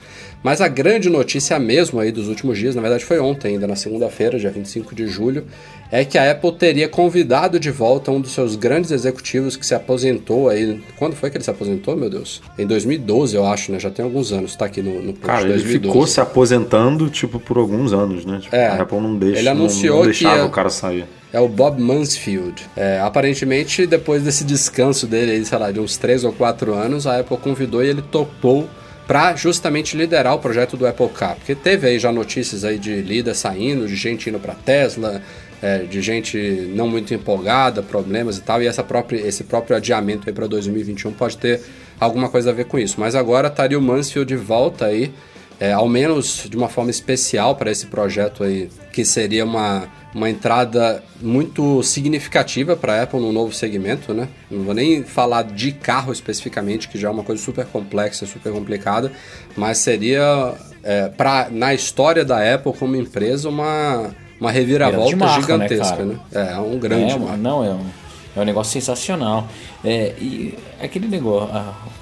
Mas 0.42 0.62
a 0.62 0.68
grande 0.68 1.10
notícia 1.10 1.58
mesmo 1.58 2.00
aí 2.00 2.10
dos 2.10 2.28
últimos 2.28 2.56
dias, 2.56 2.74
na 2.74 2.80
verdade 2.80 3.04
foi 3.04 3.18
ontem 3.20 3.48
ainda, 3.48 3.66
na 3.66 3.76
segunda-feira, 3.76 4.38
dia 4.38 4.50
25 4.50 4.94
de 4.94 5.06
julho, 5.06 5.44
é 5.92 6.02
que 6.02 6.16
a 6.16 6.30
Apple 6.30 6.50
teria 6.52 6.88
convidado 6.88 7.60
de 7.60 7.70
volta 7.70 8.10
um 8.10 8.22
dos 8.22 8.32
seus 8.32 8.56
grandes 8.56 8.90
executivos 8.90 9.54
que 9.54 9.66
se 9.66 9.74
aposentou 9.74 10.48
aí. 10.48 10.82
Quando 10.96 11.14
foi 11.14 11.28
que 11.28 11.36
ele 11.36 11.44
se 11.44 11.50
aposentou, 11.50 11.94
meu 11.94 12.08
Deus? 12.08 12.40
Em 12.58 12.66
2012, 12.66 13.36
eu 13.36 13.44
acho, 13.44 13.70
né? 13.70 13.78
Já 13.78 13.90
tem 13.90 14.02
alguns 14.02 14.32
anos, 14.32 14.56
tá 14.56 14.64
aqui 14.64 14.80
no, 14.80 15.02
no 15.02 15.12
post 15.12 15.26
Cara, 15.26 15.42
ele 15.42 15.52
2012. 15.52 15.92
ficou 15.92 16.06
se 16.06 16.20
aposentando, 16.22 17.10
tipo, 17.10 17.38
por 17.38 17.58
alguns 17.58 17.92
anos, 17.92 18.24
né? 18.24 18.38
Tipo, 18.40 18.56
é, 18.56 18.68
a 18.68 18.80
Apple 18.80 18.98
não 18.98 19.18
deixa, 19.18 19.40
ele 19.40 19.48
anunciou 19.50 19.96
não, 19.96 20.04
não 20.04 20.10
deixava 20.10 20.40
que 20.40 20.46
o 20.46 20.50
cara 20.50 20.70
sair 20.70 21.04
é 21.34 21.40
o 21.40 21.48
Bob 21.48 21.82
Mansfield. 21.82 22.64
É, 22.76 23.00
aparentemente, 23.00 23.88
depois 23.88 24.22
desse 24.22 24.44
descanso 24.44 25.04
dele, 25.04 25.44
sei 25.44 25.58
lá, 25.58 25.72
de 25.72 25.80
uns 25.80 25.96
3 25.96 26.22
ou 26.22 26.32
4 26.32 26.72
anos, 26.72 27.08
a 27.08 27.18
Apple 27.18 27.36
convidou 27.38 27.82
e 27.84 27.88
ele 27.88 28.02
topou 28.02 28.70
para 29.04 29.34
justamente 29.34 29.96
liderar 29.96 30.36
o 30.36 30.38
projeto 30.38 30.76
do 30.76 30.86
Apple 30.86 31.08
Car. 31.08 31.34
Porque 31.34 31.56
teve 31.56 31.88
aí 31.88 31.98
já 31.98 32.12
notícias 32.12 32.64
aí 32.64 32.78
de 32.78 33.02
líder 33.02 33.34
saindo, 33.34 33.88
de 33.88 33.96
gente 33.96 34.30
indo 34.30 34.38
para 34.38 34.54
Tesla, 34.54 35.20
é, 35.60 35.78
de 35.78 36.00
gente 36.00 36.70
não 36.72 36.86
muito 36.86 37.12
empolgada, 37.12 37.82
problemas 37.82 38.38
e 38.38 38.40
tal, 38.40 38.62
e 38.62 38.68
essa 38.68 38.84
própria, 38.84 39.18
esse 39.18 39.42
próprio 39.42 39.76
adiamento 39.76 40.28
aí 40.28 40.32
para 40.32 40.46
2021 40.46 41.12
pode 41.14 41.36
ter 41.36 41.60
alguma 41.98 42.28
coisa 42.28 42.50
a 42.50 42.52
ver 42.52 42.66
com 42.66 42.78
isso. 42.78 43.00
Mas 43.00 43.16
agora 43.16 43.48
estaria 43.48 43.76
o 43.76 43.82
Mansfield 43.82 44.28
de 44.28 44.40
volta 44.40 44.86
aí, 44.86 45.12
é, 45.58 45.72
ao 45.72 45.88
menos 45.88 46.46
de 46.48 46.56
uma 46.56 46.68
forma 46.68 46.92
especial 46.92 47.56
para 47.56 47.72
esse 47.72 47.86
projeto 47.86 48.44
aí, 48.44 48.68
que 48.92 49.04
seria 49.04 49.44
uma 49.44 49.88
uma 50.14 50.30
entrada 50.30 51.02
muito 51.20 51.82
significativa 51.82 52.76
para 52.76 52.94
a 52.94 53.02
Apple 53.02 53.20
no 53.20 53.32
novo 53.32 53.52
segmento, 53.52 54.14
né? 54.14 54.28
Não 54.50 54.62
vou 54.64 54.74
nem 54.74 55.02
falar 55.02 55.42
de 55.42 55.72
carro 55.72 56.12
especificamente, 56.12 56.88
que 56.88 56.98
já 56.98 57.08
é 57.08 57.10
uma 57.10 57.24
coisa 57.24 57.42
super 57.42 57.66
complexa, 57.66 58.24
super 58.24 58.52
complicada, 58.52 59.10
mas 59.56 59.78
seria 59.78 60.54
é, 60.82 61.08
para 61.08 61.48
na 61.50 61.74
história 61.74 62.24
da 62.24 62.54
Apple 62.54 62.72
como 62.72 62.94
empresa 62.94 63.48
uma 63.48 64.14
uma 64.40 64.50
reviravolta 64.50 65.16
marca, 65.16 65.36
né, 65.56 65.68
gigantesca, 65.68 66.04
né, 66.04 66.18
né? 66.32 66.50
É, 66.52 66.58
um 66.58 66.78
grande 66.78 67.14
é, 67.14 67.18
marco. 67.18 67.36
Não, 67.38 67.64
é 67.64 67.70
um 67.70 68.03
é 68.36 68.40
um 68.40 68.44
negócio 68.44 68.72
sensacional. 68.72 69.46
É, 69.84 70.14
e 70.18 70.54
aquele 70.80 71.06
negócio, 71.06 71.48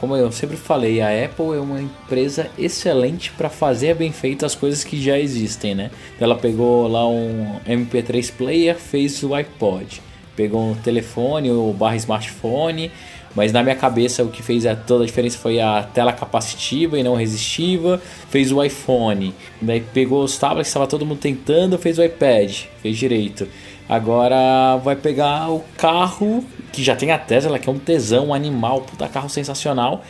como 0.00 0.16
eu 0.16 0.30
sempre 0.32 0.56
falei, 0.56 1.00
a 1.00 1.24
Apple 1.24 1.56
é 1.56 1.60
uma 1.60 1.80
empresa 1.80 2.50
excelente 2.58 3.30
para 3.32 3.48
fazer 3.48 3.94
bem 3.94 4.12
feito 4.12 4.46
as 4.46 4.54
coisas 4.54 4.82
que 4.84 5.00
já 5.00 5.18
existem, 5.18 5.74
né? 5.74 5.90
Ela 6.18 6.36
pegou 6.36 6.88
lá 6.88 7.06
um 7.06 7.60
MP3 7.66 8.32
player, 8.32 8.76
fez 8.76 9.22
o 9.22 9.34
iPod. 9.34 10.00
Pegou 10.34 10.70
um 10.70 10.74
telefone, 10.74 11.50
o 11.50 11.74
barra 11.74 11.96
smartphone, 11.96 12.90
mas 13.34 13.52
na 13.52 13.62
minha 13.62 13.76
cabeça 13.76 14.22
o 14.22 14.28
que 14.28 14.42
fez 14.42 14.64
toda 14.86 15.04
a 15.04 15.06
diferença 15.06 15.38
foi 15.38 15.60
a 15.60 15.82
tela 15.82 16.12
capacitiva 16.12 16.98
e 16.98 17.02
não 17.02 17.14
resistiva. 17.14 18.00
Fez 18.30 18.52
o 18.52 18.62
iPhone, 18.62 19.34
daí 19.60 19.80
pegou 19.80 20.22
os 20.22 20.36
tablets 20.38 20.68
que 20.68 20.70
estava 20.70 20.86
todo 20.86 21.04
mundo 21.04 21.18
tentando, 21.18 21.78
fez 21.78 21.98
o 21.98 22.04
iPad, 22.04 22.64
fez 22.82 22.96
direito. 22.96 23.46
Agora 23.88 24.76
vai 24.78 24.96
pegar 24.96 25.50
o 25.50 25.62
carro 25.76 26.44
que 26.72 26.82
já 26.82 26.96
tem 26.96 27.10
a 27.10 27.18
Tesla, 27.18 27.58
que 27.58 27.68
é 27.68 27.72
um 27.72 27.78
tesão, 27.78 28.28
um 28.28 28.34
animal, 28.34 28.80
puta 28.82 29.08
carro 29.08 29.28
sensacional. 29.28 30.02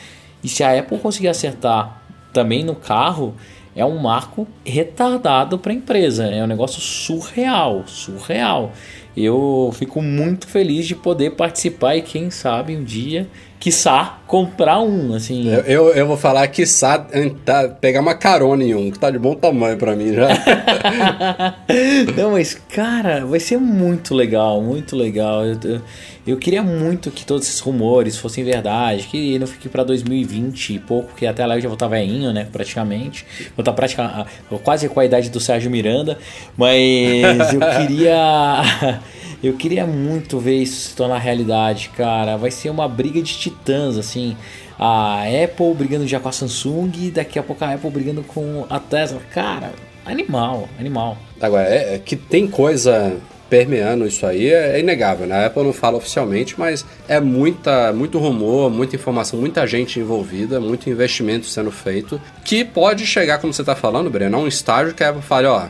E 0.42 0.48
se 0.48 0.62
a 0.62 0.78
Apple 0.78 0.98
conseguir 0.98 1.28
acertar 1.28 2.02
também 2.32 2.64
no 2.64 2.74
carro, 2.74 3.34
é 3.74 3.84
um 3.84 3.98
marco 3.98 4.46
retardado 4.64 5.58
para 5.58 5.72
a 5.72 5.74
empresa. 5.74 6.26
É 6.26 6.42
um 6.42 6.46
negócio 6.46 6.80
surreal, 6.80 7.84
surreal. 7.86 8.72
Eu 9.16 9.70
fico 9.74 10.00
muito 10.00 10.46
feliz 10.46 10.86
de 10.86 10.94
poder 10.94 11.30
participar 11.30 11.96
e 11.96 12.02
quem 12.02 12.30
sabe 12.30 12.76
um 12.76 12.84
dia 12.84 13.28
quiçá, 13.62 14.18
comprar 14.26 14.80
um, 14.80 15.14
assim. 15.14 15.48
Eu, 15.48 15.60
eu, 15.60 15.88
eu 15.90 16.04
vou 16.04 16.16
falar 16.16 16.48
quiçá 16.48 17.06
tá, 17.44 17.68
pegar 17.68 18.00
uma 18.00 18.12
carona 18.12 18.64
em 18.64 18.74
um, 18.74 18.90
que 18.90 18.98
tá 18.98 19.08
de 19.08 19.20
bom 19.20 19.36
tamanho 19.36 19.76
para 19.76 19.94
mim 19.94 20.12
já. 20.12 20.26
Não, 22.16 22.32
mas, 22.32 22.54
cara, 22.54 23.24
vai 23.24 23.38
ser 23.38 23.58
muito 23.58 24.16
legal, 24.16 24.60
muito 24.60 24.96
legal. 24.96 25.46
Eu, 25.46 25.60
eu, 25.62 25.80
eu, 26.26 26.36
queria 26.38 26.60
muito 26.60 27.08
que 27.12 27.24
todos 27.24 27.46
esses 27.46 27.60
rumores 27.60 28.16
fossem 28.16 28.42
verdade, 28.42 29.04
que 29.04 29.38
não 29.38 29.46
fique 29.46 29.68
para 29.68 29.84
2020 29.84 30.74
e 30.74 30.78
pouco, 30.80 31.10
porque 31.10 31.24
até 31.24 31.46
lá 31.46 31.56
eu 31.56 31.60
já 31.60 31.68
vou 31.68 31.76
estar 31.76 31.86
tá 31.86 31.90
velhinho, 31.90 32.32
né, 32.32 32.48
praticamente. 32.50 33.24
Vou 33.56 33.62
estar 33.62 33.70
tá 33.70 33.72
praticamente, 33.72 34.28
quase 34.64 34.88
com 34.88 34.98
a 34.98 35.04
idade 35.04 35.30
do 35.30 35.38
Sérgio 35.38 35.70
Miranda, 35.70 36.18
mas 36.56 37.52
eu 37.52 37.60
queria... 37.60 38.62
Eu 39.42 39.54
queria 39.54 39.86
muito 39.86 40.38
ver 40.38 40.62
isso 40.62 40.90
se 40.90 40.94
tornar 40.94 41.18
realidade, 41.18 41.90
cara. 41.96 42.36
Vai 42.36 42.50
ser 42.50 42.70
uma 42.70 42.88
briga 42.88 43.20
de 43.20 43.36
titãs, 43.36 43.98
assim. 43.98 44.36
A 44.78 45.22
Apple 45.22 45.74
brigando 45.74 46.06
já 46.06 46.20
com 46.20 46.28
a 46.28 46.32
Samsung 46.32 46.92
e 46.96 47.10
daqui 47.10 47.38
a 47.38 47.42
pouco 47.42 47.64
a 47.64 47.72
Apple 47.72 47.90
brigando 47.90 48.22
com 48.22 48.64
a 48.70 48.78
Tesla. 48.78 49.20
Cara, 49.32 49.72
animal, 50.06 50.68
animal. 50.78 51.18
Agora, 51.40 51.68
é, 51.68 51.96
é 51.96 51.98
que 51.98 52.14
tem 52.14 52.46
coisa 52.46 53.16
permeando 53.52 54.06
isso 54.06 54.24
aí 54.24 54.50
é, 54.50 54.76
é, 54.76 54.80
inegável, 54.80 55.26
né? 55.26 55.44
A 55.44 55.46
Apple 55.46 55.62
não 55.62 55.74
fala 55.74 55.98
oficialmente, 55.98 56.58
mas 56.58 56.86
é 57.06 57.20
muita, 57.20 57.92
muito 57.92 58.18
rumor, 58.18 58.70
muita 58.70 58.96
informação, 58.96 59.38
muita 59.38 59.66
gente 59.66 60.00
envolvida, 60.00 60.58
muito 60.58 60.88
investimento 60.88 61.44
sendo 61.44 61.70
feito, 61.70 62.18
que 62.44 62.64
pode 62.64 63.04
chegar, 63.04 63.38
como 63.38 63.52
você 63.52 63.60
está 63.60 63.76
falando, 63.76 64.08
Breno, 64.08 64.38
a 64.38 64.40
um 64.40 64.48
estágio 64.48 64.94
que 64.94 65.04
a 65.04 65.10
Apple 65.10 65.20
fale, 65.20 65.48
ó, 65.48 65.66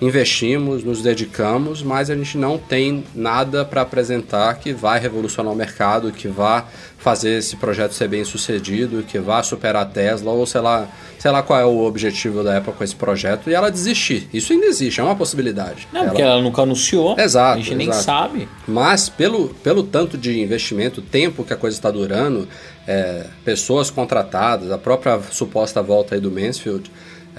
investimos, 0.00 0.84
nos 0.84 1.02
dedicamos, 1.02 1.82
mas 1.82 2.10
a 2.10 2.14
gente 2.14 2.38
não 2.38 2.56
tem 2.56 3.04
nada 3.14 3.64
para 3.64 3.82
apresentar 3.82 4.54
que 4.54 4.72
vai 4.72 5.00
revolucionar 5.00 5.52
o 5.52 5.56
mercado, 5.56 6.12
que 6.12 6.28
vá 6.28 6.66
fazer 6.98 7.38
esse 7.38 7.56
projeto 7.56 7.92
ser 7.92 8.08
bem 8.08 8.24
sucedido, 8.24 9.02
que 9.02 9.18
vá 9.18 9.42
superar 9.42 9.82
a 9.82 9.86
Tesla, 9.86 10.32
ou 10.32 10.44
sei 10.46 10.60
lá, 10.60 10.88
sei 11.18 11.30
lá 11.30 11.42
qual 11.42 11.58
é 11.58 11.64
o 11.64 11.84
objetivo 11.84 12.42
da 12.42 12.58
Apple 12.58 12.72
com 12.72 12.84
esse 12.84 12.94
projeto, 12.94 13.50
e 13.50 13.54
ela 13.54 13.70
desistir. 13.70 14.28
Isso 14.32 14.52
ainda 14.52 14.66
existe, 14.66 15.00
é 15.00 15.04
uma 15.04 15.16
possibilidade. 15.16 15.88
Não, 15.92 16.00
ela... 16.00 16.10
porque 16.10 16.22
ela 16.22 16.40
nunca 16.40 16.62
anunciou. 16.62 17.18
Exato. 17.18 17.58
A 17.58 17.62
gente 17.62 17.72
exato. 17.72 17.78
nem 17.78 17.92
sabe. 17.92 18.48
Mas 18.66 19.08
pelo, 19.08 19.48
pelo 19.62 19.82
tanto 19.82 20.18
de 20.18 20.40
investimento, 20.40 21.00
tempo 21.00 21.44
que 21.44 21.52
a 21.52 21.56
coisa 21.56 21.76
está 21.76 21.90
durando, 21.90 22.48
é, 22.86 23.26
pessoas 23.44 23.90
contratadas, 23.90 24.70
a 24.70 24.78
própria 24.78 25.20
suposta 25.30 25.82
volta 25.82 26.14
aí 26.14 26.20
do 26.20 26.30
Mansfield 26.30 26.90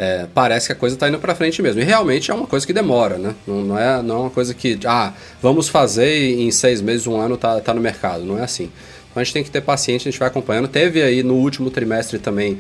é, 0.01 0.27
parece 0.33 0.67
que 0.67 0.71
a 0.71 0.75
coisa 0.75 0.95
está 0.95 1.09
indo 1.09 1.19
para 1.19 1.35
frente 1.35 1.61
mesmo. 1.61 1.81
E 1.81 1.83
realmente 1.83 2.31
é 2.31 2.33
uma 2.33 2.47
coisa 2.47 2.65
que 2.65 2.71
demora, 2.71 3.17
né? 3.17 3.35
Não, 3.45 3.61
não, 3.61 3.77
é, 3.77 4.01
não 4.01 4.15
é 4.15 4.19
uma 4.19 4.29
coisa 4.29 4.53
que, 4.53 4.79
ah, 4.85 5.13
vamos 5.41 5.67
fazer 5.67 6.17
e 6.17 6.43
em 6.43 6.51
seis 6.51 6.81
meses, 6.81 7.05
um 7.05 7.19
ano 7.19 7.35
tá, 7.35 7.59
tá 7.59 7.73
no 7.73 7.81
mercado. 7.81 8.23
Não 8.23 8.39
é 8.39 8.43
assim. 8.43 8.71
Então 9.11 9.19
a 9.19 9.23
gente 9.25 9.33
tem 9.33 9.43
que 9.43 9.51
ter 9.51 9.59
paciência, 9.59 10.07
a 10.07 10.11
gente 10.11 10.19
vai 10.19 10.29
acompanhando. 10.29 10.69
Teve 10.69 11.03
aí 11.03 11.21
no 11.21 11.33
último 11.33 11.69
trimestre 11.69 12.17
também, 12.17 12.59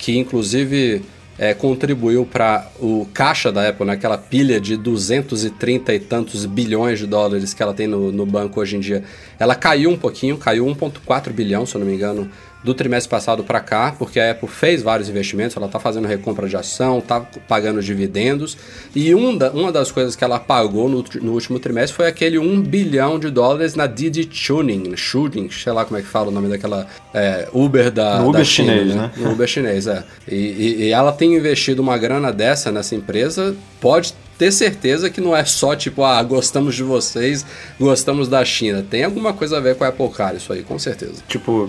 que 0.00 0.18
inclusive 0.18 1.02
é, 1.38 1.54
contribuiu 1.54 2.26
para 2.26 2.68
o 2.80 3.06
caixa 3.14 3.52
da 3.52 3.68
Apple, 3.68 3.86
naquela 3.86 4.16
né? 4.16 4.22
pilha 4.28 4.60
de 4.60 4.76
230 4.76 5.94
e 5.94 6.00
tantos 6.00 6.44
bilhões 6.44 6.98
de 6.98 7.06
dólares 7.06 7.54
que 7.54 7.62
ela 7.62 7.72
tem 7.72 7.86
no, 7.86 8.10
no 8.10 8.26
banco 8.26 8.60
hoje 8.60 8.76
em 8.76 8.80
dia. 8.80 9.04
Ela 9.38 9.54
caiu 9.54 9.90
um 9.90 9.96
pouquinho, 9.96 10.36
caiu 10.36 10.66
1,4 10.66 11.30
bilhão, 11.30 11.64
se 11.64 11.76
eu 11.76 11.78
não 11.78 11.86
me 11.86 11.94
engano, 11.94 12.28
do 12.62 12.74
trimestre 12.74 13.10
passado 13.10 13.42
para 13.42 13.60
cá, 13.60 13.94
porque 13.98 14.20
a 14.20 14.32
Apple 14.32 14.48
fez 14.48 14.82
vários 14.82 15.08
investimentos, 15.08 15.56
ela 15.56 15.66
está 15.66 15.78
fazendo 15.78 16.06
recompra 16.06 16.48
de 16.48 16.56
ação, 16.56 16.98
está 16.98 17.20
pagando 17.48 17.82
dividendos, 17.82 18.56
e 18.94 19.14
um 19.14 19.36
da, 19.36 19.50
uma 19.50 19.72
das 19.72 19.90
coisas 19.90 20.14
que 20.14 20.22
ela 20.22 20.38
pagou 20.38 20.88
no, 20.88 21.04
no, 21.22 21.32
último 21.32 21.58
trimestre 21.58 21.96
foi 21.96 22.06
aquele 22.06 22.38
1 22.38 22.62
bilhão 22.62 23.18
de 23.18 23.30
dólares 23.30 23.74
na 23.74 23.86
Didi 23.86 24.26
Tuning, 24.26 24.96
Shooting, 24.96 25.48
sei 25.50 25.72
lá 25.72 25.84
como 25.84 25.98
é 25.98 26.02
que 26.02 26.08
fala 26.08 26.28
o 26.28 26.30
nome 26.30 26.48
daquela 26.48 26.86
é, 27.14 27.48
Uber 27.52 27.90
da, 27.90 28.18
no 28.18 28.28
Uber 28.28 28.40
da 28.40 28.44
China, 28.44 28.72
chinês, 28.72 28.94
né? 28.94 29.10
No 29.16 29.32
Uber 29.32 29.46
chinês, 29.46 29.86
é. 29.86 30.04
E, 30.28 30.34
e, 30.34 30.82
e 30.82 30.90
ela 30.90 31.12
tem 31.12 31.34
investido 31.34 31.80
uma 31.80 31.96
grana 31.96 32.32
dessa 32.32 32.70
nessa 32.70 32.94
empresa, 32.94 33.56
pode 33.80 34.14
ter 34.40 34.50
certeza 34.52 35.10
que 35.10 35.20
não 35.20 35.36
é 35.36 35.44
só 35.44 35.76
tipo, 35.76 36.02
ah, 36.02 36.22
gostamos 36.22 36.74
de 36.74 36.82
vocês, 36.82 37.44
gostamos 37.78 38.26
da 38.26 38.42
China. 38.42 38.82
Tem 38.88 39.04
alguma 39.04 39.34
coisa 39.34 39.58
a 39.58 39.60
ver 39.60 39.76
com 39.76 39.84
a 39.84 39.88
Apple 39.88 40.08
Car, 40.08 40.34
isso 40.34 40.50
aí, 40.50 40.62
com 40.62 40.78
certeza. 40.78 41.22
Tipo, 41.28 41.68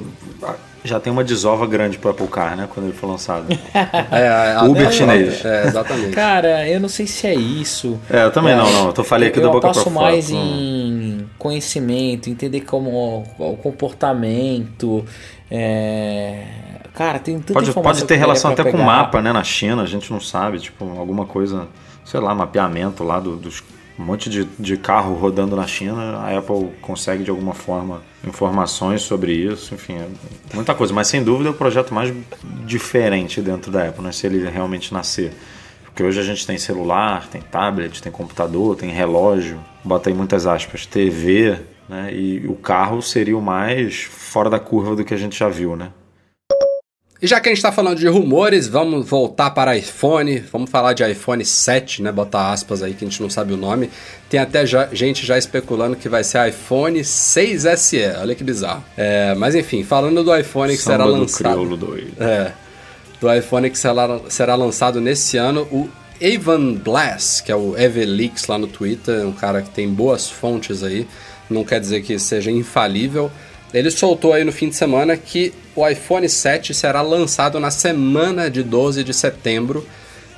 já 0.81 0.97
tem 0.97 1.12
uma 1.12 1.21
desova 1.21 1.67
grande 1.67 1.97
pro 1.97 2.12
Apple 2.12 2.27
Car, 2.27 2.55
né? 2.55 2.69
Quando 2.73 2.86
ele 2.86 2.95
foi 2.95 3.10
lançado. 3.10 3.45
é, 4.10 4.55
a, 4.55 4.63
Uber 4.63 4.89
chinês. 4.89 5.43
É, 5.43 5.67
exatamente. 5.67 6.12
Cara, 6.12 6.65
eu 6.65 6.79
não 6.79 6.88
sei 6.88 7.05
se 7.07 7.27
é 7.27 7.36
isso. 7.36 7.99
É, 8.10 8.23
eu 8.23 8.31
também 8.31 8.53
é, 8.53 8.55
não, 8.55 8.71
não. 8.71 8.93
Eu 8.95 9.03
falei 9.03 9.27
aqui 9.27 9.39
eu 9.39 9.43
da 9.43 9.49
boca 9.49 9.67
pra 9.67 9.73
fora. 9.73 9.89
Eu 9.89 9.91
passo 9.91 10.01
mais 10.01 10.29
em 10.31 11.27
conhecimento, 11.38 12.29
entender 12.29 12.62
como 12.62 13.25
o 13.38 13.57
comportamento. 13.57 15.03
É... 15.51 16.45
Cara, 16.93 17.19
tem 17.19 17.36
tanta 17.38 17.53
pode, 17.53 17.69
informação 17.69 17.99
Pode 17.99 18.07
ter 18.07 18.15
relação 18.15 18.51
até 18.51 18.63
pegar. 18.63 18.77
com 18.77 18.81
mapa, 18.81 19.21
né? 19.21 19.34
Na 19.34 19.43
China, 19.43 19.81
a 19.81 19.86
gente 19.86 20.10
não 20.10 20.21
sabe. 20.21 20.57
Tipo, 20.60 20.86
alguma 20.97 21.25
coisa 21.25 21.67
sei 22.05 22.19
lá, 22.19 22.33
mapeamento 22.33 23.03
lá 23.03 23.19
do, 23.19 23.35
dos 23.35 23.63
um 24.01 24.05
monte 24.05 24.29
de, 24.29 24.45
de 24.57 24.77
carro 24.77 25.13
rodando 25.13 25.55
na 25.55 25.67
China, 25.67 26.17
a 26.17 26.35
Apple 26.35 26.71
consegue 26.81 27.23
de 27.23 27.29
alguma 27.29 27.53
forma 27.53 28.01
informações 28.25 29.01
sobre 29.03 29.33
isso, 29.33 29.75
enfim, 29.75 29.93
é 29.93 30.07
muita 30.53 30.73
coisa. 30.73 30.93
Mas 30.93 31.07
sem 31.07 31.23
dúvida 31.23 31.49
é 31.49 31.51
o 31.51 31.55
projeto 31.55 31.93
mais 31.93 32.11
diferente 32.65 33.41
dentro 33.41 33.71
da 33.71 33.87
Apple, 33.87 34.03
né? 34.03 34.11
se 34.11 34.25
ele 34.25 34.49
realmente 34.49 34.93
nascer. 34.93 35.31
Porque 35.83 36.01
hoje 36.01 36.19
a 36.19 36.23
gente 36.23 36.47
tem 36.47 36.57
celular, 36.57 37.27
tem 37.27 37.41
tablet, 37.41 38.01
tem 38.01 38.11
computador, 38.11 38.75
tem 38.75 38.89
relógio, 38.89 39.59
bota 39.83 40.09
aí 40.09 40.15
muitas 40.15 40.47
aspas, 40.47 40.85
TV, 40.85 41.59
né? 41.87 42.09
E 42.13 42.47
o 42.47 42.55
carro 42.55 43.01
seria 43.01 43.37
o 43.37 43.41
mais 43.41 44.03
fora 44.03 44.49
da 44.49 44.57
curva 44.57 44.95
do 44.95 45.03
que 45.03 45.13
a 45.13 45.17
gente 45.17 45.37
já 45.37 45.49
viu, 45.49 45.75
né? 45.75 45.91
E 47.21 47.27
já 47.27 47.39
que 47.39 47.47
a 47.47 47.51
gente 47.51 47.60
está 47.60 47.71
falando 47.71 47.99
de 47.99 48.07
rumores, 48.07 48.67
vamos 48.67 49.07
voltar 49.07 49.51
para 49.51 49.77
iPhone. 49.77 50.39
Vamos 50.51 50.71
falar 50.71 50.93
de 50.93 51.07
iPhone 51.07 51.45
7, 51.45 52.01
né? 52.01 52.12
Botar 52.12 52.51
aspas 52.51 52.81
aí 52.81 52.95
que 52.95 53.05
a 53.05 53.07
gente 53.07 53.21
não 53.21 53.29
sabe 53.29 53.53
o 53.53 53.57
nome. 53.57 53.91
Tem 54.27 54.39
até 54.39 54.65
já, 54.65 54.89
gente 54.91 55.23
já 55.23 55.38
especulando 55.38 55.95
que 55.95 56.10
vai 56.10 56.23
ser 56.23 56.49
iPhone 56.49 57.03
6 57.03 57.65
SE. 57.77 58.03
Olha 58.19 58.34
que 58.34 58.43
bizarro. 58.43 58.84
É, 58.97 59.36
mas 59.36 59.53
enfim, 59.53 59.84
falando 59.84 60.23
do 60.23 60.36
iPhone 60.36 60.75
que 60.75 60.81
Samba 60.81 60.97
será 60.97 61.05
lançado. 61.05 61.65
Do 61.67 61.77
doido. 61.77 62.12
É, 62.19 62.53
do 63.19 63.31
iPhone 63.31 63.69
que 63.69 63.77
será, 63.77 64.19
será 64.27 64.55
lançado 64.55 64.99
nesse 64.99 65.38
ano, 65.38 65.67
o 65.71 65.88
Evan 66.19 66.73
Blass, 66.73 67.39
que 67.39 67.51
é 67.51 67.55
o 67.55 67.77
Evelix 67.77 68.47
lá 68.47 68.57
no 68.57 68.65
Twitter, 68.65 69.27
um 69.27 69.31
cara 69.31 69.62
que 69.62 69.69
tem 69.69 69.88
boas 69.88 70.27
fontes 70.27 70.81
aí. 70.81 71.07
Não 71.47 71.63
quer 71.63 71.79
dizer 71.79 72.01
que 72.01 72.17
seja 72.17 72.49
infalível 72.49 73.29
ele 73.73 73.89
soltou 73.89 74.34
aí 74.34 74.43
no 74.43 74.51
fim 74.51 74.69
de 74.69 74.75
semana 74.75 75.15
que 75.15 75.53
o 75.75 75.88
iPhone 75.88 76.27
7 76.27 76.73
será 76.73 77.01
lançado 77.01 77.60
na 77.60 77.71
semana 77.71 78.49
de 78.49 78.63
12 78.63 79.03
de 79.03 79.13
setembro. 79.13 79.86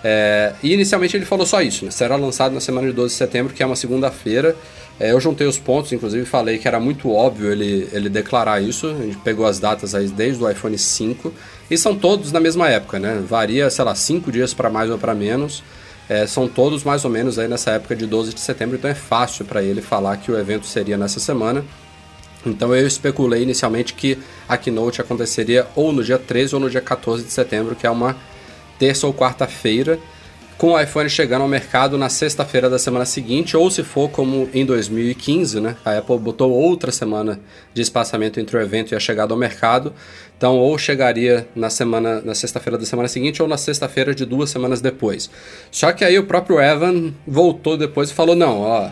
É, 0.03 0.53
e 0.61 0.73
inicialmente 0.73 1.15
ele 1.15 1.25
falou 1.25 1.45
só 1.45 1.61
isso, 1.61 1.85
né? 1.85 1.91
será 1.91 2.17
lançado 2.17 2.53
na 2.53 2.59
semana 2.59 2.87
de 2.87 2.93
12 2.93 3.13
de 3.13 3.17
setembro, 3.17 3.53
que 3.53 3.63
é 3.63 3.65
uma 3.65 3.75
segunda-feira. 3.75 4.55
É, 4.99 5.11
eu 5.11 5.19
juntei 5.19 5.47
os 5.47 5.57
pontos, 5.57 5.91
inclusive 5.91 6.25
falei 6.25 6.57
que 6.57 6.67
era 6.67 6.79
muito 6.79 7.09
óbvio 7.11 7.51
ele, 7.51 7.87
ele 7.91 8.09
declarar 8.09 8.61
isso. 8.61 8.87
A 8.87 9.03
gente 9.03 9.17
pegou 9.17 9.45
as 9.45 9.59
datas 9.59 9.95
aí 9.95 10.07
desde 10.07 10.43
o 10.43 10.49
iPhone 10.49 10.77
5 10.77 11.33
e 11.71 11.77
são 11.77 11.95
todos 11.95 12.31
na 12.31 12.39
mesma 12.39 12.69
época, 12.69 12.99
né? 12.99 13.23
Varia, 13.27 13.69
sei 13.69 13.83
lá, 13.85 13.95
5 13.95 14.31
dias 14.31 14.53
para 14.53 14.69
mais 14.69 14.91
ou 14.91 14.97
para 14.97 15.15
menos. 15.15 15.63
É, 16.07 16.27
são 16.27 16.47
todos 16.47 16.83
mais 16.83 17.05
ou 17.05 17.09
menos 17.09 17.39
aí 17.39 17.47
nessa 17.47 17.71
época 17.71 17.95
de 17.95 18.05
12 18.05 18.33
de 18.33 18.41
setembro, 18.41 18.75
então 18.75 18.91
é 18.91 18.93
fácil 18.93 19.45
para 19.45 19.63
ele 19.63 19.81
falar 19.81 20.17
que 20.17 20.29
o 20.31 20.37
evento 20.37 20.65
seria 20.65 20.97
nessa 20.97 21.19
semana. 21.19 21.63
Então 22.45 22.75
eu 22.75 22.85
especulei 22.85 23.43
inicialmente 23.43 23.93
que 23.93 24.17
a 24.47 24.57
keynote 24.57 25.01
aconteceria 25.01 25.67
ou 25.75 25.91
no 25.91 26.03
dia 26.03 26.17
13 26.17 26.55
ou 26.55 26.61
no 26.61 26.69
dia 26.69 26.81
14 26.81 27.23
de 27.23 27.31
setembro, 27.31 27.75
que 27.75 27.87
é 27.87 27.89
uma 27.89 28.15
terça 28.77 29.07
ou 29.07 29.13
quarta-feira, 29.13 29.99
com 30.57 30.71
o 30.71 30.79
iPhone 30.79 31.09
chegando 31.09 31.41
ao 31.41 31.47
mercado 31.47 31.97
na 31.97 32.09
sexta-feira 32.09 32.69
da 32.69 32.79
semana 32.79 33.05
seguinte, 33.05 33.57
ou 33.57 33.69
se 33.69 33.83
for 33.83 34.09
como 34.09 34.49
em 34.53 34.65
2015, 34.65 35.59
né? 35.59 35.75
A 35.83 35.97
Apple 35.97 36.17
botou 36.17 36.51
outra 36.51 36.91
semana 36.91 37.39
de 37.73 37.81
espaçamento 37.81 38.39
entre 38.39 38.55
o 38.55 38.61
evento 38.61 38.93
e 38.93 38.95
a 38.95 38.99
chegada 38.99 39.33
ao 39.33 39.37
mercado. 39.37 39.93
Então, 40.37 40.57
ou 40.57 40.77
chegaria 40.77 41.47
na 41.55 41.69
semana 41.69 42.21
na 42.21 42.35
sexta-feira 42.35 42.77
da 42.77 42.85
semana 42.85 43.07
seguinte 43.07 43.41
ou 43.41 43.47
na 43.47 43.57
sexta-feira 43.57 44.13
de 44.13 44.25
duas 44.25 44.49
semanas 44.49 44.79
depois. 44.79 45.29
Só 45.71 45.91
que 45.91 46.05
aí 46.05 46.17
o 46.17 46.25
próprio 46.25 46.61
Evan 46.61 47.13
voltou 47.27 47.75
depois 47.75 48.09
e 48.09 48.13
falou: 48.13 48.35
"Não, 48.35 48.61
ó, 48.61 48.89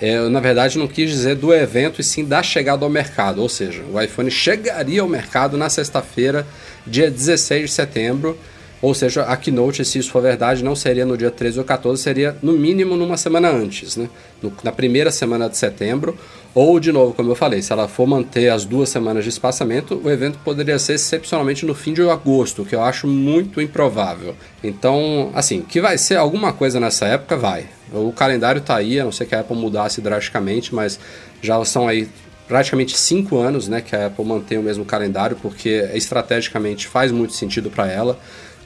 eu, 0.00 0.28
na 0.28 0.40
verdade, 0.40 0.78
não 0.78 0.88
quis 0.88 1.10
dizer 1.10 1.36
do 1.36 1.54
evento 1.54 2.00
e 2.00 2.04
sim 2.04 2.24
da 2.24 2.42
chegada 2.42 2.84
ao 2.84 2.90
mercado. 2.90 3.40
Ou 3.40 3.48
seja, 3.48 3.82
o 3.92 4.00
iPhone 4.00 4.30
chegaria 4.30 5.00
ao 5.00 5.08
mercado 5.08 5.56
na 5.56 5.68
sexta-feira, 5.68 6.46
dia 6.86 7.10
16 7.10 7.70
de 7.70 7.74
setembro. 7.74 8.38
Ou 8.82 8.92
seja, 8.92 9.22
a 9.22 9.36
keynote, 9.36 9.82
se 9.84 9.98
isso 9.98 10.10
for 10.10 10.20
verdade, 10.20 10.62
não 10.62 10.76
seria 10.76 11.06
no 11.06 11.16
dia 11.16 11.30
13 11.30 11.58
ou 11.58 11.64
14, 11.64 12.02
seria 12.02 12.36
no 12.42 12.52
mínimo 12.52 12.96
numa 12.96 13.16
semana 13.16 13.48
antes, 13.48 13.96
né? 13.96 14.10
No, 14.42 14.52
na 14.62 14.70
primeira 14.72 15.10
semana 15.10 15.48
de 15.48 15.56
setembro. 15.56 16.18
Ou, 16.54 16.78
de 16.78 16.92
novo, 16.92 17.12
como 17.12 17.32
eu 17.32 17.34
falei, 17.34 17.60
se 17.60 17.72
ela 17.72 17.88
for 17.88 18.06
manter 18.06 18.48
as 18.48 18.64
duas 18.64 18.88
semanas 18.88 19.24
de 19.24 19.30
espaçamento, 19.30 20.00
o 20.04 20.08
evento 20.08 20.38
poderia 20.44 20.78
ser 20.78 20.94
excepcionalmente 20.94 21.66
no 21.66 21.74
fim 21.74 21.92
de 21.92 22.08
agosto, 22.08 22.64
que 22.64 22.76
eu 22.76 22.82
acho 22.82 23.08
muito 23.08 23.60
improvável. 23.60 24.36
Então, 24.62 25.32
assim, 25.34 25.62
que 25.62 25.80
vai 25.80 25.98
ser 25.98 26.16
alguma 26.16 26.52
coisa 26.52 26.78
nessa 26.78 27.06
época, 27.06 27.36
vai. 27.36 27.66
O 27.92 28.12
calendário 28.12 28.60
está 28.60 28.76
aí, 28.76 29.00
a 29.00 29.04
não 29.04 29.10
ser 29.10 29.26
que 29.26 29.34
a 29.34 29.40
Apple 29.40 29.56
mudasse 29.56 30.00
drasticamente, 30.00 30.72
mas 30.72 30.98
já 31.42 31.62
são 31.64 31.88
aí 31.88 32.08
praticamente 32.46 32.96
cinco 32.96 33.38
anos 33.38 33.66
né, 33.66 33.80
que 33.80 33.96
a 33.96 34.06
Apple 34.06 34.24
mantém 34.24 34.56
o 34.56 34.62
mesmo 34.62 34.84
calendário, 34.84 35.36
porque 35.42 35.90
estrategicamente 35.94 36.86
faz 36.86 37.10
muito 37.10 37.32
sentido 37.32 37.68
para 37.68 37.88
ela, 37.88 38.16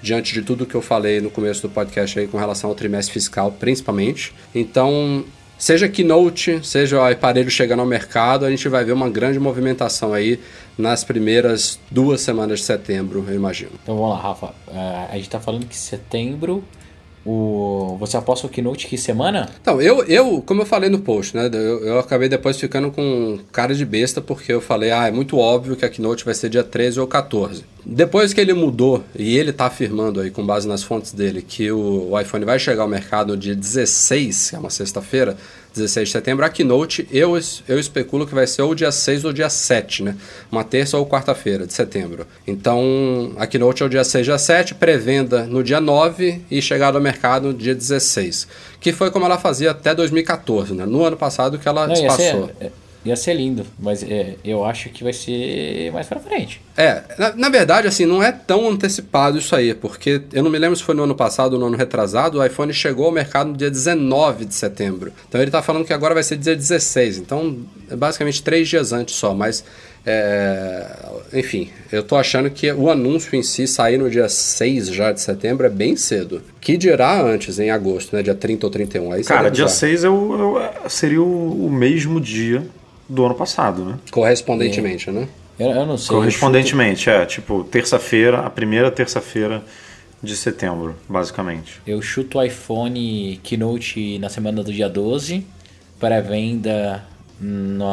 diante 0.02 0.34
de 0.34 0.42
tudo 0.42 0.66
que 0.66 0.74
eu 0.74 0.82
falei 0.82 1.22
no 1.22 1.30
começo 1.30 1.62
do 1.62 1.70
podcast 1.70 2.18
aí 2.18 2.26
com 2.26 2.36
relação 2.36 2.68
ao 2.68 2.76
trimestre 2.76 3.14
fiscal, 3.14 3.50
principalmente. 3.50 4.34
Então, 4.54 5.24
seja 5.58 5.88
Keynote, 5.88 6.60
seja 6.62 6.98
o 6.98 7.04
aparelho 7.04 7.50
chegando 7.50 7.80
ao 7.80 7.86
mercado, 7.86 8.44
a 8.44 8.50
gente 8.50 8.68
vai 8.68 8.84
ver 8.84 8.92
uma 8.92 9.10
grande 9.10 9.38
movimentação 9.38 10.14
aí 10.14 10.38
nas 10.78 11.02
primeiras 11.02 11.78
duas 11.90 12.20
semanas 12.20 12.60
de 12.60 12.66
setembro, 12.66 13.24
eu 13.28 13.34
imagino. 13.34 13.72
Então 13.82 13.96
vamos 13.96 14.10
lá, 14.12 14.22
Rafa. 14.22 14.46
Uh, 14.68 15.08
a 15.10 15.14
gente 15.14 15.24
está 15.24 15.40
falando 15.40 15.66
que 15.66 15.76
setembro 15.76 16.62
o, 17.28 17.98
você 18.00 18.16
aposta 18.16 18.46
o 18.46 18.50
Keynote 18.50 18.86
que 18.86 18.96
semana? 18.96 19.50
Então, 19.60 19.82
eu, 19.82 20.02
eu, 20.04 20.42
como 20.46 20.62
eu 20.62 20.66
falei 20.66 20.88
no 20.88 20.98
post, 20.98 21.36
né? 21.36 21.50
Eu, 21.52 21.84
eu 21.84 21.98
acabei 21.98 22.26
depois 22.26 22.58
ficando 22.58 22.90
com 22.90 23.38
cara 23.52 23.74
de 23.74 23.84
besta 23.84 24.22
porque 24.22 24.50
eu 24.50 24.62
falei, 24.62 24.90
ah, 24.90 25.08
é 25.08 25.10
muito 25.10 25.36
óbvio 25.36 25.76
que 25.76 25.84
a 25.84 25.90
Keynote 25.90 26.24
vai 26.24 26.32
ser 26.32 26.48
dia 26.48 26.64
13 26.64 27.00
ou 27.00 27.06
14. 27.06 27.64
depois 27.84 28.32
que 28.32 28.40
ele 28.40 28.54
mudou, 28.54 29.04
e 29.14 29.36
ele 29.36 29.50
está 29.50 29.66
afirmando 29.66 30.20
aí, 30.20 30.30
com 30.30 30.44
base 30.44 30.66
nas 30.66 30.82
fontes 30.82 31.12
dele, 31.12 31.42
que 31.42 31.70
o, 31.70 32.12
o 32.12 32.18
iPhone 32.18 32.46
vai 32.46 32.58
chegar 32.58 32.82
ao 32.82 32.88
mercado 32.88 33.34
no 33.34 33.36
dia 33.36 33.54
16, 33.54 34.50
que 34.50 34.56
é 34.56 34.58
uma 34.58 34.70
sexta-feira, 34.70 35.36
16 35.78 36.08
de 36.08 36.12
setembro, 36.12 36.44
a 36.44 36.48
Keynote, 36.48 37.08
eu, 37.10 37.38
eu 37.68 37.78
especulo 37.78 38.26
que 38.26 38.34
vai 38.34 38.46
ser 38.46 38.62
ou 38.62 38.74
dia 38.74 38.92
6 38.92 39.24
ou 39.24 39.32
dia 39.32 39.48
7, 39.48 40.02
né? 40.02 40.16
Uma 40.50 40.64
terça 40.64 40.98
ou 40.98 41.06
quarta-feira 41.06 41.66
de 41.66 41.72
setembro. 41.72 42.26
Então, 42.46 43.32
a 43.36 43.46
Keynote 43.46 43.82
é 43.82 43.86
o 43.86 43.88
dia 43.88 44.04
6 44.04 44.26
dia 44.26 44.38
7, 44.38 44.74
pré-venda 44.74 45.44
no 45.44 45.62
dia 45.62 45.80
9 45.80 46.42
e 46.50 46.60
chegada 46.60 46.98
ao 46.98 47.02
mercado 47.02 47.48
no 47.48 47.54
dia 47.54 47.74
16. 47.74 48.46
Que 48.80 48.92
foi 48.92 49.10
como 49.10 49.24
ela 49.24 49.38
fazia 49.38 49.70
até 49.70 49.94
2014, 49.94 50.74
né? 50.74 50.84
No 50.84 51.04
ano 51.04 51.16
passado 51.16 51.58
que 51.58 51.68
ela 51.68 51.86
Não, 51.86 52.06
passou. 52.06 52.50
Ia, 52.60 52.72
ia 53.04 53.16
ser 53.16 53.34
lindo, 53.34 53.64
mas 53.78 54.02
é, 54.02 54.36
eu 54.44 54.64
acho 54.64 54.88
que 54.90 55.04
vai 55.04 55.12
ser 55.12 55.90
mais 55.92 56.06
pra 56.06 56.18
frente. 56.18 56.60
É, 56.76 57.02
na, 57.18 57.34
na, 57.34 57.48
verdade, 57.48 57.86
assim, 57.86 58.04
não 58.04 58.22
é 58.22 58.32
tão 58.32 58.68
antecipado 58.68 59.38
isso 59.38 59.54
aí, 59.54 59.72
porque 59.74 60.22
eu 60.32 60.42
não 60.42 60.50
me 60.50 60.58
lembro 60.58 60.76
se 60.76 60.82
foi 60.82 60.94
no 60.94 61.04
ano 61.04 61.14
passado 61.14 61.54
ou 61.54 61.58
no 61.58 61.66
ano 61.66 61.76
retrasado, 61.76 62.38
o 62.38 62.44
iPhone 62.44 62.72
chegou 62.72 63.06
ao 63.06 63.12
mercado 63.12 63.50
no 63.50 63.56
dia 63.56 63.70
19 63.70 64.44
de 64.44 64.54
setembro. 64.54 65.12
Então 65.28 65.40
ele 65.40 65.50
tá 65.50 65.62
falando 65.62 65.84
que 65.84 65.92
agora 65.92 66.14
vai 66.14 66.22
ser 66.22 66.36
dia 66.36 66.56
16, 66.56 67.18
então 67.18 67.58
é 67.90 67.96
basicamente 67.96 68.42
três 68.42 68.68
dias 68.68 68.92
antes 68.92 69.14
só, 69.14 69.32
mas 69.32 69.64
é, 70.04 70.86
enfim, 71.34 71.70
eu 71.92 72.02
tô 72.02 72.16
achando 72.16 72.50
que 72.50 72.72
o 72.72 72.90
anúncio 72.90 73.36
em 73.36 73.42
si 73.42 73.66
sair 73.66 73.98
no 73.98 74.10
dia 74.10 74.28
6 74.28 74.88
já 74.88 75.12
de 75.12 75.20
setembro 75.20 75.66
é 75.66 75.70
bem 75.70 75.96
cedo. 75.96 76.42
Que 76.60 76.76
dirá 76.76 77.20
antes, 77.20 77.58
em 77.58 77.70
agosto, 77.70 78.16
né? 78.16 78.22
Dia 78.22 78.34
30 78.34 78.66
ou 78.66 78.70
31. 78.70 79.12
Aí 79.12 79.24
Cara, 79.24 79.50
dia 79.50 79.68
6 79.68 80.04
é 80.04 80.08
o, 80.08 80.58
é, 80.58 80.88
seria 80.88 81.22
o, 81.22 81.66
o 81.66 81.70
mesmo 81.70 82.20
dia 82.20 82.66
do 83.08 83.24
ano 83.24 83.34
passado, 83.34 83.84
né? 83.84 83.98
Correspondentemente, 84.10 85.08
é. 85.08 85.12
né? 85.12 85.28
Eu, 85.58 85.70
eu, 85.70 85.86
não 85.86 85.96
sei. 85.96 86.14
Correspondentemente, 86.14 87.04
chuto... 87.04 87.10
é. 87.10 87.26
Tipo, 87.26 87.64
terça-feira, 87.64 88.40
a 88.40 88.50
primeira 88.50 88.90
terça-feira 88.90 89.62
de 90.22 90.36
setembro, 90.36 90.96
basicamente. 91.08 91.80
Eu 91.86 92.02
chuto 92.02 92.38
o 92.38 92.42
iPhone 92.42 93.40
Keynote 93.42 94.18
na 94.18 94.28
semana 94.28 94.62
do 94.62 94.72
dia 94.72 94.88
12, 94.88 95.46
pré-venda 95.98 97.04
no, 97.40 97.86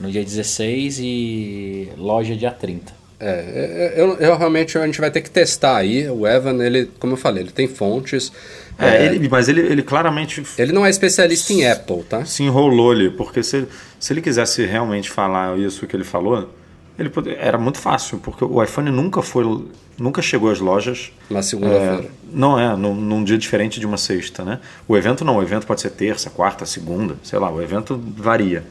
no 0.00 0.10
dia 0.10 0.24
16 0.24 0.98
e 1.00 1.88
loja 1.96 2.36
dia 2.36 2.50
30. 2.50 2.97
É, 3.20 3.94
é, 3.96 4.00
eu, 4.00 4.14
eu, 4.18 4.36
realmente 4.36 4.78
a 4.78 4.86
gente 4.86 5.00
vai 5.00 5.10
ter 5.10 5.20
que 5.20 5.30
testar 5.30 5.76
aí. 5.76 6.08
O 6.08 6.26
Evan, 6.26 6.62
ele, 6.62 6.90
como 6.98 7.14
eu 7.14 7.16
falei, 7.16 7.42
ele 7.42 7.50
tem 7.50 7.66
fontes. 7.66 8.32
É, 8.78 8.96
é 8.96 9.06
ele, 9.06 9.28
mas 9.28 9.48
ele, 9.48 9.60
ele 9.60 9.82
claramente. 9.82 10.42
Ele 10.56 10.72
não 10.72 10.86
é 10.86 10.90
especialista 10.90 11.52
em 11.52 11.66
Apple, 11.66 12.04
tá? 12.04 12.24
Se 12.24 12.44
enrolou 12.44 12.92
ali, 12.92 13.10
porque 13.10 13.42
se, 13.42 13.66
se 13.98 14.12
ele 14.12 14.20
quisesse 14.20 14.64
realmente 14.64 15.10
falar 15.10 15.58
isso 15.58 15.86
que 15.86 15.96
ele 15.96 16.04
falou, 16.04 16.48
ele 16.96 17.08
pode, 17.08 17.30
era 17.34 17.58
muito 17.58 17.78
fácil, 17.78 18.18
porque 18.18 18.44
o 18.44 18.62
iPhone 18.62 18.90
nunca 18.90 19.20
foi, 19.20 19.64
nunca 19.98 20.22
chegou 20.22 20.50
às 20.50 20.60
lojas. 20.60 21.12
Na 21.28 21.42
segunda-feira. 21.42 22.04
É, 22.04 22.08
não 22.32 22.58
é, 22.58 22.76
num, 22.76 22.94
num, 22.94 23.24
dia 23.24 23.36
diferente 23.38 23.80
de 23.80 23.86
uma 23.86 23.96
sexta, 23.96 24.44
né? 24.44 24.60
O 24.86 24.96
evento 24.96 25.24
não, 25.24 25.36
o 25.38 25.42
evento 25.42 25.66
pode 25.66 25.80
ser 25.80 25.90
terça, 25.90 26.30
quarta, 26.30 26.64
segunda, 26.64 27.16
sei 27.24 27.38
lá, 27.38 27.50
o 27.50 27.60
evento 27.60 28.00
varia. 28.16 28.64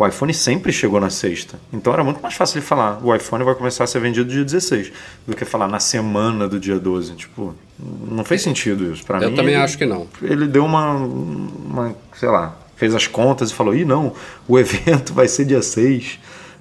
O 0.00 0.06
iPhone 0.06 0.32
sempre 0.32 0.72
chegou 0.72 0.98
na 0.98 1.10
sexta. 1.10 1.60
Então 1.70 1.92
era 1.92 2.02
muito 2.02 2.22
mais 2.22 2.34
fácil 2.34 2.58
de 2.58 2.66
falar. 2.66 3.04
O 3.04 3.14
iPhone 3.14 3.44
vai 3.44 3.54
começar 3.54 3.84
a 3.84 3.86
ser 3.86 4.00
vendido 4.00 4.30
dia 4.30 4.42
16 4.42 4.90
do 5.26 5.36
que 5.36 5.44
falar 5.44 5.68
na 5.68 5.78
semana 5.78 6.48
do 6.48 6.58
dia 6.58 6.78
12. 6.78 7.16
Tipo, 7.16 7.54
não 8.10 8.24
fez 8.24 8.40
sentido 8.40 8.90
isso. 8.90 9.04
Para 9.04 9.18
mim. 9.18 9.24
Eu 9.26 9.34
também 9.34 9.52
ele, 9.52 9.62
acho 9.62 9.76
que 9.76 9.84
não. 9.84 10.08
Ele 10.22 10.46
deu 10.46 10.64
uma, 10.64 10.94
uma, 10.94 11.94
sei 12.16 12.30
lá, 12.30 12.56
fez 12.76 12.94
as 12.94 13.06
contas 13.06 13.50
e 13.50 13.54
falou: 13.54 13.74
ih, 13.74 13.84
não, 13.84 14.14
o 14.48 14.56
evento 14.58 15.12
vai 15.12 15.28
ser 15.28 15.44
dia 15.44 15.60
6. 15.60 16.18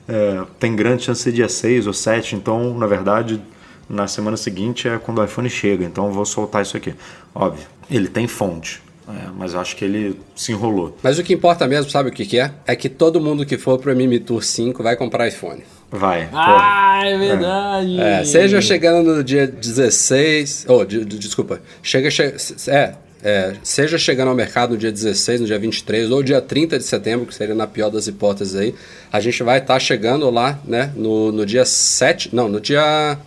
É, 0.09 0.43
tem 0.59 0.75
grande 0.75 1.03
chance 1.03 1.19
de 1.19 1.23
ser 1.23 1.31
dia 1.31 1.47
6 1.47 1.87
ou 1.87 1.93
7. 1.93 2.35
Então, 2.35 2.77
na 2.77 2.87
verdade, 2.87 3.41
na 3.87 4.05
semana 4.05 4.35
seguinte 4.35 4.85
é 4.85 4.97
quando 4.97 5.19
o 5.19 5.23
iPhone 5.23 5.49
chega. 5.49 5.85
Então 5.85 6.07
eu 6.07 6.11
vou 6.11 6.25
soltar 6.25 6.61
isso 6.61 6.75
aqui. 6.75 6.93
Óbvio, 7.33 7.65
ele 7.89 8.09
tem 8.09 8.27
fonte. 8.27 8.81
É, 9.10 9.30
mas 9.36 9.53
eu 9.53 9.60
acho 9.60 9.76
que 9.76 9.84
ele 9.84 10.20
se 10.36 10.51
enrolou. 10.51 10.95
Mas 11.01 11.18
o 11.18 11.24
que 11.24 11.34
importa 11.34 11.68
mesmo, 11.68 11.89
sabe 11.89 12.10
o 12.10 12.12
que, 12.12 12.26
que 12.26 12.39
é? 12.39 12.51
É 12.68 12.76
que 12.76 12.88
todo 12.88 13.20
mundo 13.20 13.45
que 13.45 13.57
for 13.57 13.80
pro 13.80 13.95
Mimi 13.95 14.20
Tour 14.20 14.43
5 14.43 14.84
vai 14.84 14.95
comprar 14.95 15.28
iPhone. 15.28 15.64
Vai. 15.89 16.30
Ah, 16.32 17.01
é 17.03 17.18
verdade. 17.18 17.99
É, 17.99 18.24
seja 18.24 18.62
chegando 18.62 19.16
no 19.16 19.24
dia 19.24 19.47
16. 19.47 20.66
Oh, 20.68 20.86
de, 20.86 21.03
de, 21.03 21.18
desculpa. 21.18 21.60
Chega. 21.82 22.12
Che, 22.12 22.36
é, 22.68 22.93
é, 23.24 23.53
seja 23.64 23.97
chegando 23.97 24.30
ao 24.30 24.36
mercado 24.36 24.72
no 24.72 24.78
dia 24.78 24.91
16, 24.91 25.41
no 25.41 25.47
dia 25.47 25.60
23 25.60 26.10
ou 26.12 26.24
dia 26.24 26.39
30 26.39 26.78
de 26.78 26.86
setembro, 26.86 27.26
que 27.26 27.34
seria 27.34 27.55
na 27.55 27.68
pior 27.68 27.89
das 27.89 28.07
hipóteses 28.07 28.55
aí, 28.55 28.76
a 29.12 29.20
gente 29.20 29.43
vai 29.43 29.57
estar 29.57 29.74
tá 29.74 29.80
chegando 29.80 30.30
lá, 30.30 30.60
né, 30.66 30.93
no, 30.95 31.32
no 31.32 31.45
dia 31.45 31.66
7, 31.66 32.34
não, 32.34 32.47
no 32.47 32.62
dia, 32.62 33.18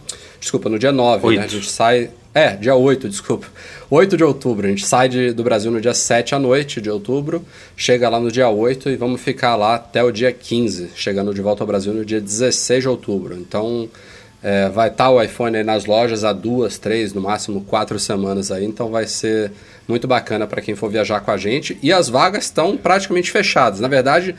desculpa, 0.40 0.70
no 0.70 0.78
dia 0.78 0.92
9, 0.92 1.36
né, 1.36 1.44
a 1.44 1.46
gente 1.46 1.70
sai, 1.70 2.08
é, 2.32 2.56
dia 2.56 2.74
8, 2.74 3.08
desculpa. 3.08 3.46
8 3.94 4.16
de 4.16 4.24
outubro. 4.24 4.66
A 4.66 4.70
gente 4.70 4.86
sai 4.86 5.06
de, 5.06 5.34
do 5.34 5.44
Brasil 5.44 5.70
no 5.70 5.78
dia 5.78 5.92
7 5.92 6.34
à 6.34 6.38
noite 6.38 6.80
de 6.80 6.88
outubro, 6.88 7.44
chega 7.76 8.08
lá 8.08 8.18
no 8.18 8.32
dia 8.32 8.48
8 8.48 8.88
e 8.88 8.96
vamos 8.96 9.20
ficar 9.20 9.54
lá 9.54 9.74
até 9.74 10.02
o 10.02 10.10
dia 10.10 10.32
15, 10.32 10.92
chegando 10.94 11.34
de 11.34 11.42
volta 11.42 11.62
ao 11.62 11.66
Brasil 11.66 11.92
no 11.92 12.02
dia 12.02 12.18
16 12.18 12.84
de 12.84 12.88
outubro. 12.88 13.34
Então 13.34 13.90
é, 14.42 14.70
vai 14.70 14.88
estar 14.88 15.04
tá 15.04 15.10
o 15.10 15.22
iPhone 15.22 15.58
aí 15.58 15.62
nas 15.62 15.84
lojas 15.84 16.24
há 16.24 16.32
duas, 16.32 16.78
três, 16.78 17.12
no 17.12 17.20
máximo 17.20 17.60
quatro 17.64 17.98
semanas 17.98 18.50
aí. 18.50 18.64
Então 18.64 18.88
vai 18.88 19.06
ser 19.06 19.52
muito 19.86 20.08
bacana 20.08 20.46
para 20.46 20.62
quem 20.62 20.74
for 20.74 20.90
viajar 20.90 21.20
com 21.20 21.30
a 21.30 21.36
gente. 21.36 21.76
E 21.82 21.92
as 21.92 22.08
vagas 22.08 22.44
estão 22.44 22.78
praticamente 22.78 23.30
fechadas. 23.30 23.78
Na 23.78 23.88
verdade, 23.88 24.34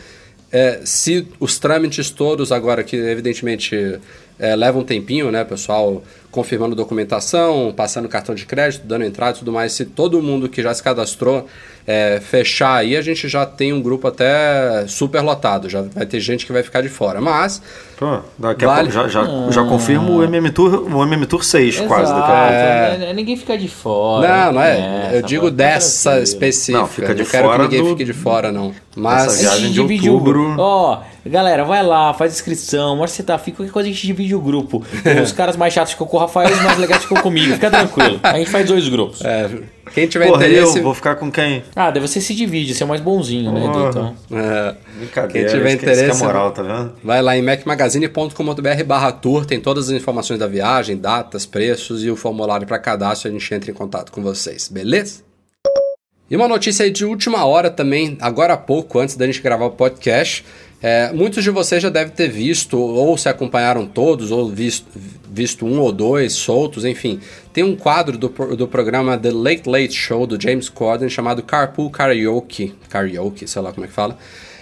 é, 0.52 0.82
se 0.84 1.28
os 1.40 1.60
trâmites 1.60 2.10
todos 2.10 2.52
agora, 2.52 2.84
que 2.84 2.96
evidentemente 2.96 4.00
é, 4.40 4.56
leva 4.56 4.78
um 4.78 4.84
tempinho, 4.84 5.32
né, 5.32 5.44
pessoal? 5.44 6.04
confirmando 6.34 6.76
documentação, 6.76 7.72
passando 7.78 8.10
cartão 8.10 8.34
de 8.34 8.44
crédito, 8.48 8.88
dando 8.88 9.06
entrada 9.06 9.36
e 9.36 9.40
tudo 9.40 9.52
mais. 9.52 9.72
Se 9.72 9.86
todo 9.86 10.22
mundo 10.22 10.50
que 10.50 10.64
já 10.64 10.74
se 10.74 10.82
cadastrou 10.82 11.48
é, 11.86 12.22
fechar 12.22 12.76
aí, 12.76 12.96
a 12.96 13.02
gente 13.02 13.28
já 13.28 13.46
tem 13.46 13.74
um 13.74 13.82
grupo 13.82 14.08
até 14.08 14.86
super 14.88 15.22
lotado. 15.22 15.70
Já 15.70 15.82
vai 15.82 16.06
ter 16.06 16.20
gente 16.20 16.46
que 16.46 16.54
vai 16.54 16.64
ficar 16.64 16.82
de 16.82 16.90
fora. 16.90 17.20
Mas. 17.20 17.62
Pô, 17.98 18.20
daqui 18.38 18.66
vale... 18.66 18.90
a 18.90 18.92
pouco 18.92 19.10
já, 19.10 19.22
já, 19.22 19.22
ah. 19.22 19.52
já 19.52 19.64
confirmo 19.66 20.18
o 20.18 20.24
MM 20.24 20.50
Tour, 20.52 20.88
o 20.90 21.04
MM 21.04 21.26
Tour 21.26 21.44
6, 21.44 21.76
Exato. 21.76 21.88
quase. 21.88 22.14
Daqui 22.14 22.32
a 22.32 22.36
pouco. 22.36 23.04
É... 23.04 23.10
é 23.10 23.14
ninguém 23.14 23.36
fica 23.36 23.58
de 23.58 23.68
fora. 23.68 24.46
Não, 24.46 24.54
não 24.54 24.62
é. 24.62 25.12
eu 25.14 25.22
digo 25.22 25.52
dessa 25.52 26.20
específica. 26.22 26.80
Não, 26.80 26.88
fica 26.88 27.14
de 27.14 27.24
não 27.24 27.30
fora. 27.30 27.44
quero 27.44 27.54
que 27.54 27.64
ninguém 27.64 27.84
do... 27.84 27.90
fique 27.90 28.06
de 28.06 28.14
fora, 28.14 28.52
não. 28.52 28.74
Mas. 28.96 29.26
Essa 29.26 29.42
viagem 29.42 29.72
de 29.72 29.82
outubro. 29.82 30.56
Ó, 30.58 30.94
oh, 30.94 31.30
galera, 31.30 31.66
vai 31.66 31.84
lá, 31.84 32.14
faz 32.14 32.34
inscrição, 32.34 32.96
mostra 32.96 33.18
se 33.18 33.24
tá 33.24 33.36
afim, 33.36 33.52
qualquer 33.52 33.74
coisa 33.74 33.90
a 33.90 33.92
gente 33.92 34.08
divide 34.08 34.34
o 34.34 34.40
grupo. 34.40 34.84
Os 35.22 35.34
caras 35.34 35.58
mais 35.58 35.74
chatos 35.74 35.92
ficam 35.92 36.08
com 36.08 36.16
o 36.16 36.20
Rafael 36.20 36.50
e 36.50 36.54
os 36.54 36.62
mais 36.62 36.78
legais 36.78 37.02
ficam 37.02 37.22
comigo. 37.22 37.54
Fica 37.54 37.70
tranquilo. 37.70 38.20
A 38.24 38.38
gente 38.38 38.50
faz 38.50 38.68
dois 38.68 38.88
grupos. 38.88 39.22
É. 39.22 39.50
Quem 39.94 40.08
tiver 40.08 40.28
Porra, 40.28 40.48
interesse. 40.48 40.80
Eu 40.80 40.84
vou 40.84 40.94
ficar 40.94 41.16
com 41.16 41.32
quem? 41.32 41.64
Ah, 41.76 41.92
deve 41.92 42.08
ser 42.08 42.20
se 42.20 42.34
divide, 42.34 42.74
ser 42.74 42.84
é 42.84 42.88
mais 42.88 43.00
bonzinho, 43.00 43.52
né, 43.52 43.66
Edu? 43.66 43.88
Então. 43.90 44.16
É. 44.32 44.76
Brincadeira. 44.98 45.50
Quem 45.50 45.58
tiver 45.58 45.74
interesse. 45.74 46.04
É 46.04 46.26
moral, 46.26 46.52
tá 46.52 46.64
vendo? 46.64 46.94
Vai 47.04 47.22
lá 47.22 47.38
em 47.38 47.42
macmagazine.com.br 47.44 48.84
barra 48.86 49.12
tour, 49.12 49.46
tem 49.46 49.60
todas 49.60 49.90
as 49.90 49.96
informações 49.96 50.40
da 50.40 50.48
viagem, 50.48 50.98
datas, 50.98 51.46
preços 51.46 52.04
e 52.04 52.10
o 52.10 52.16
formulário 52.16 52.66
para 52.66 52.80
cadastro. 52.80 53.30
A 53.30 53.32
gente 53.32 53.54
entra 53.54 53.70
em 53.70 53.74
contato 53.74 54.12
com 54.12 54.24
vocês, 54.24 54.68
beleza? 54.68 55.22
E 56.30 56.36
uma 56.36 56.48
notícia 56.48 56.84
aí 56.84 56.90
de 56.90 57.06
última 57.06 57.46
hora 57.46 57.70
também, 57.70 58.18
agora 58.20 58.54
há 58.54 58.58
pouco, 58.58 58.98
antes 58.98 59.16
da 59.16 59.26
gente 59.28 59.42
gravar 59.42 59.66
o 59.66 59.72
podcast. 59.72 60.44
É, 60.86 61.14
muitos 61.14 61.42
de 61.42 61.50
vocês 61.50 61.82
já 61.82 61.90
devem 61.90 62.14
ter 62.14 62.28
visto, 62.28 62.78
ou 62.78 63.18
se 63.18 63.30
acompanharam 63.30 63.86
todos, 63.86 64.32
ou 64.32 64.50
visto, 64.50 64.86
visto 65.32 65.66
um 65.66 65.80
ou 65.80 65.94
dois 65.94 66.34
soltos, 66.34 66.84
enfim. 66.84 67.22
Tem 67.54 67.64
um 67.64 67.74
quadro 67.74 68.18
do, 68.18 68.28
do 68.28 68.68
programa 68.68 69.18
The 69.18 69.32
Late 69.32 69.70
Late 69.70 69.94
Show 69.94 70.28
do 70.28 70.40
James 70.40 70.68
Corden 70.68 71.08
chamado 71.08 71.42
Carpool 71.42 71.90
Karaoke, 71.90 72.76
Karaoke, 72.90 73.48
sei 73.48 73.62
lá 73.62 73.72
como 73.72 73.86
é 73.86 73.88
que 73.88 73.94
fala, 73.94 74.18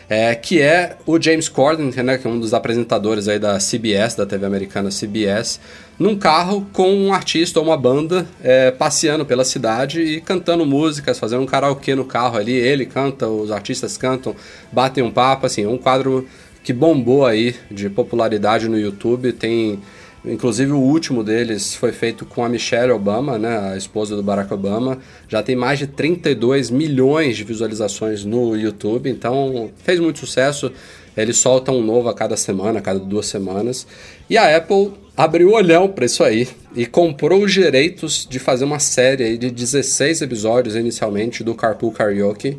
é, 0.07 0.35
que 0.35 0.61
é 0.61 0.95
o 1.07 1.19
James 1.19 1.49
Corden, 1.49 1.91
né, 2.03 2.19
que 2.19 2.27
é 2.27 2.29
um 2.29 2.39
dos 2.39 2.53
apresentadores 2.53 3.27
aí 3.27 3.39
da 3.39 3.57
CBS, 3.57 4.13
da 4.13 4.25
TV 4.25 4.45
americana 4.45 4.89
CBS, 4.91 5.59
num 6.01 6.15
carro 6.15 6.67
com 6.73 6.91
um 6.91 7.13
artista 7.13 7.59
ou 7.59 7.65
uma 7.67 7.77
banda 7.77 8.27
é, 8.41 8.71
passeando 8.71 9.23
pela 9.23 9.45
cidade 9.45 10.01
e 10.01 10.19
cantando 10.19 10.65
músicas, 10.65 11.19
fazendo 11.19 11.43
um 11.43 11.45
karaokê 11.45 11.93
no 11.93 12.05
carro 12.05 12.37
ali. 12.37 12.53
Ele 12.53 12.87
canta, 12.87 13.27
os 13.27 13.51
artistas 13.51 13.97
cantam, 13.97 14.35
batem 14.71 15.03
um 15.03 15.11
papo, 15.11 15.45
assim, 15.45 15.67
um 15.67 15.77
quadro 15.77 16.27
que 16.63 16.73
bombou 16.73 17.23
aí 17.23 17.55
de 17.69 17.87
popularidade 17.87 18.67
no 18.67 18.79
YouTube. 18.79 19.31
Tem, 19.31 19.79
inclusive, 20.25 20.71
o 20.71 20.79
último 20.79 21.23
deles 21.23 21.75
foi 21.75 21.91
feito 21.91 22.25
com 22.25 22.43
a 22.43 22.49
Michelle 22.49 22.93
Obama, 22.93 23.37
né, 23.37 23.71
a 23.71 23.77
esposa 23.77 24.15
do 24.15 24.23
Barack 24.23 24.51
Obama. 24.51 24.97
Já 25.27 25.43
tem 25.43 25.55
mais 25.55 25.77
de 25.77 25.85
32 25.85 26.71
milhões 26.71 27.37
de 27.37 27.43
visualizações 27.43 28.25
no 28.25 28.55
YouTube, 28.55 29.07
então 29.07 29.69
fez 29.83 29.99
muito 29.99 30.17
sucesso. 30.17 30.71
Eles 31.15 31.37
soltam 31.37 31.77
um 31.77 31.83
novo 31.83 32.09
a 32.09 32.13
cada 32.15 32.35
semana, 32.35 32.79
a 32.79 32.81
cada 32.81 32.97
duas 32.97 33.27
semanas. 33.27 33.85
E 34.27 34.35
a 34.35 34.57
Apple 34.57 34.93
abriu 35.23 35.49
o 35.49 35.53
olhão 35.53 35.87
para 35.87 36.05
isso 36.05 36.23
aí 36.23 36.47
e 36.75 36.87
comprou 36.87 37.43
os 37.43 37.53
direitos 37.53 38.25
de 38.27 38.39
fazer 38.39 38.65
uma 38.65 38.79
série 38.79 39.37
de 39.37 39.51
16 39.51 40.23
episódios 40.23 40.75
inicialmente 40.75 41.43
do 41.43 41.53
Carpool 41.53 41.91
Karaoke, 41.91 42.57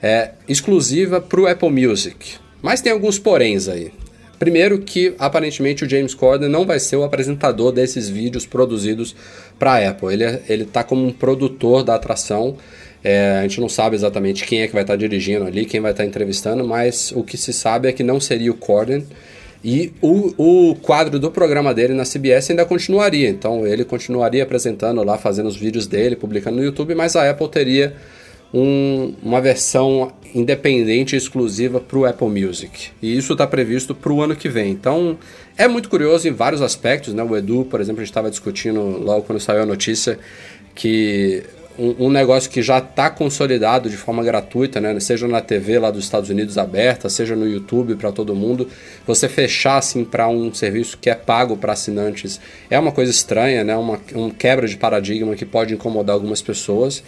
é, 0.00 0.30
exclusiva 0.48 1.20
para 1.20 1.40
o 1.40 1.48
Apple 1.48 1.68
Music. 1.70 2.34
Mas 2.62 2.80
tem 2.80 2.92
alguns 2.92 3.18
poréns 3.18 3.66
aí. 3.66 3.90
Primeiro 4.38 4.78
que 4.78 5.16
aparentemente 5.18 5.84
o 5.84 5.88
James 5.88 6.14
Corden 6.14 6.48
não 6.48 6.64
vai 6.64 6.78
ser 6.78 6.94
o 6.94 7.02
apresentador 7.02 7.72
desses 7.72 8.08
vídeos 8.08 8.46
produzidos 8.46 9.16
para 9.58 9.72
a 9.72 9.88
Apple. 9.88 10.12
Ele 10.12 10.24
é, 10.24 10.42
ele 10.48 10.62
está 10.62 10.84
como 10.84 11.04
um 11.04 11.12
produtor 11.12 11.82
da 11.82 11.96
atração. 11.96 12.56
É, 13.02 13.38
a 13.38 13.42
gente 13.42 13.60
não 13.60 13.68
sabe 13.68 13.96
exatamente 13.96 14.44
quem 14.44 14.60
é 14.60 14.68
que 14.68 14.74
vai 14.74 14.82
estar 14.82 14.92
tá 14.92 14.98
dirigindo 14.98 15.44
ali, 15.44 15.64
quem 15.64 15.80
vai 15.80 15.90
estar 15.90 16.04
tá 16.04 16.08
entrevistando, 16.08 16.64
mas 16.64 17.10
o 17.16 17.24
que 17.24 17.36
se 17.36 17.52
sabe 17.52 17.88
é 17.88 17.92
que 17.92 18.04
não 18.04 18.20
seria 18.20 18.52
o 18.52 18.54
Corden. 18.54 19.04
E 19.68 19.92
o, 20.00 20.70
o 20.70 20.76
quadro 20.76 21.18
do 21.18 21.28
programa 21.28 21.74
dele 21.74 21.92
na 21.92 22.04
CBS 22.04 22.50
ainda 22.50 22.64
continuaria. 22.64 23.28
Então 23.28 23.66
ele 23.66 23.84
continuaria 23.84 24.44
apresentando 24.44 25.02
lá, 25.02 25.18
fazendo 25.18 25.46
os 25.46 25.56
vídeos 25.56 25.88
dele, 25.88 26.14
publicando 26.14 26.58
no 26.58 26.62
YouTube, 26.62 26.94
mas 26.94 27.16
a 27.16 27.28
Apple 27.28 27.48
teria 27.48 27.96
um, 28.54 29.12
uma 29.20 29.40
versão 29.40 30.12
independente 30.32 31.16
exclusiva 31.16 31.80
para 31.80 31.98
o 31.98 32.06
Apple 32.06 32.28
Music. 32.28 32.90
E 33.02 33.18
isso 33.18 33.32
está 33.32 33.44
previsto 33.44 33.92
para 33.92 34.12
o 34.12 34.22
ano 34.22 34.36
que 34.36 34.48
vem. 34.48 34.70
Então 34.70 35.18
é 35.58 35.66
muito 35.66 35.88
curioso 35.88 36.28
em 36.28 36.32
vários 36.32 36.62
aspectos. 36.62 37.12
Né? 37.12 37.24
O 37.24 37.36
Edu, 37.36 37.64
por 37.64 37.80
exemplo, 37.80 38.02
a 38.02 38.04
gente 38.04 38.12
estava 38.12 38.30
discutindo 38.30 38.80
logo 38.80 39.22
quando 39.22 39.40
saiu 39.40 39.62
a 39.62 39.66
notícia 39.66 40.16
que 40.76 41.42
um, 41.78 42.06
um 42.06 42.10
negócio 42.10 42.50
que 42.50 42.62
já 42.62 42.78
está 42.78 43.10
consolidado 43.10 43.88
de 43.88 43.96
forma 43.96 44.22
gratuita, 44.22 44.80
né? 44.80 44.98
seja 45.00 45.28
na 45.28 45.40
TV 45.40 45.78
lá 45.78 45.90
dos 45.90 46.04
Estados 46.04 46.30
Unidos 46.30 46.58
aberta, 46.58 47.08
seja 47.08 47.36
no 47.36 47.46
YouTube 47.46 47.96
para 47.96 48.12
todo 48.12 48.34
mundo, 48.34 48.68
você 49.06 49.28
fechar 49.28 49.78
assim 49.78 50.04
para 50.04 50.28
um 50.28 50.52
serviço 50.52 50.98
que 50.98 51.10
é 51.10 51.14
pago 51.14 51.56
para 51.56 51.72
assinantes 51.72 52.40
é 52.70 52.78
uma 52.78 52.92
coisa 52.92 53.10
estranha, 53.10 53.62
né? 53.64 53.76
uma 53.76 54.00
um 54.14 54.30
quebra 54.30 54.66
de 54.66 54.76
paradigma 54.76 55.34
que 55.34 55.44
pode 55.44 55.74
incomodar 55.74 56.14
algumas 56.14 56.42
pessoas. 56.42 57.02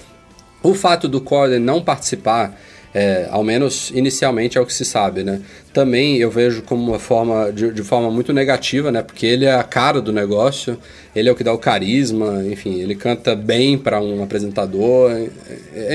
O 0.63 0.75
fato 0.75 1.09
do 1.09 1.21
Corden 1.21 1.61
não 1.61 1.81
participar, 1.81 2.59
é, 2.99 3.29
ao 3.31 3.45
menos 3.45 3.93
inicialmente 3.95 4.59
é 4.59 4.61
o 4.61 4.67
que 4.67 4.73
se 4.73 4.85
sabe, 4.85 5.23
né? 5.23 5.41
Também 5.73 6.17
eu 6.17 6.29
vejo 6.33 6.63
como 6.63 6.83
uma 6.91 6.99
forma, 6.99 7.53
de, 7.53 7.73
de, 7.73 7.83
forma 7.85 8.11
muito 8.11 8.33
negativa, 8.33 8.91
né? 8.91 9.03
Porque 9.03 9.25
ele 9.25 9.45
é 9.45 9.55
a 9.55 9.63
cara 9.63 10.03
do 10.03 10.13
negócio, 10.13 10.77
ele 11.15 11.29
é 11.29 11.33
o 11.33 11.37
que 11.37 11.45
dá 11.45 11.53
o 11.53 11.59
carisma, 11.59 12.43
enfim, 12.51 12.81
ele 12.81 12.97
canta 12.97 13.37
bem 13.37 13.79
para 13.79 14.01
um 14.01 14.21
apresentador, 14.21 15.13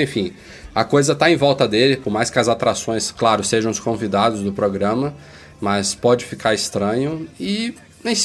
enfim. 0.02 0.32
A 0.74 0.86
coisa 0.86 1.12
está 1.12 1.30
em 1.30 1.36
volta 1.36 1.68
dele, 1.68 1.98
por 1.98 2.10
mais 2.10 2.30
que 2.30 2.40
as 2.40 2.48
atrações, 2.48 3.12
claro, 3.12 3.44
sejam 3.44 3.70
os 3.70 3.82
convidados 3.82 4.42
do 4.42 4.54
programa, 4.54 5.14
mas 5.60 5.94
pode 5.94 6.24
ficar 6.24 6.54
estranho 6.54 7.28
e 7.38 7.76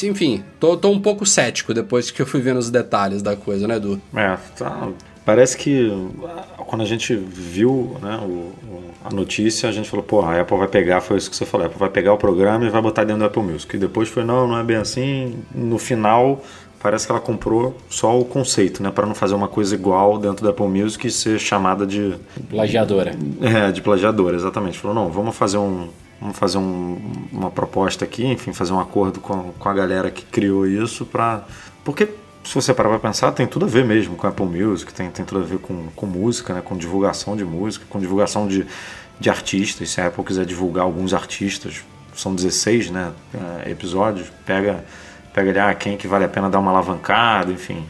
enfim, 0.02 0.44
tô, 0.60 0.76
tô 0.76 0.90
um 0.90 1.00
pouco 1.00 1.26
cético 1.26 1.74
depois 1.74 2.12
que 2.12 2.22
eu 2.22 2.26
fui 2.26 2.40
vendo 2.40 2.58
os 2.58 2.70
detalhes 2.70 3.22
da 3.22 3.34
coisa, 3.34 3.66
né, 3.66 3.76
Edu? 3.76 4.00
É, 4.14 4.36
tá, 4.56 4.88
Parece 5.28 5.58
que 5.58 5.92
quando 6.68 6.80
a 6.80 6.86
gente 6.86 7.14
viu 7.14 7.98
né, 8.00 8.18
o, 8.22 8.50
a 9.08 9.14
notícia, 9.14 9.68
a 9.68 9.72
gente 9.72 9.88
falou, 9.88 10.04
pô, 10.04 10.20
a 10.20 10.40
Apple 10.40 10.56
vai 10.58 10.68
pegar, 10.68 11.00
foi 11.00 11.16
isso 11.16 11.30
que 11.30 11.36
você 11.36 11.46
falou, 11.46 11.64
a 11.64 11.66
Apple 11.68 11.78
vai 11.78 11.88
pegar 11.88 12.12
o 12.12 12.18
programa 12.18 12.64
e 12.66 12.68
vai 12.68 12.82
botar 12.82 13.04
dentro 13.04 13.20
do 13.20 13.24
Apple 13.24 13.42
Music. 13.42 13.74
E 13.74 13.78
depois 13.78 14.08
foi, 14.08 14.22
não, 14.22 14.46
não 14.46 14.58
é 14.58 14.62
bem 14.62 14.76
assim. 14.76 15.38
No 15.54 15.78
final, 15.78 16.42
parece 16.78 17.06
que 17.06 17.12
ela 17.12 17.20
comprou 17.20 17.76
só 17.88 18.18
o 18.18 18.24
conceito, 18.24 18.82
né, 18.82 18.90
para 18.90 19.06
não 19.06 19.14
fazer 19.14 19.34
uma 19.34 19.48
coisa 19.48 19.74
igual 19.74 20.18
dentro 20.18 20.44
do 20.44 20.50
Apple 20.50 20.68
Music 20.68 21.06
e 21.06 21.10
ser 21.10 21.38
chamada 21.38 21.86
de... 21.86 22.14
Plagiadora. 22.50 23.14
É, 23.40 23.72
de 23.72 23.80
plagiadora, 23.80 24.36
exatamente. 24.36 24.78
Falou, 24.78 24.94
não, 24.94 25.10
vamos 25.10 25.36
fazer 25.36 25.58
um... 25.58 25.88
Vamos 26.20 26.36
fazer 26.36 26.58
um, 26.58 26.98
uma 27.32 27.48
proposta 27.48 28.04
aqui, 28.04 28.26
enfim, 28.26 28.52
fazer 28.52 28.72
um 28.72 28.80
acordo 28.80 29.20
com, 29.20 29.52
com 29.56 29.68
a 29.68 29.72
galera 29.72 30.10
que 30.10 30.24
criou 30.24 30.66
isso 30.66 31.06
para... 31.06 31.44
Porque 31.84 32.08
se 32.44 32.54
você 32.54 32.72
parar 32.72 32.88
para 32.90 32.98
pensar, 32.98 33.32
tem 33.32 33.46
tudo 33.46 33.66
a 33.66 33.68
ver 33.68 33.84
mesmo 33.84 34.16
com 34.16 34.26
Apple 34.26 34.46
Music, 34.46 34.92
tem, 34.92 35.10
tem 35.10 35.24
tudo 35.24 35.42
a 35.42 35.44
ver 35.44 35.58
com, 35.58 35.88
com 35.94 36.06
música, 36.06 36.54
né? 36.54 36.62
com 36.62 36.76
divulgação 36.76 37.36
de 37.36 37.44
música, 37.44 37.84
com 37.88 37.98
divulgação 37.98 38.48
de, 38.48 38.66
de 39.20 39.28
artistas. 39.28 39.90
Se 39.90 40.00
a 40.00 40.06
Apple 40.06 40.24
quiser 40.24 40.46
divulgar 40.46 40.84
alguns 40.84 41.12
artistas, 41.12 41.84
são 42.14 42.34
16 42.34 42.90
né, 42.90 43.12
é, 43.64 43.70
episódios, 43.70 44.28
pega, 44.44 44.84
pega 45.32 45.50
ali, 45.50 45.58
ah, 45.58 45.74
quem 45.74 45.96
que 45.96 46.08
vale 46.08 46.24
a 46.24 46.28
pena 46.28 46.50
dar 46.50 46.58
uma 46.58 46.70
alavancada, 46.70 47.52
enfim, 47.52 47.84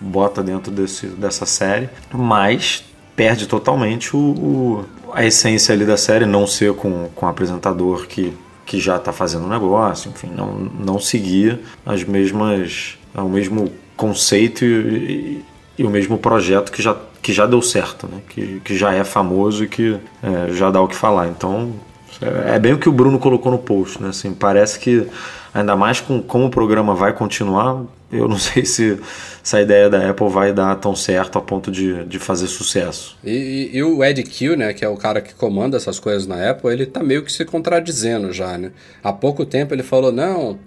bota 0.00 0.42
dentro 0.42 0.72
desse, 0.72 1.06
dessa 1.06 1.46
série, 1.46 1.88
mas 2.12 2.84
perde 3.14 3.46
totalmente 3.46 4.16
o, 4.16 4.18
o, 4.18 4.84
a 5.12 5.24
essência 5.24 5.72
ali 5.72 5.84
da 5.84 5.96
série, 5.96 6.26
não 6.26 6.46
ser 6.46 6.74
com, 6.74 7.08
com 7.14 7.26
o 7.26 7.28
apresentador 7.28 8.06
que, 8.06 8.36
que 8.66 8.80
já 8.80 8.96
está 8.96 9.12
fazendo 9.12 9.44
o 9.44 9.48
negócio, 9.48 10.10
enfim, 10.10 10.30
não, 10.34 10.52
não 10.54 10.98
seguir 10.98 11.60
as 11.86 12.02
mesmas 12.02 12.98
é 13.14 13.20
o 13.20 13.28
mesmo 13.28 13.70
conceito 13.96 14.64
e, 14.64 14.68
e, 14.68 15.44
e, 15.78 15.84
o 15.84 15.90
mesmo 15.90 16.18
projeto 16.18 16.72
que 16.72 16.82
já, 16.82 16.96
que 17.22 17.32
já 17.32 17.46
deu 17.46 17.62
certo, 17.62 18.08
né? 18.08 18.20
que, 18.28 18.60
que 18.60 18.76
já 18.76 18.92
é 18.92 19.04
famoso 19.04 19.64
e 19.64 19.68
que 19.68 19.98
é, 20.22 20.52
já 20.52 20.70
dá 20.70 20.80
o 20.80 20.88
que 20.88 20.96
falar. 20.96 21.28
Então, 21.28 21.72
é, 22.20 22.58
bem 22.58 22.72
o 22.72 22.78
que 22.78 22.88
o 22.88 22.92
Bruno 22.92 23.18
colocou 23.18 23.52
no 23.52 23.58
post. 23.58 24.02
Né? 24.02 24.08
Assim, 24.08 24.32
parece 24.32 24.78
que, 24.78 25.06
ainda 25.52 25.76
mais 25.76 26.00
com 26.00 26.20
como 26.20 26.46
o 26.46 26.50
programa 26.50 26.94
vai 26.94 27.12
continuar, 27.12 27.82
eu 28.10 28.28
não 28.28 28.38
sei 28.38 28.64
se, 28.64 28.98
se 29.42 29.56
a 29.56 29.62
ideia 29.62 29.88
da 29.88 30.10
Apple 30.10 30.28
vai 30.28 30.52
dar 30.52 30.74
tão 30.76 30.94
certo 30.94 31.38
a 31.38 31.42
ponto 31.42 31.70
de, 31.70 32.04
de 32.04 32.18
fazer 32.18 32.46
sucesso. 32.46 33.16
E, 33.22 33.70
e, 33.72 33.76
e, 33.76 33.82
o 33.82 34.04
Ed 34.04 34.22
Kill, 34.22 34.56
né, 34.56 34.72
que 34.72 34.84
é 34.84 34.88
o 34.88 34.96
cara 34.96 35.20
que 35.20 35.34
comanda 35.34 35.76
essas 35.76 35.98
coisas 35.98 36.26
na 36.26 36.50
Apple, 36.50 36.72
ele 36.72 36.86
tá 36.86 37.02
meio 37.02 37.22
que 37.22 37.32
se 37.32 37.44
contradizendo 37.44 38.32
já, 38.32 38.58
né? 38.58 38.72
Há 39.02 39.12
pouco 39.12 39.44
tempo 39.44 39.74
ele 39.74 39.82
falou, 39.82 40.12
não, 40.12 40.58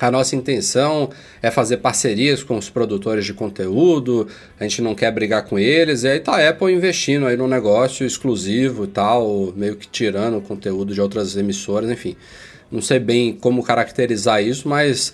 a 0.00 0.10
nossa 0.10 0.34
intenção 0.34 1.10
é 1.42 1.50
fazer 1.50 1.76
parcerias 1.78 2.42
com 2.42 2.56
os 2.56 2.70
produtores 2.70 3.24
de 3.24 3.34
conteúdo, 3.34 4.26
a 4.58 4.64
gente 4.64 4.80
não 4.80 4.94
quer 4.94 5.12
brigar 5.12 5.44
com 5.44 5.58
eles, 5.58 6.04
e 6.04 6.08
aí 6.08 6.20
tá 6.20 6.36
a 6.36 6.48
Apple 6.48 6.72
investindo 6.72 7.26
aí 7.26 7.36
num 7.36 7.48
negócio 7.48 8.06
exclusivo 8.06 8.84
e 8.84 8.88
tal, 8.88 9.52
meio 9.54 9.76
que 9.76 9.86
tirando 9.86 10.38
o 10.38 10.40
conteúdo 10.40 10.94
de 10.94 11.00
outras 11.00 11.36
emissoras, 11.36 11.90
enfim. 11.90 12.16
Não 12.70 12.80
sei 12.80 12.98
bem 12.98 13.32
como 13.32 13.62
caracterizar 13.62 14.42
isso, 14.42 14.68
mas 14.68 15.12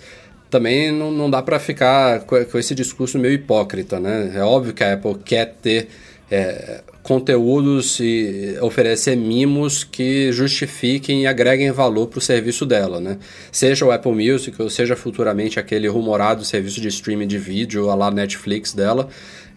também 0.49 0.91
não, 0.91 1.11
não 1.11 1.29
dá 1.29 1.41
para 1.41 1.59
ficar 1.59 2.21
com, 2.21 2.43
com 2.45 2.57
esse 2.57 2.73
discurso 2.73 3.17
meio 3.19 3.33
hipócrita, 3.33 3.99
né? 3.99 4.31
É 4.35 4.41
óbvio 4.41 4.73
que 4.73 4.83
a 4.83 4.93
Apple 4.93 5.15
quer 5.25 5.55
ter 5.61 5.87
é, 6.29 6.81
conteúdos 7.07 8.01
e 8.01 8.57
oferecer 8.61 9.15
mimos 9.15 9.85
que 9.85 10.29
justifiquem 10.33 11.21
e 11.21 11.25
agreguem 11.25 11.71
valor 11.71 12.07
para 12.07 12.19
o 12.19 12.21
serviço 12.21 12.65
dela, 12.65 12.99
né? 12.99 13.17
Seja 13.49 13.85
o 13.85 13.91
Apple 13.93 14.11
Music 14.11 14.61
ou 14.61 14.69
seja 14.69 14.93
futuramente 14.93 15.57
aquele 15.57 15.87
rumorado 15.87 16.43
serviço 16.43 16.81
de 16.81 16.89
streaming 16.89 17.25
de 17.25 17.37
vídeo 17.37 17.89
a 17.89 17.95
lá 17.95 18.11
Netflix 18.11 18.73
dela, 18.73 19.07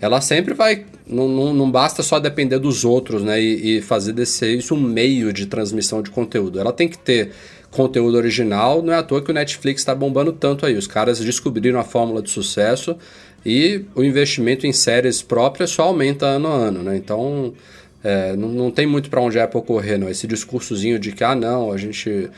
ela 0.01 0.20
sempre 0.20 0.55
vai. 0.55 0.84
Não, 1.05 1.26
não, 1.26 1.53
não 1.53 1.68
basta 1.68 2.05
só 2.05 2.20
depender 2.20 2.61
dos 2.61 2.84
outros, 2.84 3.24
né? 3.24 3.42
E, 3.42 3.78
e 3.78 3.82
fazer 3.82 4.12
desse 4.12 4.55
isso 4.55 4.76
um 4.76 4.80
meio 4.80 5.32
de 5.32 5.46
transmissão 5.46 6.03
de 6.03 6.11
conteúdo. 6.11 6.61
Ela 6.61 6.72
tem 6.72 6.88
que 6.88 6.98
ter 6.98 7.32
conteúdo 7.68 8.16
original. 8.16 8.80
Não 8.80 8.92
é 8.92 8.96
à 8.96 9.03
toa 9.03 9.22
que 9.22 9.30
o 9.30 9.34
Netflix 9.34 9.80
está 9.80 9.92
bombando 9.92 10.32
tanto 10.32 10.64
aí. 10.64 10.76
Os 10.76 10.86
caras 10.86 11.18
descobriram 11.18 11.80
a 11.80 11.84
fórmula 11.84 12.22
de 12.22 12.30
sucesso 12.30 12.96
e 13.45 13.84
o 13.95 14.03
investimento 14.03 14.66
em 14.66 14.72
séries 14.72 15.22
próprias 15.22 15.70
só 15.70 15.84
aumenta 15.84 16.26
ano 16.26 16.49
a 16.49 16.55
ano, 16.55 16.82
né? 16.82 16.97
Então, 16.97 17.55
é, 18.03 18.34
não, 18.36 18.49
não 18.49 18.70
tem 18.70 18.86
muito 18.86 19.09
para 19.11 19.20
onde 19.20 19.38
a 19.38 19.45
Apple 19.45 19.62
correr, 19.62 19.99
não. 19.99 20.09
Esse 20.09 20.26
discursozinho 20.26 20.99
de 20.99 21.12
que, 21.12 21.24
ah, 21.24 21.34
não, 21.34 21.72
a 21.72 21.76
gente, 21.76 22.30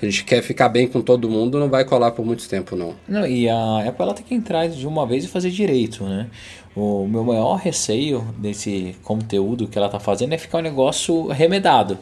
a 0.00 0.04
gente 0.04 0.24
quer 0.24 0.42
ficar 0.42 0.68
bem 0.68 0.86
com 0.86 1.00
todo 1.00 1.28
mundo, 1.28 1.58
não 1.58 1.68
vai 1.68 1.84
colar 1.84 2.10
por 2.10 2.24
muito 2.24 2.48
tempo, 2.48 2.74
não. 2.74 2.94
Não, 3.08 3.26
e 3.26 3.48
a 3.48 3.88
Apple 3.88 4.02
ela 4.02 4.14
tem 4.14 4.24
que 4.24 4.34
entrar 4.34 4.68
de 4.68 4.86
uma 4.86 5.06
vez 5.06 5.24
e 5.24 5.28
fazer 5.28 5.50
direito, 5.50 6.04
né? 6.04 6.28
O 6.74 7.08
meu 7.08 7.24
maior 7.24 7.56
receio 7.56 8.24
desse 8.38 8.94
conteúdo 9.02 9.66
que 9.66 9.76
ela 9.76 9.88
tá 9.88 9.98
fazendo 9.98 10.32
é 10.32 10.38
ficar 10.38 10.58
um 10.58 10.62
negócio 10.62 11.26
remedado. 11.28 11.98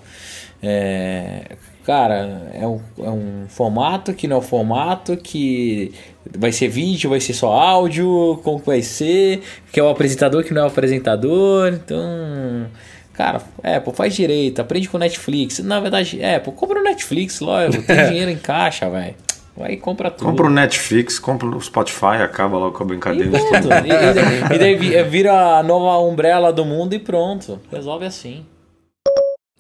É, 0.62 1.56
cara, 1.86 2.50
é 2.52 2.66
um, 2.66 2.80
é 2.98 3.08
um 3.08 3.44
formato 3.48 4.12
que 4.12 4.26
não 4.26 4.36
é 4.36 4.38
um 4.40 4.42
formato, 4.42 5.16
que 5.16 5.94
vai 6.36 6.50
ser 6.50 6.66
vídeo, 6.66 7.08
vai 7.08 7.20
ser 7.20 7.32
só 7.32 7.52
áudio, 7.52 8.40
como 8.42 8.58
vai 8.58 8.82
ser, 8.82 9.40
que 9.70 9.78
é 9.78 9.82
o 9.82 9.88
apresentador 9.88 10.42
que 10.42 10.52
não 10.52 10.62
é 10.62 10.64
o 10.64 10.68
apresentador, 10.68 11.72
então... 11.72 12.66
Cara, 13.14 13.40
Apple, 13.62 13.94
faz 13.94 14.14
direito, 14.14 14.60
aprende 14.60 14.90
com 14.90 14.98
Netflix. 14.98 15.60
Na 15.60 15.80
verdade, 15.80 16.22
Apple, 16.22 16.52
compra 16.52 16.80
o 16.80 16.82
Netflix 16.82 17.40
logo, 17.40 17.82
tem 17.82 17.96
dinheiro 18.10 18.30
em 18.30 18.36
caixa, 18.36 18.90
velho. 18.90 19.14
Vai 19.56 19.72
e 19.72 19.76
compra 19.78 20.10
tudo. 20.10 20.28
Compra 20.28 20.46
o 20.48 20.50
Netflix, 20.50 21.18
compra 21.18 21.48
o 21.48 21.58
Spotify, 21.58 22.20
acaba 22.22 22.58
logo 22.58 22.76
com 22.76 22.84
a 22.84 22.86
brincadeira. 22.86 23.38
E, 23.38 23.40
pronto. 23.40 23.68
e, 23.70 24.52
e, 24.54 24.58
daí 24.58 25.02
vira 25.04 25.56
a 25.56 25.62
nova 25.62 25.98
umbrella 26.06 26.52
do 26.52 26.62
mundo 26.62 26.92
e 26.92 26.98
pronto. 26.98 27.58
Resolve 27.72 28.04
assim. 28.04 28.44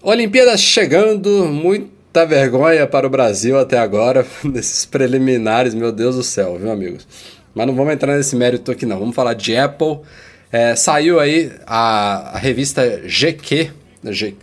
Olimpíadas 0.02 0.60
chegando, 0.60 1.46
muita 2.16 2.24
vergonha 2.24 2.86
para 2.86 3.06
o 3.06 3.10
Brasil 3.10 3.58
até 3.58 3.78
agora, 3.78 4.24
nesses 4.42 4.86
preliminares, 4.86 5.74
meu 5.74 5.92
Deus 5.92 6.16
do 6.16 6.22
céu, 6.22 6.56
viu, 6.58 6.70
amigos? 6.70 7.06
Mas 7.54 7.66
não 7.66 7.74
vamos 7.74 7.92
entrar 7.92 8.16
nesse 8.16 8.34
mérito 8.34 8.72
aqui, 8.72 8.86
não. 8.86 8.98
Vamos 8.98 9.14
falar 9.14 9.34
de 9.34 9.54
Apple. 9.54 9.98
É, 10.50 10.74
saiu 10.74 11.20
aí 11.20 11.52
a, 11.66 12.36
a 12.36 12.38
revista 12.38 13.02
GQ, 13.04 13.70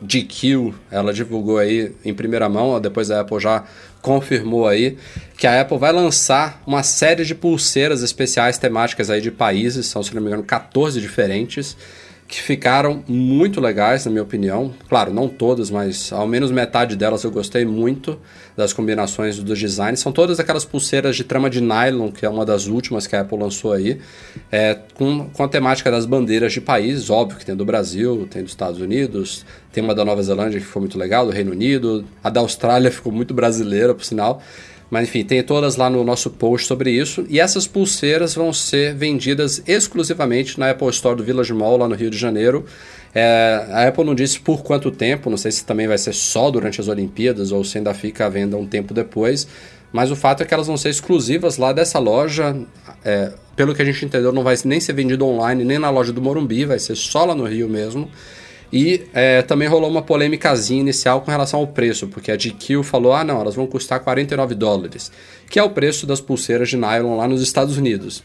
GQ, 0.05 0.73
ela 0.91 1.11
divulgou 1.13 1.57
aí 1.57 1.91
em 2.05 2.13
primeira 2.13 2.47
mão, 2.47 2.79
depois 2.79 3.09
a 3.09 3.21
Apple 3.21 3.39
já 3.39 3.63
confirmou 4.01 4.67
aí 4.67 4.97
que 5.37 5.47
a 5.47 5.61
Apple 5.61 5.77
vai 5.77 5.91
lançar 5.91 6.61
uma 6.67 6.83
série 6.83 7.23
de 7.23 7.33
pulseiras 7.33 8.03
especiais 8.03 8.57
temáticas 8.57 9.09
aí 9.09 9.21
de 9.21 9.31
países, 9.31 9.87
são, 9.87 10.03
se 10.03 10.13
não 10.13 10.21
me 10.21 10.27
engano, 10.27 10.43
14 10.43 10.99
diferentes 10.99 11.75
que 12.27 12.41
ficaram 12.41 13.03
muito 13.07 13.61
legais, 13.61 14.05
na 14.05 14.11
minha 14.11 14.23
opinião. 14.23 14.73
Claro, 14.89 15.13
não 15.13 15.27
todas, 15.27 15.69
mas 15.69 16.11
ao 16.11 16.27
menos 16.27 16.51
metade 16.51 16.95
delas 16.95 17.23
eu 17.23 17.31
gostei 17.31 17.65
muito 17.65 18.19
das 18.55 18.73
combinações 18.73 19.37
dos 19.39 19.59
designs. 19.59 19.99
São 19.99 20.11
todas 20.11 20.39
aquelas 20.39 20.65
pulseiras 20.65 21.15
de 21.15 21.23
trama 21.23 21.49
de 21.49 21.61
nylon, 21.61 22.11
que 22.11 22.25
é 22.25 22.29
uma 22.29 22.45
das 22.45 22.67
últimas 22.67 23.05
que 23.05 23.15
a 23.15 23.21
Apple 23.21 23.37
lançou 23.37 23.73
aí, 23.73 23.99
é, 24.51 24.77
com, 24.93 25.29
com 25.29 25.43
a 25.43 25.47
temática 25.47 25.91
das 25.91 26.05
bandeiras 26.05 26.53
de 26.53 26.61
países, 26.61 27.09
óbvio 27.09 27.37
que 27.37 27.45
tem 27.45 27.55
do 27.55 27.65
Brasil, 27.65 28.27
tem 28.29 28.41
dos 28.41 28.51
Estados 28.51 28.79
Unidos, 28.79 29.45
tem 29.71 29.83
uma 29.83 29.93
da 29.93 30.05
Nova 30.05 30.21
Zelândia 30.21 30.59
que 30.59 30.65
foi 30.65 30.81
muito 30.81 30.97
legal, 30.97 31.25
do 31.25 31.31
Reino 31.31 31.51
Unido, 31.51 32.05
a 32.23 32.29
da 32.29 32.39
Austrália 32.39 32.89
ficou 32.91 33.11
muito 33.11 33.33
brasileira, 33.33 33.93
por 33.93 34.05
sinal. 34.05 34.41
Mas 34.93 35.09
enfim, 35.09 35.23
tem 35.23 35.41
todas 35.41 35.75
lá 35.75 35.89
no 35.89 36.03
nosso 36.03 36.29
post 36.29 36.67
sobre 36.67 36.91
isso. 36.91 37.25
E 37.27 37.39
essas 37.39 37.65
pulseiras 37.65 38.35
vão 38.35 38.53
ser 38.53 38.93
vendidas 38.93 39.63
exclusivamente 39.65 40.59
na 40.59 40.69
Apple 40.69 40.87
Store 40.89 41.15
do 41.15 41.23
Village 41.23 41.51
Mall, 41.51 41.77
lá 41.77 41.87
no 41.87 41.95
Rio 41.95 42.11
de 42.11 42.17
Janeiro. 42.17 42.63
É, 43.11 43.65
a 43.71 43.87
Apple 43.87 44.03
não 44.03 44.13
disse 44.13 44.39
por 44.39 44.61
quanto 44.61 44.91
tempo, 44.91 45.31
não 45.31 45.37
sei 45.37 45.51
se 45.51 45.65
também 45.65 45.87
vai 45.87 45.97
ser 45.97 46.13
só 46.13 46.51
durante 46.51 46.79
as 46.79 46.87
Olimpíadas 46.87 47.51
ou 47.51 47.63
se 47.63 47.79
ainda 47.79 47.91
fica 47.91 48.27
à 48.27 48.29
venda 48.29 48.55
um 48.55 48.67
tempo 48.67 48.93
depois. 48.93 49.47
Mas 49.91 50.11
o 50.11 50.15
fato 50.15 50.43
é 50.43 50.45
que 50.45 50.53
elas 50.53 50.67
vão 50.67 50.77
ser 50.77 50.89
exclusivas 50.89 51.57
lá 51.57 51.73
dessa 51.73 51.97
loja. 51.97 52.55
É, 53.03 53.31
pelo 53.55 53.73
que 53.73 53.81
a 53.81 53.85
gente 53.85 54.05
entendeu, 54.05 54.31
não 54.31 54.43
vai 54.43 54.53
nem 54.63 54.79
ser 54.79 54.93
vendido 54.93 55.25
online, 55.25 55.65
nem 55.65 55.79
na 55.79 55.89
loja 55.89 56.13
do 56.13 56.21
Morumbi, 56.21 56.65
vai 56.65 56.77
ser 56.77 56.95
só 56.95 57.25
lá 57.25 57.33
no 57.33 57.45
Rio 57.45 57.67
mesmo. 57.67 58.11
E 58.73 59.05
é, 59.13 59.43
também 59.43 59.67
rolou 59.67 59.87
uma 59.87 60.01
polêmicazinha 60.01 60.81
inicial 60.81 61.21
com 61.21 61.29
relação 61.29 61.59
ao 61.59 61.67
preço, 61.67 62.07
porque 62.07 62.31
a 62.31 62.35
GQ 62.35 62.81
falou: 62.81 63.13
ah, 63.13 63.23
não, 63.23 63.39
elas 63.39 63.53
vão 63.53 63.67
custar 63.67 63.99
49 63.99 64.55
dólares, 64.55 65.11
que 65.47 65.59
é 65.59 65.63
o 65.63 65.69
preço 65.69 66.07
das 66.07 66.19
pulseiras 66.19 66.69
de 66.69 66.75
nylon 66.75 67.15
lá 67.15 67.27
nos 67.27 67.43
Estados 67.43 67.77
Unidos. 67.77 68.23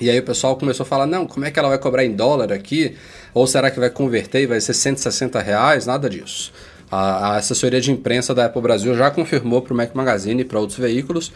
E 0.00 0.08
aí 0.08 0.20
o 0.20 0.22
pessoal 0.22 0.54
começou 0.54 0.84
a 0.84 0.86
falar: 0.86 1.06
não, 1.06 1.26
como 1.26 1.44
é 1.44 1.50
que 1.50 1.58
ela 1.58 1.68
vai 1.68 1.78
cobrar 1.78 2.04
em 2.04 2.12
dólar 2.12 2.52
aqui? 2.52 2.94
Ou 3.34 3.48
será 3.48 3.68
que 3.68 3.80
vai 3.80 3.90
converter 3.90 4.42
e 4.42 4.46
vai 4.46 4.60
ser 4.60 4.74
160 4.74 5.40
reais? 5.40 5.86
Nada 5.86 6.08
disso. 6.08 6.52
A, 6.88 7.32
a 7.32 7.36
assessoria 7.38 7.80
de 7.80 7.90
imprensa 7.90 8.32
da 8.32 8.44
Apple 8.44 8.62
Brasil 8.62 8.94
já 8.94 9.10
confirmou 9.10 9.60
para 9.60 9.74
o 9.74 9.76
Mac 9.76 9.92
Magazine 9.92 10.42
e 10.42 10.44
para 10.44 10.60
outros 10.60 10.78
veículos 10.78 11.32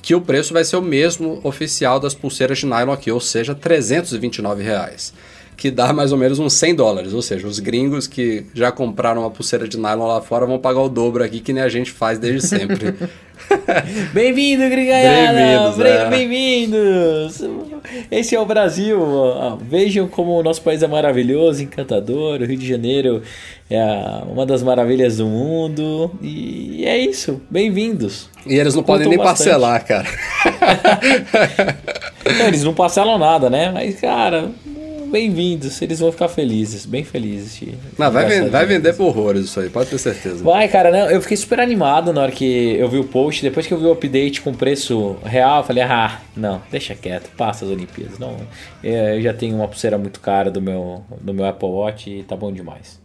que 0.00 0.14
o 0.14 0.20
preço 0.22 0.54
vai 0.54 0.64
ser 0.64 0.76
o 0.76 0.82
mesmo 0.82 1.40
oficial 1.44 2.00
das 2.00 2.14
pulseiras 2.14 2.58
de 2.58 2.64
nylon 2.64 2.92
aqui, 2.92 3.10
ou 3.10 3.20
seja, 3.20 3.54
329 3.54 4.62
reais 4.62 5.12
que 5.58 5.70
dá 5.72 5.92
mais 5.92 6.12
ou 6.12 6.18
menos 6.18 6.38
uns 6.38 6.52
100 6.52 6.76
dólares. 6.76 7.12
Ou 7.12 7.20
seja, 7.20 7.44
os 7.46 7.58
gringos 7.58 8.06
que 8.06 8.46
já 8.54 8.70
compraram 8.70 9.22
uma 9.22 9.30
pulseira 9.30 9.66
de 9.66 9.76
nylon 9.76 10.06
lá 10.06 10.22
fora 10.22 10.46
vão 10.46 10.56
pagar 10.56 10.80
o 10.80 10.88
dobro 10.88 11.24
aqui, 11.24 11.40
que 11.40 11.52
nem 11.52 11.64
a 11.64 11.68
gente 11.68 11.90
faz 11.90 12.16
desde 12.16 12.46
sempre. 12.46 12.94
Bem-vindo, 14.14 14.68
gringaiada! 14.68 15.72
Bem-vindos! 16.08 17.42
É. 17.42 17.48
Bem 17.50 17.66
Esse 18.08 18.36
é 18.36 18.40
o 18.40 18.46
Brasil. 18.46 19.00
Vejam 19.68 20.06
como 20.06 20.38
o 20.38 20.42
nosso 20.44 20.62
país 20.62 20.80
é 20.80 20.86
maravilhoso, 20.86 21.60
encantador. 21.60 22.40
O 22.40 22.44
Rio 22.44 22.56
de 22.56 22.66
Janeiro 22.66 23.20
é 23.68 23.82
uma 24.30 24.46
das 24.46 24.62
maravilhas 24.62 25.16
do 25.16 25.26
mundo. 25.26 26.12
E 26.22 26.84
é 26.86 26.98
isso. 26.98 27.42
Bem-vindos. 27.50 28.30
E 28.46 28.54
eles 28.54 28.76
não 28.76 28.84
podem 28.84 29.08
nem 29.08 29.18
bastante. 29.18 29.50
parcelar, 29.50 29.84
cara. 29.84 30.06
não, 32.38 32.46
eles 32.46 32.62
não 32.62 32.74
parcelam 32.74 33.18
nada, 33.18 33.50
né? 33.50 33.72
Mas, 33.72 34.00
cara, 34.00 34.52
bem-vindos, 35.08 35.80
eles 35.82 35.98
vão 35.98 36.12
ficar 36.12 36.28
felizes, 36.28 36.86
bem 36.86 37.04
felizes. 37.04 37.58
De, 37.58 37.74
não, 37.98 38.10
vai, 38.10 38.26
vender, 38.26 38.50
vai 38.50 38.66
vender 38.66 38.92
por 38.94 39.06
horrores 39.06 39.44
isso 39.44 39.60
aí, 39.60 39.68
pode 39.68 39.90
ter 39.90 39.98
certeza. 39.98 40.44
Vai, 40.44 40.68
cara, 40.68 40.90
não, 40.90 41.10
eu 41.10 41.20
fiquei 41.20 41.36
super 41.36 41.60
animado 41.60 42.12
na 42.12 42.22
hora 42.22 42.32
que 42.32 42.76
eu 42.76 42.88
vi 42.88 42.98
o 42.98 43.04
post, 43.04 43.42
depois 43.42 43.66
que 43.66 43.74
eu 43.74 43.78
vi 43.78 43.86
o 43.86 43.92
update 43.92 44.40
com 44.40 44.52
preço 44.52 45.16
real, 45.24 45.58
eu 45.58 45.64
falei, 45.64 45.82
ah, 45.82 46.20
não, 46.36 46.62
deixa 46.70 46.94
quieto, 46.94 47.30
passa 47.36 47.64
as 47.64 47.70
Olimpíadas. 47.70 48.18
Não, 48.18 48.36
é, 48.82 49.16
eu 49.16 49.22
já 49.22 49.32
tenho 49.32 49.56
uma 49.56 49.68
pulseira 49.68 49.98
muito 49.98 50.20
cara 50.20 50.50
do 50.50 50.60
meu, 50.60 51.02
do 51.20 51.34
meu 51.34 51.44
Apple 51.46 51.68
Watch 51.68 52.10
e 52.10 52.22
tá 52.22 52.36
bom 52.36 52.52
demais. 52.52 53.00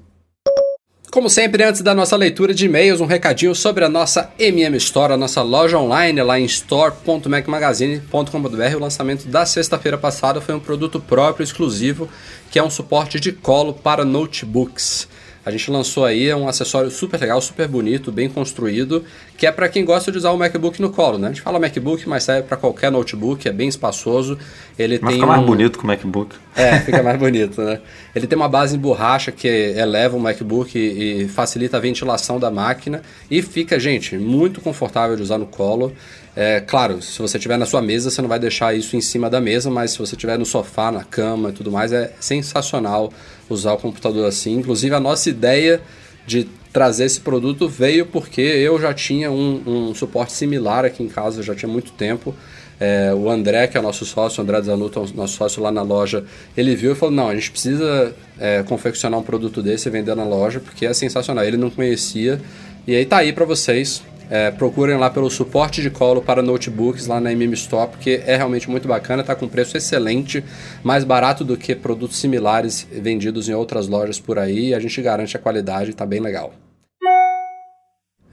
Como 1.13 1.29
sempre, 1.29 1.63
antes 1.63 1.81
da 1.81 1.93
nossa 1.93 2.17
leitura 2.17 2.55
de 2.55 2.65
e-mails, 2.65 2.99
um 2.99 3.05
recadinho 3.05 3.53
sobre 3.53 3.85
a 3.85 3.87
nossa 3.87 4.31
MM 4.39 4.75
Store, 4.77 5.13
a 5.13 5.17
nossa 5.17 5.43
loja 5.43 5.77
online 5.77 6.23
lá 6.23 6.39
em 6.39 6.45
store.macmagazine.com.br. 6.45 8.75
O 8.75 8.79
lançamento 8.79 9.27
da 9.27 9.45
sexta-feira 9.45 9.95
passada 9.95 10.41
foi 10.41 10.55
um 10.55 10.59
produto 10.59 10.99
próprio, 10.99 11.43
exclusivo, 11.43 12.09
que 12.49 12.57
é 12.57 12.63
um 12.63 12.69
suporte 12.71 13.19
de 13.19 13.31
colo 13.31 13.75
para 13.75 14.03
notebooks. 14.03 15.07
A 15.45 15.51
gente 15.51 15.69
lançou 15.69 16.05
aí 16.05 16.29
é 16.29 16.35
um 16.35 16.47
acessório 16.47 16.89
super 16.89 17.19
legal, 17.19 17.41
super 17.41 17.67
bonito, 17.67 18.11
bem 18.11 18.29
construído, 18.29 19.03
que 19.37 19.45
é 19.45 19.51
para 19.51 19.67
quem 19.67 19.83
gosta 19.83 20.09
de 20.09 20.17
usar 20.17 20.31
o 20.31 20.37
MacBook 20.37 20.81
no 20.81 20.89
colo, 20.89 21.17
né? 21.17 21.27
A 21.27 21.31
gente 21.31 21.41
fala 21.41 21.59
MacBook, 21.59 22.07
mas 22.07 22.23
serve 22.23 22.47
para 22.47 22.55
qualquer 22.55 22.89
notebook, 22.89 23.45
é 23.47 23.51
bem 23.51 23.67
espaçoso. 23.67 24.37
Ele 24.79 24.99
mas 25.01 25.11
tem 25.11 25.19
fica 25.19 25.25
um... 25.25 25.35
mais 25.35 25.45
bonito 25.45 25.77
que 25.77 25.83
o 25.83 25.87
MacBook. 25.87 26.35
É, 26.55 26.79
fica 26.79 27.03
mais 27.03 27.19
bonito, 27.19 27.61
né? 27.61 27.81
Ele 28.15 28.25
tem 28.25 28.37
uma 28.37 28.47
base 28.47 28.77
em 28.77 28.79
borracha 28.79 29.31
que 29.31 29.47
eleva 29.47 30.15
o 30.15 30.19
MacBook 30.19 30.77
e 30.77 31.27
facilita 31.27 31.75
a 31.75 31.79
ventilação 31.79 32.39
da 32.39 32.49
máquina 32.49 33.01
e 33.29 33.41
fica, 33.41 33.77
gente, 33.77 34.17
muito 34.17 34.61
confortável 34.61 35.15
de 35.15 35.21
usar 35.21 35.37
no 35.37 35.47
colo. 35.47 35.91
É, 36.35 36.61
claro, 36.61 37.01
se 37.01 37.21
você 37.21 37.37
estiver 37.37 37.57
na 37.57 37.65
sua 37.65 37.81
mesa, 37.81 38.09
você 38.09 38.21
não 38.21 38.29
vai 38.29 38.39
deixar 38.39 38.73
isso 38.75 38.95
em 38.95 39.01
cima 39.01 39.29
da 39.29 39.41
mesa, 39.41 39.69
mas 39.69 39.91
se 39.91 39.99
você 39.99 40.15
estiver 40.15 40.37
no 40.39 40.45
sofá, 40.45 40.91
na 40.91 41.03
cama 41.03 41.49
e 41.49 41.51
tudo 41.51 41.71
mais, 41.71 41.91
é 41.91 42.11
sensacional 42.19 43.11
usar 43.49 43.73
o 43.73 43.77
computador 43.77 44.25
assim. 44.27 44.55
Inclusive, 44.55 44.93
a 44.93 44.99
nossa 44.99 45.29
ideia 45.29 45.81
de 46.25 46.47
trazer 46.71 47.05
esse 47.05 47.21
produto 47.21 47.67
veio 47.67 48.05
porque 48.05 48.41
eu 48.41 48.79
já 48.79 48.93
tinha 48.93 49.31
um, 49.31 49.89
um 49.89 49.95
suporte 49.95 50.33
similar 50.33 50.85
aqui 50.85 51.03
em 51.03 51.07
casa, 51.07 51.43
já 51.43 51.53
tinha 51.53 51.71
muito 51.71 51.91
tempo. 51.91 52.33
É, 52.79 53.13
o 53.13 53.29
André, 53.29 53.67
que 53.67 53.77
é 53.77 53.81
nosso 53.81 54.03
sócio, 54.05 54.41
o 54.41 54.43
André 54.43 54.61
Zanuto, 54.61 55.05
nosso 55.15 55.37
sócio 55.37 55.61
lá 55.61 55.71
na 55.71 55.83
loja, 55.83 56.25
ele 56.57 56.75
viu 56.75 56.93
e 56.93 56.95
falou: 56.95 57.13
não, 57.13 57.29
a 57.29 57.35
gente 57.35 57.51
precisa 57.51 58.13
é, 58.39 58.63
confeccionar 58.63 59.19
um 59.19 59.23
produto 59.23 59.61
desse 59.61 59.87
e 59.87 59.91
vender 59.91 60.15
na 60.15 60.25
loja 60.25 60.59
porque 60.59 60.85
é 60.85 60.93
sensacional. 60.93 61.45
Ele 61.45 61.57
não 61.57 61.69
conhecia. 61.69 62.41
E 62.85 62.95
aí 62.95 63.05
tá 63.05 63.17
aí 63.17 63.31
para 63.31 63.45
vocês 63.45 64.01
é, 64.29 64.51
procurem 64.51 64.97
lá 64.97 65.09
pelo 65.09 65.29
suporte 65.29 65.81
de 65.81 65.89
colo 65.89 66.21
para 66.21 66.41
notebooks 66.41 67.07
lá 67.07 67.19
na 67.19 67.31
MM 67.31 67.53
Store, 67.53 67.89
porque 67.89 68.21
é 68.25 68.35
realmente 68.35 68.69
muito 68.69 68.87
bacana, 68.87 69.21
está 69.21 69.35
com 69.35 69.47
preço 69.47 69.77
excelente, 69.77 70.43
mais 70.83 71.03
barato 71.03 71.43
do 71.43 71.57
que 71.57 71.75
produtos 71.75 72.17
similares 72.17 72.87
vendidos 72.91 73.49
em 73.49 73.53
outras 73.53 73.87
lojas 73.87 74.19
por 74.19 74.39
aí, 74.39 74.69
e 74.69 74.73
a 74.73 74.79
gente 74.79 75.01
garante 75.01 75.37
a 75.37 75.39
qualidade, 75.39 75.91
está 75.91 76.05
bem 76.05 76.19
legal. 76.19 76.53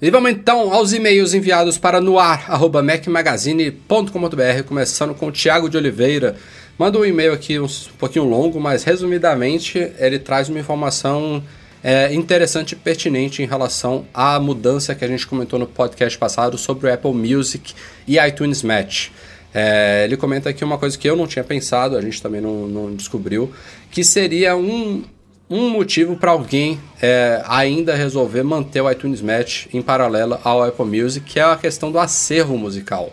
E 0.02 0.10
vamos 0.10 0.30
então 0.30 0.72
aos 0.72 0.94
e-mails 0.94 1.34
enviados 1.34 1.76
para 1.76 2.00
noar.mecmagazine.com.br, 2.00 4.62
começando 4.66 5.14
com 5.14 5.26
o 5.26 5.32
Tiago 5.32 5.68
de 5.68 5.76
Oliveira. 5.76 6.36
Manda 6.78 6.98
um 6.98 7.04
e-mail 7.04 7.34
aqui 7.34 7.60
um 7.60 7.66
pouquinho 7.98 8.24
longo, 8.24 8.58
mas 8.58 8.82
resumidamente 8.82 9.92
ele 9.98 10.18
traz 10.18 10.48
uma 10.48 10.58
informação 10.58 11.44
é 11.82 12.12
interessante 12.12 12.72
e 12.72 12.76
pertinente 12.76 13.42
em 13.42 13.46
relação 13.46 14.06
à 14.12 14.38
mudança 14.38 14.94
que 14.94 15.04
a 15.04 15.08
gente 15.08 15.26
comentou 15.26 15.58
no 15.58 15.66
podcast 15.66 16.18
passado 16.18 16.58
sobre 16.58 16.86
o 16.86 16.92
Apple 16.92 17.12
Music 17.12 17.74
e 18.06 18.18
iTunes 18.18 18.62
Match. 18.62 19.08
É, 19.52 20.04
ele 20.04 20.16
comenta 20.16 20.50
aqui 20.50 20.64
uma 20.64 20.78
coisa 20.78 20.96
que 20.96 21.08
eu 21.08 21.16
não 21.16 21.26
tinha 21.26 21.44
pensado, 21.44 21.96
a 21.96 22.00
gente 22.00 22.22
também 22.22 22.40
não, 22.40 22.68
não 22.68 22.94
descobriu, 22.94 23.52
que 23.90 24.04
seria 24.04 24.56
um, 24.56 25.02
um 25.48 25.70
motivo 25.70 26.16
para 26.16 26.30
alguém 26.30 26.80
é, 27.02 27.42
ainda 27.48 27.94
resolver 27.94 28.42
manter 28.42 28.80
o 28.80 28.90
iTunes 28.90 29.20
Match 29.20 29.66
em 29.72 29.82
paralelo 29.82 30.38
ao 30.44 30.62
Apple 30.62 30.84
Music, 30.84 31.26
que 31.26 31.40
é 31.40 31.42
a 31.42 31.56
questão 31.56 31.90
do 31.90 31.98
acervo 31.98 32.56
musical. 32.56 33.12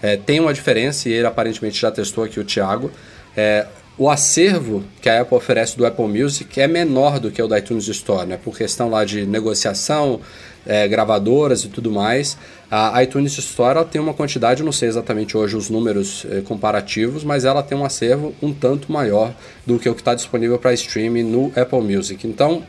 É, 0.00 0.16
tem 0.16 0.38
uma 0.38 0.52
diferença, 0.52 1.08
e 1.08 1.12
ele 1.12 1.26
aparentemente 1.26 1.80
já 1.80 1.90
testou 1.90 2.24
aqui 2.24 2.38
o 2.38 2.44
Thiago. 2.44 2.90
É, 3.36 3.66
o 4.02 4.10
acervo 4.10 4.82
que 5.00 5.08
a 5.08 5.20
Apple 5.20 5.36
oferece 5.36 5.78
do 5.78 5.86
Apple 5.86 6.08
Music 6.08 6.60
é 6.60 6.66
menor 6.66 7.20
do 7.20 7.30
que 7.30 7.40
o 7.40 7.46
da 7.46 7.60
iTunes 7.60 7.86
Store, 7.86 8.26
né? 8.26 8.36
Por 8.36 8.58
questão 8.58 8.90
lá 8.90 9.04
de 9.04 9.24
negociação, 9.24 10.18
é, 10.66 10.88
gravadoras 10.88 11.62
e 11.62 11.68
tudo 11.68 11.88
mais. 11.88 12.36
A 12.68 13.00
iTunes 13.04 13.38
Store 13.38 13.84
tem 13.84 14.00
uma 14.00 14.12
quantidade, 14.12 14.60
não 14.64 14.72
sei 14.72 14.88
exatamente 14.88 15.36
hoje 15.36 15.56
os 15.56 15.70
números 15.70 16.26
é, 16.28 16.40
comparativos, 16.40 17.22
mas 17.22 17.44
ela 17.44 17.62
tem 17.62 17.78
um 17.78 17.84
acervo 17.84 18.34
um 18.42 18.52
tanto 18.52 18.90
maior 18.90 19.32
do 19.64 19.78
que 19.78 19.88
o 19.88 19.94
que 19.94 20.00
está 20.00 20.16
disponível 20.16 20.58
para 20.58 20.74
streaming 20.74 21.22
no 21.22 21.52
Apple 21.54 21.80
Music. 21.80 22.26
Então, 22.26 22.64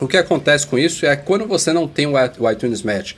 o 0.00 0.08
que 0.08 0.16
acontece 0.16 0.66
com 0.66 0.78
isso 0.78 1.04
é 1.04 1.14
que 1.14 1.26
quando 1.26 1.46
você 1.46 1.74
não 1.74 1.86
tem 1.86 2.06
o 2.06 2.50
iTunes 2.50 2.82
Match 2.82 3.12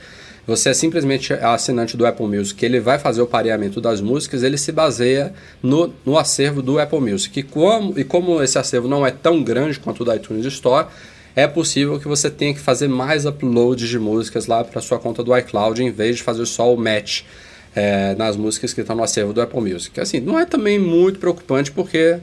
você 0.47 0.71
é 0.71 0.75
simplesmente 0.75 1.33
assinante 1.33 1.97
do 1.97 2.05
Apple 2.05 2.27
Music, 2.27 2.65
ele 2.65 2.81
vai 2.81 2.99
fazer 2.99 3.23
o 3.23 3.27
pareamento 3.27 3.81
das 3.81 4.01
músicas, 4.01 4.43
ele 4.43 4.59
se 4.59 4.73
baseia 4.73 5.33
no, 5.63 5.93
no 6.05 6.19
acervo 6.19 6.61
do 6.61 6.79
Apple 6.79 7.01
Music. 7.01 7.39
E 7.39 7.43
como, 7.43 7.99
e 7.99 8.03
como 8.03 8.43
esse 8.43 8.59
acervo 8.59 8.89
não 8.89 9.07
é 9.07 9.11
tão 9.11 9.43
grande 9.43 9.79
quanto 9.79 10.01
o 10.01 10.05
da 10.05 10.17
iTunes 10.17 10.45
Store, 10.47 10.89
é 11.35 11.47
possível 11.47 11.99
que 11.99 12.09
você 12.09 12.29
tenha 12.29 12.53
que 12.53 12.61
fazer 12.61 12.89
mais 12.89 13.25
uploads 13.25 13.89
de 13.89 13.99
músicas 13.99 14.47
lá 14.47 14.63
para 14.65 14.81
sua 14.81 14.99
conta 14.99 15.23
do 15.23 15.37
iCloud, 15.37 15.83
em 15.83 15.91
vez 15.91 16.17
de 16.17 16.23
fazer 16.23 16.45
só 16.45 16.73
o 16.73 16.77
match 16.77 17.23
é, 17.75 18.15
nas 18.17 18.37
músicas 18.37 18.75
que 18.75 18.81
estão 18.81 18.97
no 18.97 19.03
acervo 19.03 19.33
do 19.33 19.41
Apple 19.41 19.61
Music. 19.61 19.99
Assim, 20.01 20.21
não 20.21 20.39
é 20.39 20.45
também 20.45 20.79
muito 20.79 21.19
preocupante, 21.19 21.71
porque 21.71 22.19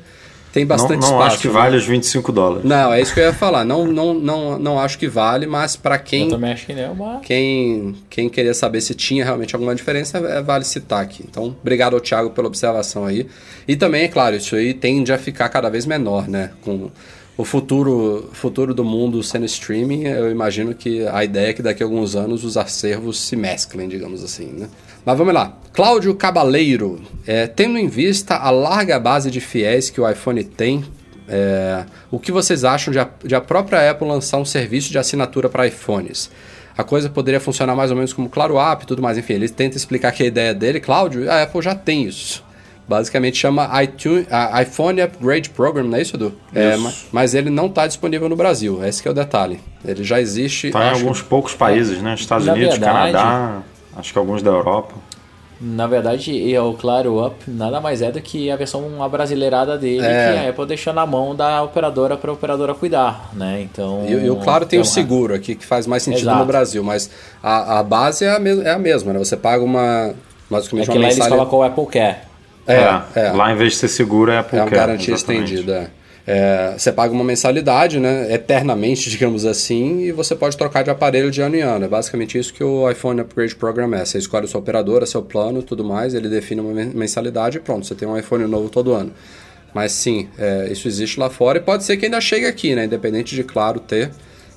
tem 0.51 0.65
bastante 0.65 1.01
não, 1.01 1.09
não 1.09 1.17
espaço. 1.17 1.27
acho 1.27 1.41
que 1.41 1.47
vale 1.47 1.77
os 1.77 1.85
25 1.85 2.31
dólares. 2.31 2.65
Não, 2.65 2.91
é 2.91 3.01
isso 3.01 3.13
que 3.13 3.19
eu 3.19 3.25
ia 3.25 3.33
falar. 3.33 3.63
Não, 3.63 3.85
não, 3.85 4.13
não, 4.13 4.59
não 4.59 4.79
acho 4.79 4.97
que 4.97 5.07
vale, 5.07 5.45
mas 5.45 5.75
para 5.75 5.97
quem. 5.97 6.23
Eu 6.23 6.29
também 6.29 6.51
acho 6.51 6.65
que 6.65 6.73
não 6.73 6.81
é 6.81 6.89
uma. 6.89 7.19
Quem, 7.19 7.95
quem 8.09 8.29
queria 8.29 8.53
saber 8.53 8.81
se 8.81 8.95
tinha 8.95 9.23
realmente 9.23 9.55
alguma 9.55 9.75
diferença, 9.75 10.17
é, 10.17 10.41
vale 10.41 10.63
citar 10.63 11.01
aqui. 11.03 11.23
Então, 11.29 11.55
obrigado 11.61 11.93
ao 11.93 12.01
Thiago 12.01 12.31
pela 12.31 12.47
observação 12.47 13.05
aí. 13.05 13.27
E 13.67 13.75
também, 13.75 14.03
é 14.03 14.07
claro, 14.07 14.35
isso 14.35 14.55
aí 14.55 14.73
tende 14.73 15.13
a 15.13 15.17
ficar 15.17 15.49
cada 15.49 15.69
vez 15.69 15.85
menor, 15.85 16.27
né? 16.27 16.51
Com 16.61 16.89
o 17.39 17.45
futuro, 17.45 18.29
futuro 18.33 18.73
do 18.73 18.83
mundo 18.83 19.23
sendo 19.23 19.45
streaming, 19.45 20.03
eu 20.03 20.29
imagino 20.29 20.75
que 20.75 21.07
a 21.07 21.23
ideia 21.23 21.51
é 21.51 21.53
que 21.53 21.61
daqui 21.61 21.81
a 21.81 21.85
alguns 21.85 22.13
anos 22.13 22.43
os 22.43 22.57
acervos 22.57 23.17
se 23.17 23.33
mesclem, 23.37 23.87
digamos 23.87 24.21
assim, 24.21 24.47
né? 24.47 24.67
Mas 25.05 25.17
vamos 25.17 25.33
lá. 25.33 25.57
Cláudio 25.71 26.13
Cabaleiro, 26.15 27.01
é, 27.25 27.47
tendo 27.47 27.77
em 27.77 27.87
vista 27.87 28.35
a 28.35 28.49
larga 28.49 28.99
base 28.99 29.31
de 29.31 29.39
fiéis 29.39 29.89
que 29.89 30.01
o 30.01 30.09
iPhone 30.09 30.43
tem, 30.43 30.83
é, 31.29 31.85
o 32.11 32.19
que 32.19 32.29
vocês 32.29 32.65
acham 32.65 32.91
de 32.91 32.99
a, 32.99 33.09
de 33.23 33.33
a 33.33 33.39
própria 33.39 33.89
Apple 33.89 34.05
lançar 34.05 34.37
um 34.37 34.43
serviço 34.43 34.91
de 34.91 34.97
assinatura 34.97 35.47
para 35.47 35.65
iPhones? 35.65 36.29
A 36.77 36.83
coisa 36.83 37.09
poderia 37.09 37.39
funcionar 37.39 37.73
mais 37.73 37.89
ou 37.89 37.95
menos 37.95 38.11
como 38.11 38.27
Claro 38.27 38.59
App 38.59 38.83
e 38.83 38.85
tudo 38.85 39.01
mais. 39.01 39.17
Enfim, 39.17 39.35
ele 39.35 39.47
tenta 39.47 39.77
explicar 39.77 40.11
que 40.11 40.23
a 40.23 40.25
ideia 40.25 40.53
dele, 40.53 40.81
Cláudio, 40.81 41.31
a 41.31 41.43
Apple 41.43 41.61
já 41.61 41.73
tem 41.73 42.03
isso. 42.03 42.43
Basicamente 42.89 43.37
chama 43.37 43.69
iTunes, 43.83 44.25
iPhone 44.59 44.99
Upgrade 44.99 45.51
Program, 45.51 45.83
não 45.83 45.95
é 45.95 46.01
isso, 46.01 46.15
Edu? 46.15 46.33
É, 46.55 46.75
mas 47.11 47.35
ele 47.35 47.51
não 47.51 47.67
está 47.67 47.85
disponível 47.85 48.27
no 48.27 48.35
Brasil, 48.35 48.83
esse 48.83 49.07
é 49.07 49.11
o 49.11 49.13
detalhe. 49.13 49.59
Ele 49.85 50.03
já 50.03 50.19
existe. 50.19 50.67
Está 50.67 50.87
em 50.87 50.93
alguns 50.93 51.21
poucos 51.21 51.53
países, 51.53 52.01
né? 52.01 52.15
Estados 52.15 52.47
Na 52.47 52.53
Unidos, 52.53 52.79
verdade, 52.79 53.11
Canadá, 53.11 53.61
acho 53.95 54.11
que 54.11 54.17
alguns 54.17 54.41
da 54.41 54.49
Europa. 54.49 54.95
Na 55.61 55.85
verdade, 55.85 56.57
o 56.57 56.73
Claro 56.73 57.23
Up 57.23 57.35
nada 57.47 57.79
mais 57.79 58.01
é 58.01 58.11
do 58.11 58.19
que 58.21 58.49
a 58.49 58.55
versão 58.55 59.03
abrasileirada 59.03 59.77
dele, 59.77 60.03
é. 60.03 60.31
que 60.33 60.39
a 60.39 60.49
Apple 60.49 60.65
deixou 60.65 60.91
na 60.91 61.05
mão 61.05 61.35
da 61.35 61.61
operadora 61.61 62.17
para 62.17 62.31
a 62.31 62.33
operadora 62.33 62.73
cuidar, 62.73 63.29
né? 63.33 63.61
Então. 63.61 64.03
E, 64.07 64.13
e 64.13 64.29
o 64.31 64.37
Claro 64.37 64.65
tem 64.65 64.79
o 64.79 64.81
então, 64.81 64.91
seguro 64.91 65.35
aqui, 65.35 65.53
que 65.53 65.65
faz 65.65 65.85
mais 65.85 66.01
sentido 66.01 66.23
Exato. 66.23 66.39
no 66.39 66.45
Brasil, 66.45 66.83
mas 66.83 67.07
a, 67.43 67.79
a 67.79 67.83
base 67.83 68.25
é 68.25 68.29
a, 68.29 68.41
é 68.63 68.71
a 68.71 68.79
mesma, 68.79 69.13
né? 69.13 69.19
Você 69.19 69.37
paga 69.37 69.63
uma. 69.63 70.15
Basicamente 70.49 70.89
é 70.89 70.91
que 70.91 70.97
uma 70.97 71.07
lá 71.07 71.13
eles 71.13 71.27
colocam 71.27 71.59
o 71.59 71.63
Apple 71.63 71.85
Care. 71.85 72.28
É, 72.69 73.19
é, 73.19 73.25
é, 73.27 73.31
Lá 73.31 73.51
em 73.51 73.55
vez 73.55 73.73
de 73.73 73.79
ser 73.79 73.87
seguro 73.87 74.31
é 74.31 74.37
Apple 74.37 74.57
É 74.57 74.61
uma 74.61 74.69
Care, 74.69 74.79
garantia 74.79 75.13
exatamente. 75.13 75.53
estendida. 75.53 75.91
É, 76.27 76.75
você 76.77 76.91
paga 76.91 77.11
uma 77.11 77.23
mensalidade, 77.23 77.99
né, 77.99 78.31
eternamente, 78.31 79.09
digamos 79.11 79.45
assim, 79.45 80.01
e 80.01 80.11
você 80.11 80.35
pode 80.35 80.55
trocar 80.55 80.83
de 80.83 80.91
aparelho 80.91 81.31
de 81.31 81.41
ano 81.41 81.55
em 81.55 81.61
ano. 81.61 81.85
É 81.85 81.87
basicamente 81.87 82.37
isso 82.37 82.53
que 82.53 82.63
o 82.63 82.89
iPhone 82.89 83.21
Upgrade 83.21 83.55
Program 83.55 83.91
é. 83.95 84.05
Você 84.05 84.19
escolhe 84.19 84.47
sua 84.47 84.59
operadora, 84.59 85.07
seu 85.07 85.23
plano, 85.23 85.63
tudo 85.63 85.83
mais, 85.83 86.13
ele 86.13 86.29
define 86.29 86.61
uma 86.61 86.73
mensalidade 86.85 87.57
e 87.57 87.59
pronto, 87.59 87.87
você 87.87 87.95
tem 87.95 88.07
um 88.07 88.15
iPhone 88.15 88.45
novo 88.45 88.69
todo 88.69 88.93
ano. 88.93 89.11
Mas 89.73 89.91
sim, 89.91 90.29
é, 90.37 90.67
isso 90.71 90.87
existe 90.87 91.19
lá 91.19 91.29
fora 91.29 91.57
e 91.57 91.61
pode 91.61 91.83
ser 91.83 91.97
que 91.97 92.05
ainda 92.05 92.21
chegue 92.21 92.45
aqui, 92.45 92.75
né, 92.75 92.85
independente 92.85 93.35
de, 93.35 93.43
claro, 93.43 93.79
ter, 93.79 94.11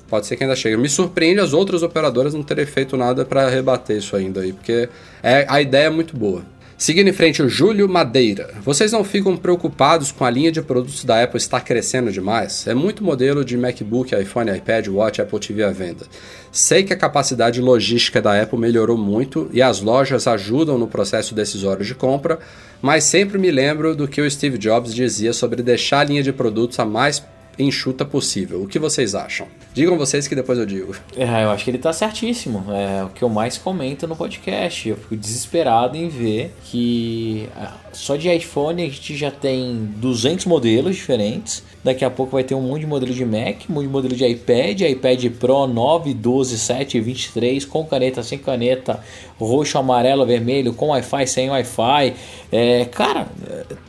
pode 0.07 0.27
ser 0.27 0.35
que 0.35 0.43
ainda 0.43 0.55
chegue. 0.55 0.77
Me 0.77 0.89
surpreende 0.89 1.39
as 1.39 1.53
outras 1.53 1.81
operadoras 1.81 2.35
não 2.35 2.43
terem 2.43 2.67
feito 2.67 2.95
nada 2.95 3.25
para 3.25 3.49
rebater 3.49 3.97
isso 3.97 4.15
ainda 4.15 4.41
aí, 4.41 4.53
porque 4.53 4.87
é, 5.23 5.45
a 5.49 5.59
ideia 5.59 5.87
é 5.87 5.89
muito 5.89 6.15
boa. 6.15 6.43
Seguindo 6.83 7.07
em 7.07 7.13
frente, 7.13 7.41
o 7.41 7.47
Júlio 7.47 7.87
Madeira. 7.87 8.55
Vocês 8.61 8.91
não 8.91 9.05
ficam 9.05 9.37
preocupados 9.37 10.11
com 10.11 10.25
a 10.25 10.29
linha 10.29 10.51
de 10.51 10.61
produtos 10.61 11.05
da 11.05 11.23
Apple 11.23 11.37
estar 11.37 11.61
crescendo 11.61 12.11
demais? 12.11 12.67
É 12.67 12.73
muito 12.73 13.05
modelo 13.05 13.45
de 13.45 13.55
MacBook, 13.55 14.13
iPhone, 14.13 14.51
iPad, 14.51 14.89
Watch, 14.89 15.21
Apple 15.21 15.39
TV 15.39 15.63
à 15.63 15.71
venda. 15.71 16.05
Sei 16.51 16.83
que 16.83 16.91
a 16.91 16.97
capacidade 16.97 17.61
logística 17.61 18.21
da 18.21 18.37
Apple 18.37 18.59
melhorou 18.59 18.97
muito 18.97 19.49
e 19.53 19.61
as 19.61 19.79
lojas 19.79 20.27
ajudam 20.27 20.77
no 20.77 20.85
processo 20.85 21.33
decisório 21.33 21.85
de 21.85 21.95
compra, 21.95 22.37
mas 22.81 23.05
sempre 23.05 23.37
me 23.37 23.49
lembro 23.49 23.95
do 23.95 24.05
que 24.05 24.19
o 24.19 24.29
Steve 24.29 24.57
Jobs 24.57 24.93
dizia 24.93 25.31
sobre 25.31 25.63
deixar 25.63 26.01
a 26.01 26.03
linha 26.03 26.21
de 26.21 26.33
produtos 26.33 26.77
a 26.79 26.85
mais 26.85 27.23
enxuta 27.57 28.03
possível. 28.03 28.63
O 28.63 28.67
que 28.67 28.79
vocês 28.79 29.15
acham? 29.15 29.47
Digam 29.73 29.97
vocês 29.97 30.27
que 30.27 30.35
depois 30.35 30.59
eu 30.59 30.65
digo. 30.65 30.95
É, 31.15 31.43
eu 31.43 31.51
acho 31.51 31.63
que 31.63 31.71
ele 31.71 31.77
tá 31.77 31.91
certíssimo. 31.91 32.65
É 32.71 33.03
o 33.03 33.09
que 33.09 33.23
eu 33.23 33.29
mais 33.29 33.57
comento 33.57 34.07
no 34.07 34.15
podcast. 34.15 34.87
Eu 34.87 34.97
fico 34.97 35.15
desesperado 35.15 35.97
em 35.97 36.07
ver 36.07 36.53
que 36.65 37.49
ah, 37.55 37.73
só 37.91 38.15
de 38.15 38.29
iPhone 38.33 38.81
a 38.81 38.85
gente 38.85 39.15
já 39.15 39.31
tem 39.31 39.89
200 39.97 40.45
modelos 40.45 40.95
diferentes. 40.95 41.63
Daqui 41.83 42.05
a 42.05 42.09
pouco 42.09 42.33
vai 42.33 42.43
ter 42.43 42.55
um 42.55 42.61
monte 42.61 42.81
de 42.81 42.87
modelo 42.87 43.13
de 43.13 43.25
Mac, 43.25 43.63
um 43.69 43.73
monte 43.73 43.83
de 43.83 43.91
modelo 43.91 44.15
de 44.15 44.25
iPad, 44.25 44.81
iPad 44.81 45.25
Pro 45.31 45.67
9, 45.67 46.13
12, 46.13 46.57
7, 46.57 46.99
23, 47.01 47.65
com 47.65 47.83
caneta, 47.85 48.23
sem 48.23 48.37
caneta, 48.37 49.03
roxo, 49.37 49.77
amarelo, 49.77 50.25
vermelho, 50.25 50.73
com 50.73 50.87
Wi-Fi, 50.87 51.27
sem 51.27 51.49
Wi-Fi. 51.49 52.13
É, 52.51 52.85
cara, 52.85 53.27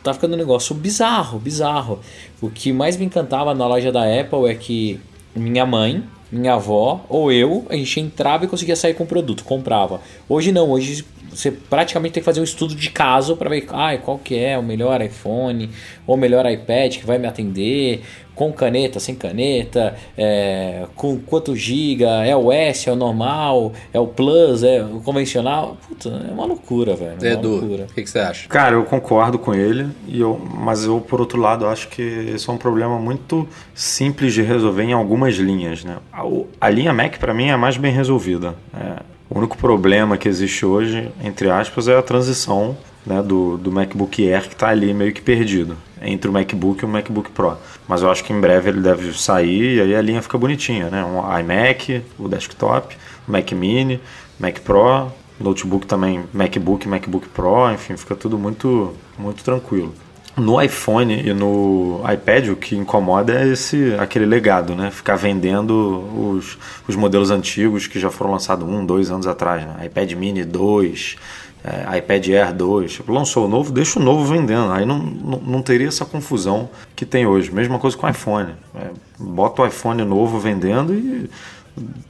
tá 0.02 0.12
ficando 0.12 0.34
um 0.34 0.38
negócio 0.38 0.74
bizarro, 0.74 1.38
bizarro. 1.38 2.00
O 2.44 2.50
que 2.50 2.74
mais 2.74 2.98
me 2.98 3.06
encantava 3.06 3.54
na 3.54 3.66
loja 3.66 3.90
da 3.90 4.02
Apple 4.02 4.50
é 4.50 4.54
que 4.54 5.00
minha 5.34 5.64
mãe, 5.64 6.04
minha 6.30 6.52
avó 6.52 7.02
ou 7.08 7.32
eu, 7.32 7.64
a 7.70 7.74
gente 7.74 8.00
entrava 8.00 8.44
e 8.44 8.48
conseguia 8.48 8.76
sair 8.76 8.92
com 8.92 9.04
o 9.04 9.06
produto, 9.06 9.42
comprava. 9.44 9.98
Hoje 10.28 10.52
não, 10.52 10.70
hoje 10.70 11.06
você 11.34 11.50
praticamente 11.50 12.14
tem 12.14 12.22
que 12.22 12.24
fazer 12.24 12.40
um 12.40 12.44
estudo 12.44 12.74
de 12.74 12.90
caso 12.90 13.36
para 13.36 13.50
ver 13.50 13.66
ah, 13.70 13.96
qual 13.98 14.18
que 14.18 14.38
é 14.38 14.56
o 14.56 14.62
melhor 14.62 15.00
iPhone 15.02 15.70
ou 16.06 16.14
o 16.14 16.18
melhor 16.18 16.50
iPad 16.50 16.96
que 16.96 17.06
vai 17.06 17.18
me 17.18 17.26
atender, 17.26 18.02
com 18.34 18.52
caneta, 18.52 18.98
sem 18.98 19.14
caneta, 19.14 19.94
é, 20.18 20.86
com 20.96 21.18
quanto 21.18 21.54
giga, 21.54 22.24
é 22.24 22.36
o 22.36 22.52
S, 22.52 22.88
é 22.88 22.92
o 22.92 22.96
normal, 22.96 23.72
é 23.92 24.00
o 24.00 24.06
Plus, 24.06 24.62
é 24.62 24.82
o 24.82 25.00
convencional. 25.00 25.76
Puta, 25.86 26.08
é 26.08 26.32
uma 26.32 26.44
loucura, 26.44 26.96
velho. 26.96 27.16
É 27.22 27.32
Edu, 27.32 27.84
o 27.84 27.94
que, 27.94 28.02
que, 28.02 28.10
você 28.10 28.18
acha? 28.18 28.48
Cara, 28.48 28.74
eu 28.74 28.84
concordo 28.84 29.38
com 29.38 29.54
ele, 29.54 29.88
e 30.08 30.20
eu, 30.20 30.36
mas 30.36 30.84
eu, 30.84 31.00
por 31.00 31.20
outro 31.20 31.40
lado, 31.40 31.66
acho 31.66 31.88
que 31.88 32.02
esse 32.02 32.48
é 32.48 32.52
um 32.52 32.58
problema 32.58 32.98
muito 32.98 33.48
simples 33.72 34.34
de 34.34 34.42
resolver 34.42 34.82
em 34.82 34.92
algumas 34.92 35.34
linhas. 35.36 35.84
Né? 35.84 35.96
A, 36.12 36.22
a 36.60 36.70
linha 36.70 36.92
Mac, 36.92 37.18
para 37.18 37.32
mim, 37.32 37.46
é 37.46 37.52
a 37.52 37.58
mais 37.58 37.76
bem 37.76 37.92
resolvida. 37.92 38.54
É, 38.74 39.13
o 39.28 39.38
único 39.38 39.56
problema 39.56 40.16
que 40.16 40.28
existe 40.28 40.66
hoje, 40.66 41.10
entre 41.22 41.50
aspas, 41.50 41.88
é 41.88 41.96
a 41.96 42.02
transição 42.02 42.76
né, 43.06 43.22
do, 43.22 43.56
do 43.56 43.72
MacBook 43.72 44.26
Air 44.26 44.42
que 44.48 44.54
está 44.54 44.68
ali 44.68 44.92
meio 44.92 45.12
que 45.12 45.20
perdido 45.20 45.76
entre 46.00 46.28
o 46.28 46.32
MacBook 46.32 46.82
e 46.82 46.86
o 46.86 46.88
MacBook 46.88 47.30
Pro. 47.30 47.56
Mas 47.88 48.02
eu 48.02 48.10
acho 48.10 48.22
que 48.22 48.32
em 48.32 48.40
breve 48.40 48.68
ele 48.68 48.80
deve 48.80 49.12
sair 49.18 49.76
e 49.76 49.80
aí 49.80 49.94
a 49.94 50.02
linha 50.02 50.20
fica 50.20 50.36
bonitinha, 50.36 50.90
né? 50.90 51.04
Um 51.04 51.38
iMac, 51.38 52.02
o 52.18 52.28
desktop, 52.28 52.96
Mac 53.26 53.50
Mini, 53.52 54.00
Mac 54.38 54.60
Pro, 54.60 55.10
notebook 55.40 55.86
também, 55.86 56.24
MacBook, 56.32 56.86
MacBook 56.86 57.28
Pro, 57.28 57.70
enfim, 57.72 57.96
fica 57.96 58.14
tudo 58.14 58.38
muito, 58.38 58.94
muito 59.18 59.42
tranquilo. 59.42 59.94
No 60.36 60.60
iPhone 60.60 61.14
e 61.14 61.32
no 61.32 62.00
iPad 62.12 62.48
o 62.48 62.56
que 62.56 62.76
incomoda 62.76 63.32
é 63.40 63.48
esse 63.48 63.94
aquele 63.98 64.26
legado, 64.26 64.74
né? 64.74 64.90
Ficar 64.90 65.14
vendendo 65.14 65.72
os, 66.16 66.58
os 66.88 66.96
modelos 66.96 67.30
antigos 67.30 67.86
que 67.86 68.00
já 68.00 68.10
foram 68.10 68.32
lançados 68.32 68.68
um, 68.68 68.84
dois 68.84 69.12
anos 69.12 69.28
atrás, 69.28 69.64
né? 69.64 69.86
iPad 69.86 70.12
Mini 70.12 70.44
2, 70.44 71.16
é, 71.64 71.98
iPad 71.98 72.28
Air 72.28 72.52
2, 72.52 72.92
tipo, 72.92 73.12
lançou 73.12 73.46
o 73.46 73.48
novo, 73.48 73.72
deixa 73.72 73.98
o 73.98 74.02
novo 74.02 74.24
vendendo. 74.24 74.70
Aí 74.72 74.84
não, 74.84 74.98
não, 74.98 75.38
não, 75.38 75.62
teria 75.62 75.88
essa 75.88 76.04
confusão 76.04 76.68
que 76.96 77.06
tem 77.06 77.26
hoje. 77.26 77.50
Mesma 77.50 77.78
coisa 77.78 77.96
com 77.96 78.06
o 78.06 78.10
iPhone. 78.10 78.54
É, 78.74 78.90
bota 79.18 79.62
o 79.62 79.66
iPhone 79.66 80.04
novo 80.04 80.38
vendendo 80.38 80.92
e, 80.92 81.30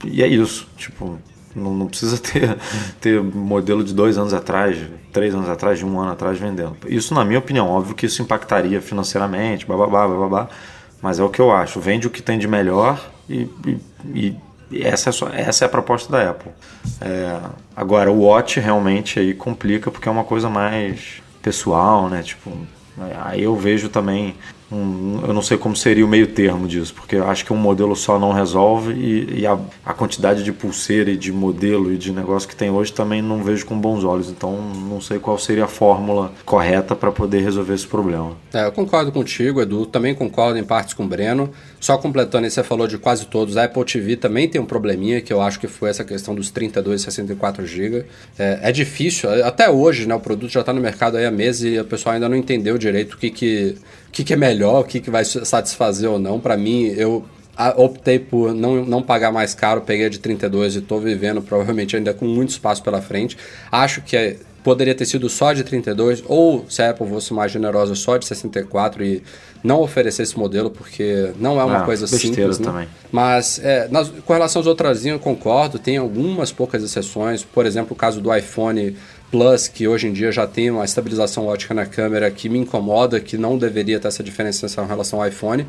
e 0.03 0.23
é 0.23 0.27
isso. 0.27 0.67
Tipo, 0.75 1.17
não, 1.55 1.73
não, 1.73 1.87
precisa 1.87 2.17
ter, 2.21 2.57
ter 2.99 3.21
modelo 3.21 3.83
de 3.83 3.93
dois 3.93 4.17
anos 4.17 4.33
atrás, 4.33 4.77
três 5.11 5.33
anos 5.33 5.49
atrás, 5.49 5.79
de 5.79 5.85
um 5.85 5.99
ano 5.99 6.11
atrás 6.11 6.37
vendendo. 6.37 6.75
Isso, 6.87 7.13
na 7.13 7.23
minha 7.23 7.39
opinião, 7.39 7.69
óbvio 7.69 7.95
que 7.95 8.05
isso 8.05 8.21
impactaria 8.21 8.81
financeiramente, 8.81 9.65
bababá, 9.65 10.07
bababá, 10.07 10.49
mas 11.01 11.19
é 11.19 11.23
o 11.23 11.29
que 11.29 11.39
eu 11.39 11.51
acho. 11.51 11.79
Vende 11.79 12.07
o 12.07 12.09
que 12.09 12.21
tem 12.21 12.37
de 12.37 12.47
melhor 12.47 12.99
e, 13.29 13.49
e, 13.65 14.35
e 14.71 14.83
essa 14.83 15.09
é, 15.09 15.13
só, 15.13 15.29
essa 15.29 15.65
é 15.65 15.67
a 15.67 15.69
proposta 15.69 16.11
da 16.11 16.29
Apple. 16.29 16.51
É, 16.99 17.39
agora, 17.75 18.11
o 18.11 18.21
Watch 18.21 18.59
realmente 18.59 19.19
aí 19.19 19.33
complica 19.33 19.91
porque 19.91 20.07
é 20.09 20.11
uma 20.11 20.23
coisa 20.23 20.49
mais 20.49 21.21
pessoal, 21.41 22.09
né? 22.09 22.23
Tipo, 22.23 22.51
aí 23.23 23.43
eu 23.43 23.55
vejo 23.55 23.89
também 23.89 24.35
um, 24.75 25.21
eu 25.25 25.33
não 25.33 25.41
sei 25.41 25.57
como 25.57 25.75
seria 25.75 26.05
o 26.05 26.07
meio 26.07 26.27
termo 26.27 26.67
disso, 26.67 26.93
porque 26.93 27.15
eu 27.15 27.29
acho 27.29 27.45
que 27.45 27.53
um 27.53 27.57
modelo 27.57 27.95
só 27.95 28.19
não 28.19 28.31
resolve 28.33 28.93
e, 28.93 29.39
e 29.41 29.47
a, 29.47 29.57
a, 29.85 29.93
quantidade 29.93 30.43
de 30.43 30.51
pulseira 30.51 31.09
e 31.09 31.17
de 31.17 31.31
modelo 31.31 31.91
e 31.91 31.97
de 31.97 32.11
negócio 32.11 32.47
que 32.47 32.55
tem 32.55 32.69
hoje 32.69 32.91
também 32.91 33.21
não 33.21 33.43
vejo 33.43 33.65
com 33.65 33.79
bons 33.79 34.03
olhos. 34.03 34.29
Então 34.29 34.57
não 34.89 34.99
sei 34.99 35.17
qual 35.17 35.37
seria 35.37 35.65
a 35.65 35.67
fórmula 35.67 36.33
correta 36.45 36.95
para 36.95 37.11
poder 37.11 37.41
resolver 37.41 37.73
esse 37.73 37.87
problema. 37.87 38.33
É, 38.53 38.65
eu 38.65 38.71
concordo 38.71 39.11
contigo, 39.11 39.61
Edu. 39.61 39.85
Também 39.85 40.13
concordo 40.13 40.59
em 40.59 40.63
partes 40.63 40.93
com 40.93 41.03
o 41.03 41.07
Breno. 41.07 41.49
Só 41.79 41.97
completando, 41.97 42.49
você 42.49 42.63
falou 42.63 42.87
de 42.87 42.97
quase 42.97 43.25
todos. 43.27 43.57
A 43.57 43.65
Apple 43.65 43.85
TV 43.85 44.17
também 44.17 44.49
tem 44.49 44.59
um 44.59 44.65
probleminha 44.65 45.21
que 45.21 45.31
eu 45.31 45.41
acho 45.41 45.59
que 45.59 45.67
foi 45.67 45.89
essa 45.89 46.03
questão 46.03 46.35
dos 46.35 46.49
32 46.49 47.01
e 47.01 47.03
64 47.05 47.65
GB. 47.65 48.05
É, 48.37 48.59
é, 48.63 48.71
difícil, 48.71 49.29
até 49.45 49.69
hoje, 49.69 50.07
né? 50.07 50.15
O 50.15 50.19
produto 50.19 50.51
já 50.51 50.59
está 50.61 50.73
no 50.73 50.81
mercado 50.81 51.17
aí 51.17 51.25
há 51.25 51.31
meses 51.31 51.73
e 51.73 51.79
o 51.79 51.85
pessoal 51.85 52.15
ainda 52.15 52.27
não 52.27 52.35
entendeu 52.35 52.77
direito 52.77 53.13
o 53.13 53.17
que, 53.17 53.29
que 53.29 53.75
que, 54.15 54.23
que 54.23 54.33
é 54.33 54.37
melhor, 54.37 54.64
o 54.67 54.83
que, 54.83 54.99
que 54.99 55.09
vai 55.09 55.23
satisfazer 55.25 56.09
ou 56.09 56.19
não. 56.19 56.39
Para 56.39 56.57
mim, 56.57 56.85
eu 56.85 57.25
optei 57.77 58.19
por 58.19 58.53
não, 58.53 58.85
não 58.85 59.01
pagar 59.01 59.31
mais 59.31 59.53
caro, 59.53 59.81
peguei 59.81 60.07
a 60.07 60.09
de 60.09 60.19
32 60.19 60.75
e 60.75 60.79
estou 60.79 60.99
vivendo 60.99 61.41
provavelmente 61.41 61.95
ainda 61.95 62.13
com 62.13 62.25
muito 62.25 62.49
espaço 62.49 62.83
pela 62.83 63.01
frente. 63.01 63.37
Acho 63.71 64.01
que 64.01 64.17
é, 64.17 64.37
poderia 64.63 64.95
ter 64.95 65.05
sido 65.05 65.29
só 65.29 65.53
de 65.53 65.63
32 65.63 66.23
ou 66.25 66.65
se 66.67 66.81
a 66.81 66.89
Apple 66.89 67.07
fosse 67.07 67.33
mais 67.33 67.51
generosa 67.51 67.95
só 67.95 68.17
de 68.17 68.25
64 68.25 69.03
e 69.03 69.23
não 69.63 69.79
oferecer 69.81 70.23
esse 70.23 70.37
modelo 70.37 70.69
porque 70.69 71.31
não 71.39 71.59
é 71.59 71.63
uma 71.63 71.79
ah, 71.79 71.85
coisa 71.85 72.07
simples, 72.07 72.59
né? 72.59 72.65
também. 72.65 72.87
Mas 73.11 73.59
é, 73.63 73.87
nas, 73.89 74.09
com 74.09 74.33
relação 74.33 74.59
às 74.61 74.67
outras 74.67 75.05
eu 75.05 75.19
concordo, 75.19 75.79
tem 75.79 75.97
algumas 75.97 76.51
poucas 76.51 76.83
exceções, 76.83 77.43
por 77.43 77.65
exemplo, 77.65 77.93
o 77.93 77.95
caso 77.95 78.19
do 78.19 78.35
iPhone 78.35 78.97
Plus, 79.31 79.67
que 79.67 79.87
hoje 79.87 80.07
em 80.07 80.13
dia 80.13 80.31
já 80.31 80.47
tem 80.47 80.71
uma 80.71 80.85
estabilização 80.85 81.47
ótica 81.47 81.73
na 81.73 81.85
câmera 81.85 82.29
que 82.31 82.47
me 82.47 82.59
incomoda, 82.59 83.19
que 83.19 83.37
não 83.37 83.57
deveria 83.57 83.99
ter 83.99 84.07
essa 84.07 84.23
diferenciação 84.23 84.85
em 84.85 84.87
relação 84.87 85.21
ao 85.21 85.27
iPhone. 85.27 85.67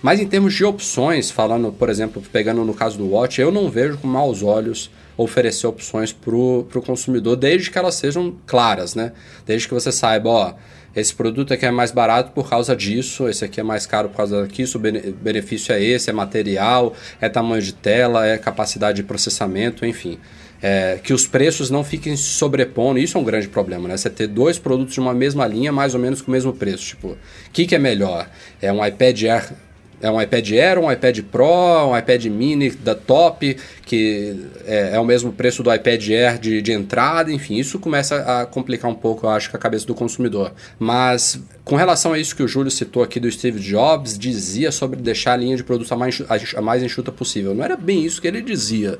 Mas 0.00 0.20
em 0.20 0.26
termos 0.26 0.54
de 0.54 0.64
opções, 0.64 1.30
falando, 1.30 1.72
por 1.72 1.88
exemplo, 1.88 2.22
pegando 2.32 2.64
no 2.64 2.74
caso 2.74 2.96
do 2.96 3.08
Watch, 3.08 3.40
eu 3.40 3.50
não 3.50 3.68
vejo 3.68 3.98
com 3.98 4.06
maus 4.06 4.42
olhos 4.42 4.90
oferecer 5.16 5.66
opções 5.66 6.12
para 6.12 6.36
o 6.36 6.82
consumidor, 6.86 7.34
desde 7.34 7.70
que 7.70 7.78
elas 7.78 7.96
sejam 7.96 8.36
claras, 8.46 8.94
né? 8.94 9.12
Desde 9.44 9.66
que 9.66 9.74
você 9.74 9.90
saiba, 9.90 10.28
ó, 10.28 10.54
esse 10.94 11.12
produto 11.12 11.52
aqui 11.52 11.66
é 11.66 11.70
mais 11.72 11.90
barato 11.90 12.30
por 12.30 12.48
causa 12.48 12.76
disso, 12.76 13.28
esse 13.28 13.44
aqui 13.44 13.58
é 13.58 13.64
mais 13.64 13.84
caro 13.84 14.08
por 14.08 14.16
causa 14.16 14.46
disso, 14.46 14.78
o 14.78 14.80
benefício 14.80 15.74
é 15.74 15.82
esse, 15.82 16.08
é 16.08 16.12
material, 16.12 16.94
é 17.20 17.28
tamanho 17.28 17.60
de 17.60 17.74
tela, 17.74 18.24
é 18.24 18.38
capacidade 18.38 18.96
de 18.96 19.02
processamento, 19.02 19.84
enfim. 19.84 20.20
É, 20.60 20.98
que 21.02 21.12
os 21.12 21.26
preços 21.26 21.70
não 21.70 21.84
fiquem 21.84 22.16
se 22.16 22.24
sobrepondo, 22.24 22.98
isso 22.98 23.16
é 23.16 23.20
um 23.20 23.24
grande 23.24 23.46
problema, 23.48 23.88
né? 23.88 23.96
Você 23.96 24.10
ter 24.10 24.26
dois 24.26 24.58
produtos 24.58 24.94
de 24.94 25.00
uma 25.00 25.14
mesma 25.14 25.46
linha, 25.46 25.70
mais 25.70 25.94
ou 25.94 26.00
menos 26.00 26.20
com 26.20 26.30
o 26.30 26.32
mesmo 26.32 26.52
preço. 26.52 26.84
Tipo, 26.84 27.08
o 27.08 27.16
que, 27.52 27.64
que 27.64 27.74
é 27.74 27.78
melhor? 27.78 28.28
É 28.60 28.72
um 28.72 28.84
iPad 28.84 29.22
Air 29.22 29.52
é 30.00 30.10
um 30.10 30.20
iPad 30.20 30.50
Air, 30.52 30.78
um 30.78 30.90
iPad 30.90 31.20
Pro, 31.22 31.88
um 31.88 31.98
iPad 31.98 32.26
Mini 32.26 32.70
da 32.70 32.94
top, 32.94 33.56
que 33.84 34.36
é, 34.64 34.90
é 34.94 35.00
o 35.00 35.04
mesmo 35.04 35.32
preço 35.32 35.62
do 35.62 35.72
iPad 35.74 36.08
Air 36.08 36.38
de, 36.38 36.62
de, 36.62 36.72
entrada, 36.72 37.32
enfim, 37.32 37.56
isso 37.56 37.78
começa 37.78 38.16
a 38.16 38.46
complicar 38.46 38.90
um 38.90 38.94
pouco, 38.94 39.26
eu 39.26 39.30
acho, 39.30 39.54
a 39.54 39.58
cabeça 39.58 39.86
do 39.86 39.94
consumidor. 39.94 40.52
Mas 40.78 41.40
com 41.64 41.76
relação 41.76 42.12
a 42.12 42.18
isso 42.18 42.34
que 42.34 42.42
o 42.42 42.48
Júlio 42.48 42.70
citou 42.70 43.02
aqui 43.02 43.18
do 43.18 43.30
Steve 43.30 43.60
Jobs, 43.60 44.18
dizia 44.18 44.70
sobre 44.70 45.00
deixar 45.00 45.32
a 45.32 45.36
linha 45.36 45.56
de 45.56 45.64
produtos 45.64 45.90
a 45.90 45.96
mais, 45.96 46.22
a 46.54 46.60
mais 46.60 46.82
enxuta 46.82 47.10
possível. 47.10 47.54
Não 47.54 47.64
era 47.64 47.76
bem 47.76 48.04
isso 48.04 48.20
que 48.20 48.28
ele 48.28 48.40
dizia. 48.40 48.98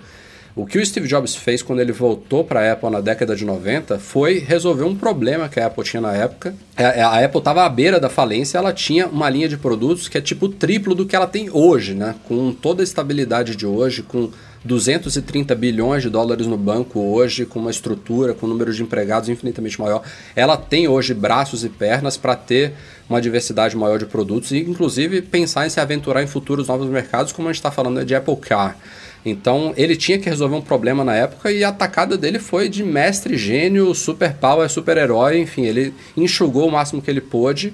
O 0.59 0.66
que 0.66 0.76
o 0.76 0.84
Steve 0.84 1.06
Jobs 1.06 1.36
fez 1.36 1.62
quando 1.62 1.78
ele 1.78 1.92
voltou 1.92 2.42
para 2.42 2.59
a 2.59 2.72
Apple 2.72 2.90
na 2.90 3.00
década 3.00 3.36
de 3.36 3.44
90 3.44 3.96
foi 4.00 4.40
resolver 4.40 4.82
um 4.82 4.92
problema 4.92 5.48
que 5.48 5.61
a 5.61 5.66
Apple 5.66 5.84
tinha 5.84 6.00
na 6.00 6.12
época. 6.12 6.52
É, 6.76 6.98
é, 6.98 7.02
a 7.02 7.24
Apple 7.24 7.38
estava 7.38 7.64
à 7.64 7.68
beira 7.68 8.00
da 8.00 8.09
falência, 8.09 8.59
ela 8.59 8.72
tinha 8.72 9.06
uma 9.06 9.30
linha 9.30 9.48
de 9.48 9.56
produtos 9.56 10.09
que 10.09 10.18
é 10.18 10.20
tipo 10.20 10.48
triplo 10.48 10.96
do 10.96 11.06
que 11.06 11.14
ela 11.14 11.28
tem 11.28 11.48
hoje, 11.48 11.94
né? 11.94 12.16
Com 12.24 12.52
toda 12.52 12.82
a 12.82 12.84
estabilidade 12.84 13.54
de 13.54 13.64
hoje, 13.64 14.02
com 14.02 14.30
230 14.64 15.54
bilhões 15.54 16.02
de 16.02 16.11
dólares 16.11 16.48
no 16.48 16.56
banco 16.56 16.98
hoje, 16.98 17.46
com 17.46 17.61
uma 17.61 17.70
estrutura, 17.70 18.34
com 18.34 18.44
um 18.44 18.48
número 18.48 18.74
de 18.74 18.82
empregados 18.82 19.28
infinitamente 19.28 19.80
maior. 19.80 20.02
Ela 20.34 20.56
tem 20.56 20.88
hoje 20.88 21.14
braços 21.14 21.64
e 21.64 21.68
pernas 21.68 22.16
para 22.16 22.34
ter 22.34 22.72
uma 23.09 23.20
diversidade 23.20 23.76
maior 23.76 23.96
de 23.96 24.06
produtos 24.06 24.50
e, 24.50 24.59
inclusive, 24.59 25.22
pensar 25.22 25.68
em 25.68 25.70
se 25.70 25.78
aventurar 25.78 26.20
em 26.20 26.26
futuros 26.26 26.66
novos 26.66 26.88
mercados, 26.88 27.32
como 27.32 27.46
a 27.46 27.52
gente 27.52 27.61
está 27.61 27.70
falando 27.70 28.04
de 28.04 28.12
Apple 28.12 28.36
Car. 28.36 28.76
Então 29.24 29.72
ele 29.76 29.96
tinha 29.96 30.18
que 30.18 30.28
resolver 30.28 30.56
um 30.56 30.60
problema 30.60 31.04
na 31.04 31.14
época 31.14 31.50
e 31.50 31.64
a 31.64 31.68
atacada 31.68 32.16
dele 32.16 32.38
foi 32.38 32.68
de 32.68 32.82
mestre 32.82 33.36
gênio, 33.36 33.94
super 33.94 34.34
power, 34.34 34.68
super 34.70 34.96
herói, 34.96 35.38
enfim, 35.38 35.64
ele 35.64 35.94
enxugou 36.16 36.68
o 36.68 36.72
máximo 36.72 37.02
que 37.02 37.10
ele 37.10 37.20
pôde 37.20 37.72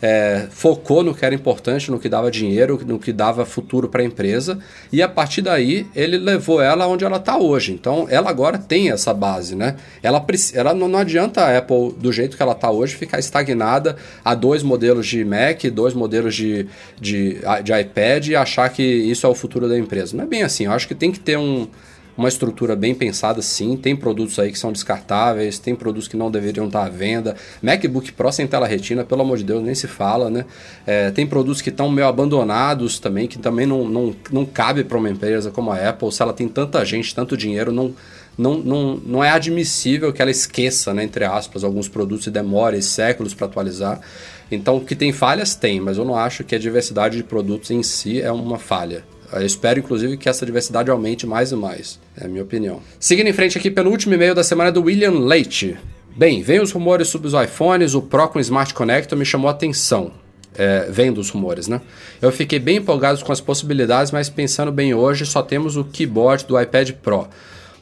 é, 0.00 0.46
focou 0.50 1.02
no 1.02 1.14
que 1.14 1.24
era 1.24 1.34
importante, 1.34 1.90
no 1.90 1.98
que 1.98 2.08
dava 2.08 2.30
dinheiro, 2.30 2.80
no 2.86 2.98
que 2.98 3.12
dava 3.12 3.44
futuro 3.44 3.88
para 3.88 4.02
a 4.02 4.04
empresa, 4.04 4.58
e 4.92 5.02
a 5.02 5.08
partir 5.08 5.42
daí 5.42 5.86
ele 5.94 6.18
levou 6.18 6.60
ela 6.60 6.86
onde 6.86 7.04
ela 7.04 7.16
está 7.16 7.36
hoje. 7.36 7.72
Então 7.72 8.06
ela 8.10 8.30
agora 8.30 8.58
tem 8.58 8.90
essa 8.90 9.12
base, 9.14 9.54
né? 9.54 9.76
Ela, 10.02 10.24
ela 10.54 10.74
não, 10.74 10.88
não 10.88 10.98
adianta 10.98 11.42
a 11.42 11.58
Apple, 11.58 11.94
do 11.98 12.12
jeito 12.12 12.36
que 12.36 12.42
ela 12.42 12.52
está 12.52 12.70
hoje, 12.70 12.94
ficar 12.94 13.18
estagnada 13.18 13.96
a 14.24 14.34
dois 14.34 14.62
modelos 14.62 15.06
de 15.06 15.24
Mac, 15.24 15.64
dois 15.72 15.94
modelos 15.94 16.34
de, 16.34 16.66
de, 17.00 17.38
de 17.62 17.80
iPad 17.80 18.28
e 18.28 18.36
achar 18.36 18.68
que 18.68 18.82
isso 18.82 19.26
é 19.26 19.28
o 19.28 19.34
futuro 19.34 19.68
da 19.68 19.78
empresa. 19.78 20.16
Não 20.16 20.24
é 20.24 20.26
bem 20.26 20.42
assim. 20.42 20.64
Eu 20.64 20.72
acho 20.72 20.86
que 20.86 20.94
tem 20.94 21.10
que 21.10 21.20
ter 21.20 21.38
um 21.38 21.66
uma 22.16 22.28
estrutura 22.28 22.74
bem 22.74 22.94
pensada 22.94 23.42
sim. 23.42 23.76
Tem 23.76 23.94
produtos 23.94 24.38
aí 24.38 24.50
que 24.50 24.58
são 24.58 24.72
descartáveis, 24.72 25.58
tem 25.58 25.74
produtos 25.74 26.08
que 26.08 26.16
não 26.16 26.30
deveriam 26.30 26.66
estar 26.66 26.84
à 26.84 26.88
venda. 26.88 27.36
MacBook 27.62 28.12
Pro 28.12 28.32
sem 28.32 28.46
tela 28.46 28.66
retina, 28.66 29.04
pelo 29.04 29.22
amor 29.22 29.38
de 29.38 29.44
Deus, 29.44 29.62
nem 29.62 29.74
se 29.74 29.86
fala, 29.86 30.30
né? 30.30 30.44
É, 30.86 31.10
tem 31.10 31.26
produtos 31.26 31.60
que 31.60 31.70
estão 31.70 31.90
meio 31.90 32.06
abandonados 32.06 32.98
também, 32.98 33.26
que 33.26 33.38
também 33.38 33.66
não, 33.66 33.88
não, 33.88 34.16
não 34.30 34.46
cabe 34.46 34.84
para 34.84 34.98
uma 34.98 35.10
empresa 35.10 35.50
como 35.50 35.70
a 35.70 35.88
Apple. 35.88 36.10
Se 36.12 36.22
ela 36.22 36.32
tem 36.32 36.48
tanta 36.48 36.84
gente, 36.84 37.14
tanto 37.14 37.36
dinheiro, 37.36 37.70
não, 37.70 37.94
não, 38.36 38.58
não, 38.58 38.96
não 38.96 39.24
é 39.24 39.30
admissível 39.30 40.12
que 40.12 40.20
ela 40.20 40.30
esqueça, 40.30 40.92
né, 40.92 41.04
entre 41.04 41.24
aspas, 41.24 41.64
alguns 41.64 41.88
produtos 41.88 42.26
e 42.26 42.30
demore 42.30 42.80
séculos 42.82 43.34
para 43.34 43.46
atualizar. 43.46 44.00
Então, 44.50 44.78
que 44.78 44.94
tem 44.94 45.12
falhas, 45.12 45.54
tem, 45.54 45.80
mas 45.80 45.98
eu 45.98 46.04
não 46.04 46.16
acho 46.16 46.44
que 46.44 46.54
a 46.54 46.58
diversidade 46.58 47.16
de 47.16 47.24
produtos 47.24 47.70
em 47.70 47.82
si 47.82 48.20
é 48.20 48.30
uma 48.30 48.58
falha. 48.58 49.04
Eu 49.32 49.44
espero, 49.44 49.78
inclusive, 49.78 50.16
que 50.16 50.28
essa 50.28 50.46
diversidade 50.46 50.90
aumente 50.90 51.26
mais 51.26 51.52
e 51.52 51.56
mais. 51.56 52.00
É 52.16 52.26
a 52.26 52.28
minha 52.28 52.42
opinião. 52.42 52.80
Seguindo 52.98 53.28
em 53.28 53.32
frente 53.32 53.58
aqui 53.58 53.70
pelo 53.70 53.90
último 53.90 54.14
e-mail 54.14 54.34
da 54.34 54.44
semana 54.44 54.70
do 54.70 54.82
William 54.82 55.12
Leite. 55.12 55.76
Bem, 56.16 56.42
vem 56.42 56.60
os 56.60 56.72
rumores 56.72 57.08
sobre 57.08 57.28
os 57.28 57.34
iPhones, 57.34 57.94
o 57.94 58.00
Pro 58.00 58.28
com 58.28 58.40
Smart 58.40 58.72
Connector 58.72 59.18
me 59.18 59.24
chamou 59.24 59.48
a 59.48 59.52
atenção. 59.52 60.12
É, 60.58 60.86
vem 60.90 61.12
dos 61.12 61.28
rumores, 61.28 61.68
né? 61.68 61.82
Eu 62.22 62.32
fiquei 62.32 62.58
bem 62.58 62.78
empolgado 62.78 63.22
com 63.22 63.30
as 63.30 63.42
possibilidades, 63.42 64.10
mas 64.10 64.30
pensando 64.30 64.72
bem 64.72 64.94
hoje, 64.94 65.26
só 65.26 65.42
temos 65.42 65.76
o 65.76 65.84
keyboard 65.84 66.46
do 66.46 66.58
iPad 66.58 66.92
Pro. 66.92 67.28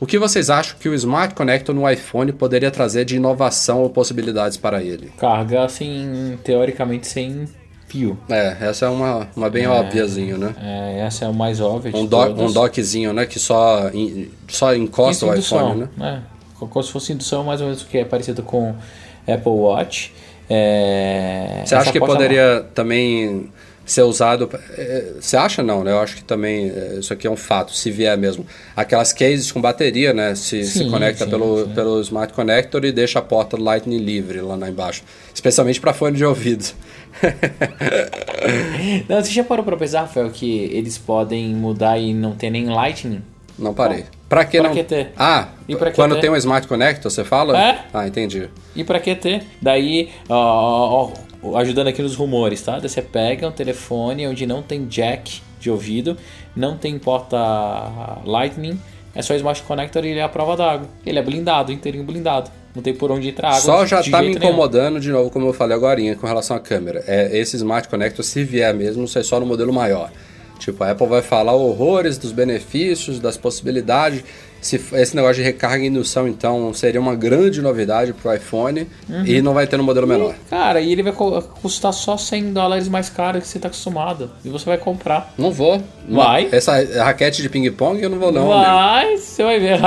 O 0.01 0.07
que 0.07 0.19
vocês 0.19 0.51
acham 0.51 0.77
que 0.79 0.89
o 0.89 0.95
Smart 0.95 1.35
Connector 1.35 1.75
no 1.75 1.89
iPhone 1.89 2.33
poderia 2.33 2.71
trazer 2.71 3.05
de 3.05 3.15
inovação 3.15 3.81
ou 3.81 3.91
possibilidades 3.91 4.57
para 4.57 4.83
ele? 4.83 5.13
Carga, 5.17 5.65
assim, 5.65 6.37
teoricamente 6.43 7.07
sem 7.07 7.47
É, 8.29 8.57
essa 8.61 8.87
é 8.87 8.89
uma, 8.89 9.29
uma 9.37 9.49
bem 9.49 9.65
é, 9.65 9.69
óbviazinho, 9.69 10.37
né? 10.37 10.55
É, 10.61 11.01
essa 11.01 11.25
é 11.25 11.29
o 11.29 11.35
mais 11.35 11.61
óbvio 11.61 11.97
um, 11.97 12.05
do, 12.05 12.19
um 12.19 12.53
dockzinho, 12.53 13.13
né? 13.13 13.27
Que 13.27 13.39
só, 13.39 13.91
in, 13.93 14.29
só 14.49 14.75
encosta 14.75 15.27
o 15.27 15.35
iPhone, 15.35 15.89
né? 15.97 16.23
É, 16.59 16.67
como 16.67 16.83
se 16.83 16.91
fosse 16.91 17.13
indução, 17.13 17.45
mais 17.45 17.61
ou 17.61 17.67
menos 17.67 17.83
o 17.83 17.87
que 17.87 17.99
é 17.99 18.05
parecido 18.05 18.43
com 18.43 18.75
Apple 19.27 19.53
Watch. 19.53 20.13
É, 20.49 21.63
Você 21.65 21.75
acha 21.75 21.93
que 21.93 22.01
poderia 22.01 22.67
também 22.75 23.51
ser 23.87 24.03
usado. 24.03 24.49
É, 24.77 25.13
você 25.21 25.37
acha 25.37 25.63
não, 25.63 25.85
né? 25.85 25.93
Eu 25.93 26.01
acho 26.01 26.17
que 26.17 26.25
também 26.25 26.71
é, 26.71 26.97
isso 26.99 27.13
aqui 27.13 27.27
é 27.27 27.31
um 27.31 27.37
fato, 27.37 27.75
se 27.75 27.91
vier 27.91 28.17
mesmo. 28.17 28.47
Aquelas 28.75 29.13
cases 29.13 29.51
com 29.53 29.61
bateria, 29.61 30.13
né? 30.13 30.35
Se, 30.35 30.65
sim, 30.65 30.85
se 30.85 30.91
conecta 30.91 31.25
sim, 31.25 31.31
pelo, 31.31 31.65
sim. 31.65 31.75
pelo 31.75 32.01
Smart 32.01 32.33
Connector 32.33 32.85
e 32.85 32.93
deixa 32.93 33.19
a 33.19 33.23
porta 33.23 33.57
do 33.57 33.63
Lightning 33.63 33.99
livre 33.99 34.41
lá, 34.41 34.55
lá 34.55 34.69
embaixo. 34.69 35.03
Especialmente 35.35 35.81
para 35.81 35.93
fone 35.93 36.17
de 36.17 36.25
ouvido. 36.25 36.65
não, 39.09 39.23
você 39.23 39.31
já 39.31 39.45
parou 39.45 39.65
para 39.65 39.77
pensar, 39.77 40.03
Rafael, 40.03 40.31
que 40.31 40.65
eles 40.73 40.99
podem 40.99 41.55
mudar 41.55 41.99
e 41.99 42.13
não 42.13 42.33
ter 42.33 42.51
nem 42.51 42.67
Lightning? 42.67 43.23
Não 43.59 43.73
parei. 43.73 44.05
Pra 44.29 44.45
que 44.45 44.59
pra 44.59 44.69
não? 44.69 44.75
Que 44.75 44.83
ter? 44.83 45.13
Ah, 45.17 45.49
e 45.69 45.77
pra 45.77 45.91
que 45.91 45.97
quando 45.97 46.15
ter? 46.17 46.23
tem 46.23 46.31
um 46.31 46.37
Smart 46.37 46.67
Connector, 46.67 47.11
você 47.11 47.25
fala? 47.25 47.57
É? 47.59 47.85
Ah, 47.93 48.07
entendi. 48.07 48.49
E 48.75 48.83
pra 48.83 48.99
que 48.99 49.15
ter? 49.15 49.45
Daí, 49.63 50.11
ó, 50.29 51.11
ó, 51.43 51.57
ajudando 51.59 51.89
aqui 51.89 52.03
nos 52.03 52.17
rumores, 52.17 52.61
tá? 52.63 52.79
Daí 52.79 52.89
você 52.89 53.01
pega 53.01 53.47
um 53.47 53.53
telefone 53.53 54.27
onde 54.27 54.47
não 54.47 54.63
tem 54.63 54.87
jack 54.87 55.41
de 55.61 55.71
ouvido, 55.71 56.17
não 56.57 56.77
tem 56.77 56.99
porta 56.99 57.39
Lightning, 58.25 58.79
é 59.15 59.23
só 59.23 59.35
Smart 59.35 59.63
Connector 59.63 60.05
e 60.05 60.09
ele 60.09 60.19
é 60.19 60.23
a 60.23 60.29
prova 60.29 60.57
d'água. 60.57 60.89
Ele 61.07 61.19
é 61.19 61.23
blindado, 61.23 61.71
inteirinho 61.73 62.05
blindado. 62.05 62.51
Não 62.75 62.83
tem 62.83 62.93
por 62.93 63.11
onde 63.11 63.29
entrar 63.29 63.49
água. 63.49 63.61
Só 63.61 63.87
já 63.87 64.03
tá 64.03 64.21
me 64.21 64.33
incomodando 64.33 64.95
nenhum. 64.95 65.01
de 65.01 65.11
novo, 65.11 65.31
como 65.31 65.47
eu 65.47 65.53
falei 65.53 65.77
agora, 65.77 66.01
com 66.17 66.27
relação 66.27 66.57
à 66.57 66.61
câmera. 66.61 67.05
É, 67.07 67.39
esse 67.39 67.57
Smart 67.57 67.89
Connector, 67.89 68.25
se 68.25 68.43
vier 68.43 68.75
mesmo, 68.75 69.07
sai 69.07 69.23
só 69.23 69.39
no 69.39 69.47
modelo 69.47 69.73
maior. 69.73 70.11
Tipo, 70.59 70.83
a 70.83 70.91
Apple 70.91 71.07
vai 71.07 71.23
falar 71.23 71.53
horrores 71.53 72.19
dos 72.19 72.33
benefícios, 72.33 73.21
das 73.21 73.37
possibilidades. 73.37 74.25
Se 74.65 74.81
esse 74.95 75.15
negócio 75.15 75.37
de 75.37 75.43
recarga 75.43 75.85
e 75.85 75.89
indução, 75.89 76.27
então, 76.27 76.73
seria 76.73 76.99
uma 76.99 77.15
grande 77.15 77.61
novidade 77.61 78.15
pro 78.15 78.35
iPhone 78.35 78.89
uhum. 79.07 79.27
e 79.27 79.43
não 79.43 79.53
vai 79.53 79.67
ter 79.67 79.77
no 79.77 79.85
modelo 79.85 80.07
menor. 80.07 80.35
E, 80.47 80.49
cara, 80.49 80.81
e 80.81 80.91
ele 80.91 81.03
vai 81.03 81.13
custar 81.13 81.93
só 81.93 82.17
100 82.17 82.55
dólares 82.55 82.89
mais 82.89 83.11
caro 83.11 83.39
que 83.43 83.47
você 83.47 83.59
tá 83.59 83.69
acostumado. 83.69 84.31
E 84.43 84.49
você 84.49 84.65
vai 84.65 84.79
comprar. 84.79 85.35
Não 85.37 85.53
vou. 85.53 85.83
Vai. 86.09 86.49
Essa 86.51 86.83
raquete 87.05 87.43
de 87.43 87.51
ping-pong 87.51 88.03
eu 88.03 88.09
não 88.09 88.19
vou, 88.19 88.33
não. 88.33 88.49
Vai, 88.49 89.05
amigo. 89.05 89.21
você 89.21 89.43
vai 89.43 89.61
ver. 89.61 89.79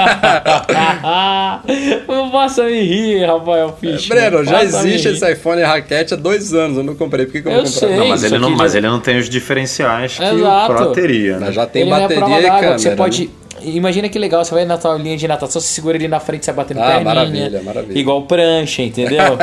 não 2.08 2.30
posso 2.30 2.64
me 2.64 2.80
rir, 2.80 3.26
Rafael 3.26 3.76
Fisch. 3.82 4.08
Breno, 4.08 4.44
já 4.44 4.64
existe 4.64 5.08
esse 5.08 5.32
iPhone 5.32 5.60
raquete 5.64 6.14
há 6.14 6.18
dois 6.18 6.54
anos. 6.54 6.78
Eu 6.78 6.84
não 6.84 6.94
comprei. 6.94 7.26
Por 7.26 7.32
que, 7.32 7.42
que 7.42 7.48
eu, 7.48 7.52
eu 7.52 7.64
vou 7.64 7.74
comprar? 7.74 7.88
Sei, 7.88 7.98
não, 7.98 8.08
mas, 8.10 8.24
ele 8.24 8.38
não, 8.38 8.52
mas 8.52 8.76
ele 8.76 8.88
não 8.88 9.00
tem 9.00 9.18
os 9.18 9.28
diferenciais 9.28 10.20
que 10.20 10.24
Exato. 10.24 10.72
o 10.72 10.76
Pro 10.76 10.92
teria. 10.92 11.40
Né? 11.40 11.52
Já 11.52 11.66
tem 11.66 11.82
ele 11.82 11.90
bateria 11.90 12.36
é 12.36 12.42
e 12.42 12.44
câmera. 12.44 12.78
Você 12.78 12.96
pode 12.96 13.26
né? 13.26 13.47
Imagina 13.62 14.10
que 14.10 14.20
legal, 14.20 14.44
você 14.44 14.54
vai 14.54 14.66
na 14.66 14.78
tua 14.78 14.96
linha 14.96 15.18
de 15.18 15.28
natação, 15.28 15.62
você 15.62 15.68
segura 15.68 15.98
ele 15.98 16.08
na 16.08 16.20
frente, 16.20 16.46
você 16.46 16.52
batendo 16.52 16.82
ah, 16.82 16.86
perninha. 16.86 17.04
maravilha, 17.04 17.64
maravilha. 17.64 18.00
Igual 18.00 18.24
prancha, 18.24 18.82
entendeu? 18.82 19.38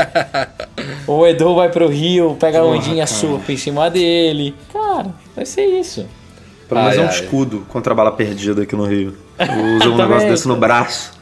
o 1.06 1.26
Edu 1.26 1.54
vai 1.54 1.70
pro 1.70 1.88
rio, 1.88 2.36
pega 2.38 2.60
a 2.60 2.64
ondinha 2.64 3.06
surfa 3.06 3.52
em 3.52 3.56
cima 3.56 3.90
dele. 3.90 4.54
Cara, 4.72 5.08
vai 5.34 5.44
ser 5.44 5.66
isso. 5.66 6.06
Pelo 6.68 6.82
menos 6.82 6.96
é 6.96 7.02
um 7.02 7.08
escudo 7.08 7.66
contra 7.68 7.92
a 7.92 7.96
bala 7.96 8.12
perdida 8.12 8.62
aqui 8.62 8.74
no 8.74 8.86
rio. 8.86 9.14
Usa 9.76 9.88
um 9.88 9.96
negócio 9.96 10.28
desse 10.28 10.48
no 10.48 10.56
braço. 10.56 11.12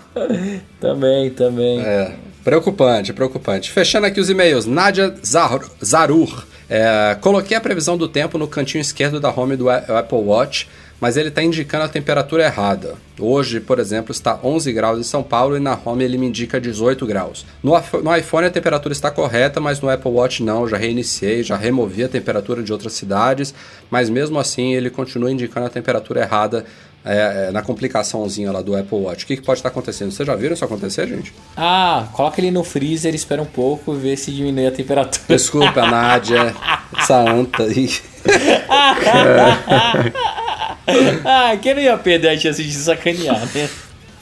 também, 0.80 1.30
também. 1.30 1.80
É. 1.80 2.12
Preocupante, 2.44 3.12
preocupante. 3.12 3.70
Fechando 3.70 4.06
aqui 4.06 4.20
os 4.20 4.28
e-mails. 4.28 4.66
Nadia 4.66 5.14
Zarur. 5.22 6.44
É, 6.68 7.16
coloquei 7.20 7.56
a 7.56 7.60
previsão 7.60 7.96
do 7.96 8.08
tempo 8.08 8.38
no 8.38 8.48
cantinho 8.48 8.80
esquerdo 8.80 9.20
da 9.20 9.30
home 9.30 9.56
do 9.56 9.68
Apple 9.68 10.18
Watch 10.18 10.68
mas 11.02 11.16
ele 11.16 11.30
está 11.30 11.42
indicando 11.42 11.82
a 11.82 11.88
temperatura 11.88 12.44
errada. 12.44 12.94
Hoje, 13.18 13.58
por 13.58 13.80
exemplo, 13.80 14.12
está 14.12 14.38
11 14.40 14.72
graus 14.72 15.00
em 15.00 15.02
São 15.02 15.20
Paulo 15.20 15.56
e 15.56 15.60
na 15.60 15.76
home 15.84 16.04
ele 16.04 16.16
me 16.16 16.28
indica 16.28 16.60
18 16.60 17.04
graus. 17.08 17.44
No, 17.60 17.72
no 18.04 18.16
iPhone 18.16 18.46
a 18.46 18.50
temperatura 18.52 18.92
está 18.92 19.10
correta, 19.10 19.58
mas 19.58 19.80
no 19.80 19.90
Apple 19.90 20.12
Watch 20.12 20.44
não. 20.44 20.68
Já 20.68 20.76
reiniciei, 20.76 21.42
já 21.42 21.56
removi 21.56 22.04
a 22.04 22.08
temperatura 22.08 22.62
de 22.62 22.72
outras 22.72 22.92
cidades, 22.92 23.52
mas 23.90 24.08
mesmo 24.08 24.38
assim 24.38 24.74
ele 24.74 24.90
continua 24.90 25.28
indicando 25.28 25.66
a 25.66 25.70
temperatura 25.70 26.20
errada 26.20 26.64
é, 27.04 27.46
é, 27.48 27.50
na 27.50 27.62
complicaçãozinha 27.62 28.52
lá 28.52 28.62
do 28.62 28.76
Apple 28.76 28.98
Watch. 28.98 29.24
O 29.24 29.26
que, 29.26 29.38
que 29.38 29.42
pode 29.42 29.58
estar 29.58 29.70
acontecendo? 29.70 30.12
Vocês 30.12 30.24
já 30.24 30.36
viram 30.36 30.54
isso 30.54 30.64
acontecer, 30.64 31.08
gente? 31.08 31.34
Ah, 31.56 32.06
coloca 32.12 32.40
ele 32.40 32.52
no 32.52 32.62
freezer, 32.62 33.12
espera 33.12 33.42
um 33.42 33.46
pouco 33.46 33.92
vê 33.92 34.16
se 34.16 34.30
diminui 34.30 34.68
a 34.68 34.70
temperatura. 34.70 35.24
Desculpa, 35.26 35.84
Nádia, 35.84 36.54
essa 36.96 37.28
anta 37.28 37.64
aí. 37.64 37.90
ah, 41.24 41.56
quem 41.60 41.74
não 41.74 41.82
ia 41.82 41.96
perder 41.96 42.28
a 42.28 42.38
chance 42.38 42.62
de 42.62 42.72
sacanear, 42.72 43.40
né? 43.54 43.68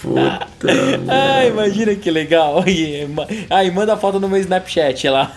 Puta. 0.01 0.47
ah, 1.09 1.47
imagina 1.47 1.95
que 1.95 2.11
legal. 2.11 2.65
Aí, 3.51 3.71
manda 3.71 3.95
a 3.95 3.97
foto 3.97 4.19
no 4.19 4.29
meu 4.29 4.39
Snapchat 4.39 5.09
lá. 5.09 5.33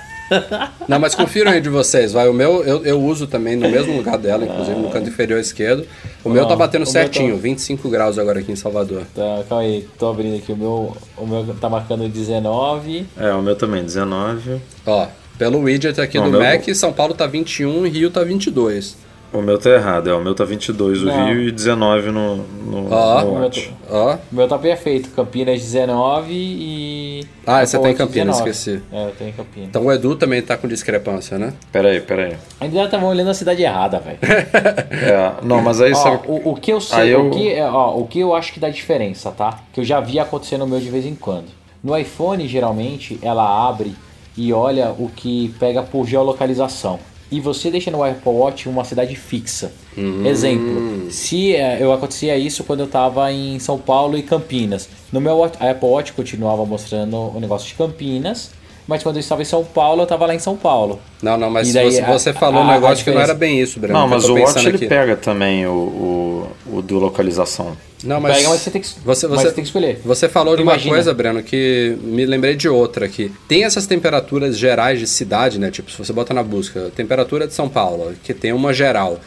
Não, 0.88 1.00
mas 1.00 1.14
confiram 1.14 1.52
aí 1.52 1.62
de 1.62 1.70
vocês, 1.70 2.14
vai. 2.14 2.28
O 2.28 2.34
meu 2.34 2.64
eu, 2.64 2.84
eu 2.84 3.00
uso 3.00 3.28
também 3.28 3.56
no 3.56 3.70
mesmo 3.70 3.96
lugar 3.96 4.18
dela, 4.18 4.46
inclusive 4.46 4.80
no 4.80 4.90
canto 4.90 5.10
inferior 5.10 5.40
esquerdo. 5.40 5.86
O 6.24 6.30
meu 6.30 6.48
tá 6.48 6.56
batendo 6.56 6.86
certinho, 6.88 7.36
tá... 7.36 7.42
25 7.42 7.88
graus 7.90 8.18
agora 8.18 8.40
aqui 8.40 8.52
em 8.52 8.56
Salvador. 8.56 9.04
Tá, 9.14 9.44
calma 9.48 9.64
aí, 9.64 9.88
tô 10.00 10.08
abrindo 10.10 10.38
aqui. 10.38 10.52
O 10.52 10.58
meu, 10.58 10.98
o 11.18 11.28
meu 11.28 11.56
tá 11.60 11.70
marcando 11.70 12.08
19. 12.08 13.06
É, 13.18 13.32
o 13.34 13.44
meu 13.44 13.56
também, 13.56 13.84
19. 13.84 14.60
Ó, 14.88 15.08
pelo 15.38 15.60
widget 15.60 16.00
aqui 16.00 16.18
Não, 16.18 16.32
do 16.32 16.40
Mac, 16.40 16.68
São 16.74 16.94
Paulo 16.94 17.14
tá 17.14 17.28
21 17.28 17.86
e 17.86 17.90
Rio 17.90 18.10
tá 18.10 18.24
22. 18.24 18.98
O 19.34 19.42
meu 19.42 19.58
tá 19.58 19.72
errado, 19.72 20.10
é. 20.12 20.14
O 20.14 20.22
meu 20.22 20.36
tá 20.36 20.46
22 20.46 21.02
o 21.02 21.10
Rio 21.10 21.48
e 21.48 21.52
19 21.52 22.12
no, 22.12 22.36
no, 22.38 22.94
ó, 22.94 23.22
no 23.24 23.32
Watch. 23.42 23.74
Ó. 23.90 24.16
O 24.32 24.36
meu 24.36 24.48
tá 24.48 24.60
perfeito. 24.60 25.10
Campinas 25.10 25.60
19 25.60 26.32
e. 26.32 27.28
Ah, 27.46 27.66
você 27.66 27.80
tá 27.80 27.90
em 27.90 27.96
Campinas, 27.96 28.38
19. 28.38 28.50
esqueci. 28.52 28.84
É, 28.92 29.12
eu 29.20 29.28
em 29.28 29.32
Campinas. 29.32 29.70
Então 29.70 29.86
o 29.86 29.92
Edu 29.92 30.16
também 30.16 30.40
tá 30.44 30.56
com 30.56 30.68
discrepância, 30.68 31.40
né? 31.40 31.54
Pera 31.72 31.90
aí, 31.90 32.00
pera 32.00 32.26
aí. 32.26 32.38
Ainda 32.60 32.84
estavam 32.84 33.10
olhando 33.10 33.32
a 33.32 33.34
cidade 33.34 33.64
errada, 33.64 34.00
velho. 34.00 34.20
é, 34.22 35.34
não, 35.42 35.64
mas 35.64 35.82
aí 35.82 35.94
ó, 35.94 35.96
sabe... 35.96 36.20
o, 36.28 36.52
o 36.52 36.56
que 36.56 36.72
eu 36.72 36.80
sei, 36.80 37.16
eu... 37.16 37.28
o, 37.28 37.32
que, 37.32 37.60
ó, 37.60 37.98
o 37.98 38.08
que 38.08 38.20
eu 38.20 38.36
acho 38.36 38.54
que 38.54 38.60
dá 38.60 38.70
diferença, 38.70 39.32
tá? 39.32 39.62
Que 39.74 39.80
eu 39.80 39.84
já 39.84 40.00
vi 40.00 40.20
acontecer 40.20 40.60
no 40.60 40.68
meu 40.68 40.80
de 40.80 40.90
vez 40.90 41.08
em 41.08 41.16
quando. 41.16 41.48
No 41.84 41.98
iPhone, 41.98 42.48
geralmente, 42.48 43.20
ela 43.24 43.68
abre 43.68 43.96
e 44.38 44.54
olha 44.54 44.92
o 44.92 45.10
que 45.10 45.54
pega 45.60 45.82
por 45.82 46.06
geolocalização 46.06 47.00
e 47.34 47.40
você 47.40 47.72
deixa 47.72 47.90
no 47.90 48.04
Apple 48.04 48.32
Watch 48.32 48.70
uma 48.70 48.84
cidade 48.84 49.16
fixa. 49.16 49.72
Hum. 49.98 50.24
Exemplo, 50.24 51.10
se 51.10 51.56
é, 51.56 51.82
eu 51.82 51.92
acontecia 51.92 52.38
isso 52.38 52.64
quando 52.64 52.82
eu 52.82 52.86
estava 52.86 53.32
em 53.32 53.58
São 53.58 53.80
Paulo 53.80 54.16
e 54.16 54.22
Campinas. 54.22 54.88
No 55.12 55.20
meu 55.20 55.44
Apple 55.44 55.90
Watch 55.90 56.14
continuava 56.14 56.64
mostrando 56.64 57.18
o 57.18 57.40
negócio 57.40 57.68
de 57.68 57.74
Campinas, 57.74 58.52
mas 58.88 59.02
quando 59.02 59.16
eu 59.16 59.20
estava 59.22 59.42
em 59.42 59.46
São 59.46 59.64
Paulo, 59.64 60.02
eu 60.02 60.04
estava 60.04 60.26
lá 60.26 60.36
em 60.36 60.40
São 60.40 60.58
Paulo. 60.58 61.00
Não, 61.22 61.38
não, 61.38 61.50
mas 61.50 61.72
daí, 61.72 61.92
você, 61.92 62.02
você, 62.02 62.34
falou 62.34 62.62
a, 62.62 62.66
um 62.66 62.68
negócio 62.68 63.04
que 63.04 63.12
não 63.12 63.22
era 63.22 63.34
bem 63.34 63.60
isso, 63.60 63.80
Breno. 63.80 63.98
Não, 63.98 64.08
mas 64.08 64.28
o 64.28 64.36
Watch 64.36 64.68
ele 64.68 64.88
pega 64.88 65.16
também 65.16 65.66
o, 65.66 65.72
o, 65.72 66.78
o 66.78 66.82
do 66.82 67.00
localização. 67.00 67.78
Não, 68.04 68.20
mas, 68.20 68.36
pega, 68.36 68.50
mas 68.50 68.62
você 68.62 68.72
tem 68.72 68.82
que, 68.82 68.88
você, 69.06 69.28
você, 69.28 69.46
tem 69.46 69.64
que 69.64 69.70
escolher. 69.70 70.02
Você 70.04 70.28
falou 70.28 70.58
de 70.58 70.64
uma 70.64 70.78
coisa, 70.78 71.14
Breno, 71.14 71.42
que 71.42 71.98
me 72.02 72.26
lembrei 72.26 72.56
de 72.56 72.68
outra 72.68 73.06
aqui. 73.06 73.32
Tem 73.48 73.64
essas 73.64 73.88
temperaturas 73.88 74.58
gerais 74.58 75.00
de 75.00 75.08
cidade, 75.08 75.58
né? 75.58 75.72
Tipo, 75.72 75.90
se 75.90 75.98
você 75.98 76.12
bota 76.12 76.34
na 76.34 76.44
busca, 76.44 76.92
temperatura 76.96 77.48
de 77.48 77.54
São 77.54 77.70
Paulo, 77.70 78.14
que 78.22 78.34
tem 78.34 78.52
uma 78.52 78.74
geral. 78.74 79.20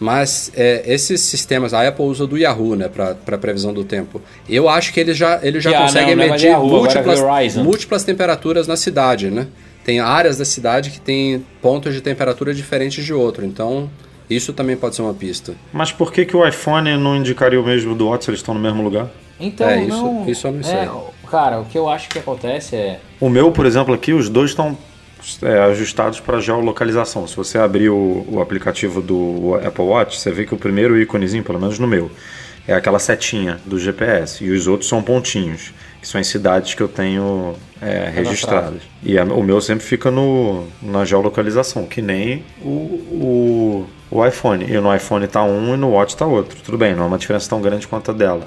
Mas 0.00 0.50
é, 0.56 0.82
esses 0.86 1.20
sistemas, 1.20 1.72
a 1.72 1.86
Apple 1.86 2.04
usa 2.04 2.26
do 2.26 2.36
Yahoo, 2.36 2.74
né, 2.74 2.88
para 2.88 3.38
previsão 3.38 3.72
do 3.72 3.84
tempo. 3.84 4.20
Eu 4.48 4.68
acho 4.68 4.92
que 4.92 5.00
ele 5.00 5.14
já, 5.14 5.38
ele 5.42 5.60
já 5.60 5.70
yeah, 5.70 5.86
consegue 5.86 6.10
não, 6.10 6.16
não 6.16 6.24
é 6.24 6.30
medir 6.30 6.48
Yahoo, 6.48 6.68
múltiplas, 6.68 7.56
múltiplas 7.56 8.04
temperaturas 8.04 8.66
na 8.66 8.76
cidade, 8.76 9.30
né? 9.30 9.46
Tem 9.84 10.00
áreas 10.00 10.38
da 10.38 10.44
cidade 10.44 10.90
que 10.90 11.00
tem 11.00 11.44
pontos 11.60 11.94
de 11.94 12.00
temperatura 12.00 12.54
diferentes 12.54 13.04
de 13.04 13.12
outro. 13.12 13.44
Então, 13.44 13.90
isso 14.28 14.52
também 14.52 14.76
pode 14.76 14.96
ser 14.96 15.02
uma 15.02 15.12
pista. 15.12 15.54
Mas 15.72 15.92
por 15.92 16.12
que, 16.12 16.24
que 16.24 16.36
o 16.36 16.46
iPhone 16.46 16.96
não 16.96 17.14
indicaria 17.14 17.60
o 17.60 17.64
mesmo 17.64 17.94
do 17.94 18.08
Watch 18.08 18.24
se 18.24 18.30
eles 18.30 18.40
estão 18.40 18.54
no 18.54 18.60
mesmo 18.60 18.82
lugar? 18.82 19.10
Então, 19.38 19.68
é, 19.68 19.84
não, 19.84 20.22
isso, 20.22 20.30
isso 20.30 20.46
eu 20.46 20.52
não 20.52 20.62
sei. 20.62 20.74
É, 20.74 20.90
cara, 21.30 21.60
o 21.60 21.66
que 21.66 21.76
eu 21.76 21.88
acho 21.88 22.08
que 22.08 22.18
acontece 22.18 22.76
é. 22.76 23.00
O 23.20 23.28
meu, 23.28 23.52
por 23.52 23.66
exemplo, 23.66 23.92
aqui, 23.92 24.12
os 24.12 24.28
dois 24.28 24.50
estão 24.50 24.76
é, 25.42 25.58
ajustados 25.64 26.20
para 26.20 26.40
geolocalização. 26.40 27.26
Se 27.26 27.36
você 27.36 27.58
abrir 27.58 27.88
o, 27.88 28.26
o, 28.28 28.40
aplicativo 28.40 29.00
do 29.00 29.54
Apple 29.64 29.84
Watch, 29.84 30.18
você 30.18 30.30
vê 30.30 30.44
que 30.44 30.54
o 30.54 30.58
primeiro 30.58 31.00
íconezinho, 31.00 31.42
pelo 31.42 31.60
menos 31.60 31.78
no 31.78 31.86
meu, 31.86 32.10
é 32.66 32.74
aquela 32.74 32.98
setinha 32.98 33.58
do 33.64 33.78
GPS. 33.78 34.44
E 34.44 34.50
os 34.50 34.66
outros 34.66 34.88
são 34.88 35.02
pontinhos, 35.02 35.72
que 36.00 36.08
são 36.08 36.20
em 36.20 36.24
cidades 36.24 36.74
que 36.74 36.82
eu 36.82 36.88
tenho 36.88 37.54
é, 37.80 38.10
registradas. 38.14 38.82
E 39.02 39.18
a, 39.18 39.24
o 39.24 39.42
meu 39.42 39.60
sempre 39.60 39.84
fica 39.84 40.10
no, 40.10 40.66
na 40.82 41.04
geolocalização, 41.04 41.86
que 41.86 42.00
nem 42.00 42.44
o, 42.62 42.68
o, 42.68 43.86
o 44.10 44.26
iPhone. 44.26 44.64
E 44.64 44.78
no 44.78 44.94
iPhone 44.94 45.24
está 45.24 45.42
um 45.42 45.74
e 45.74 45.76
no 45.76 45.90
Watch 45.90 46.14
está 46.14 46.26
outro. 46.26 46.58
Tudo 46.62 46.78
bem, 46.78 46.94
não 46.94 47.04
é 47.04 47.06
uma 47.06 47.18
diferença 47.18 47.48
tão 47.48 47.60
grande 47.60 47.86
quanto 47.86 48.10
a 48.10 48.14
dela. 48.14 48.46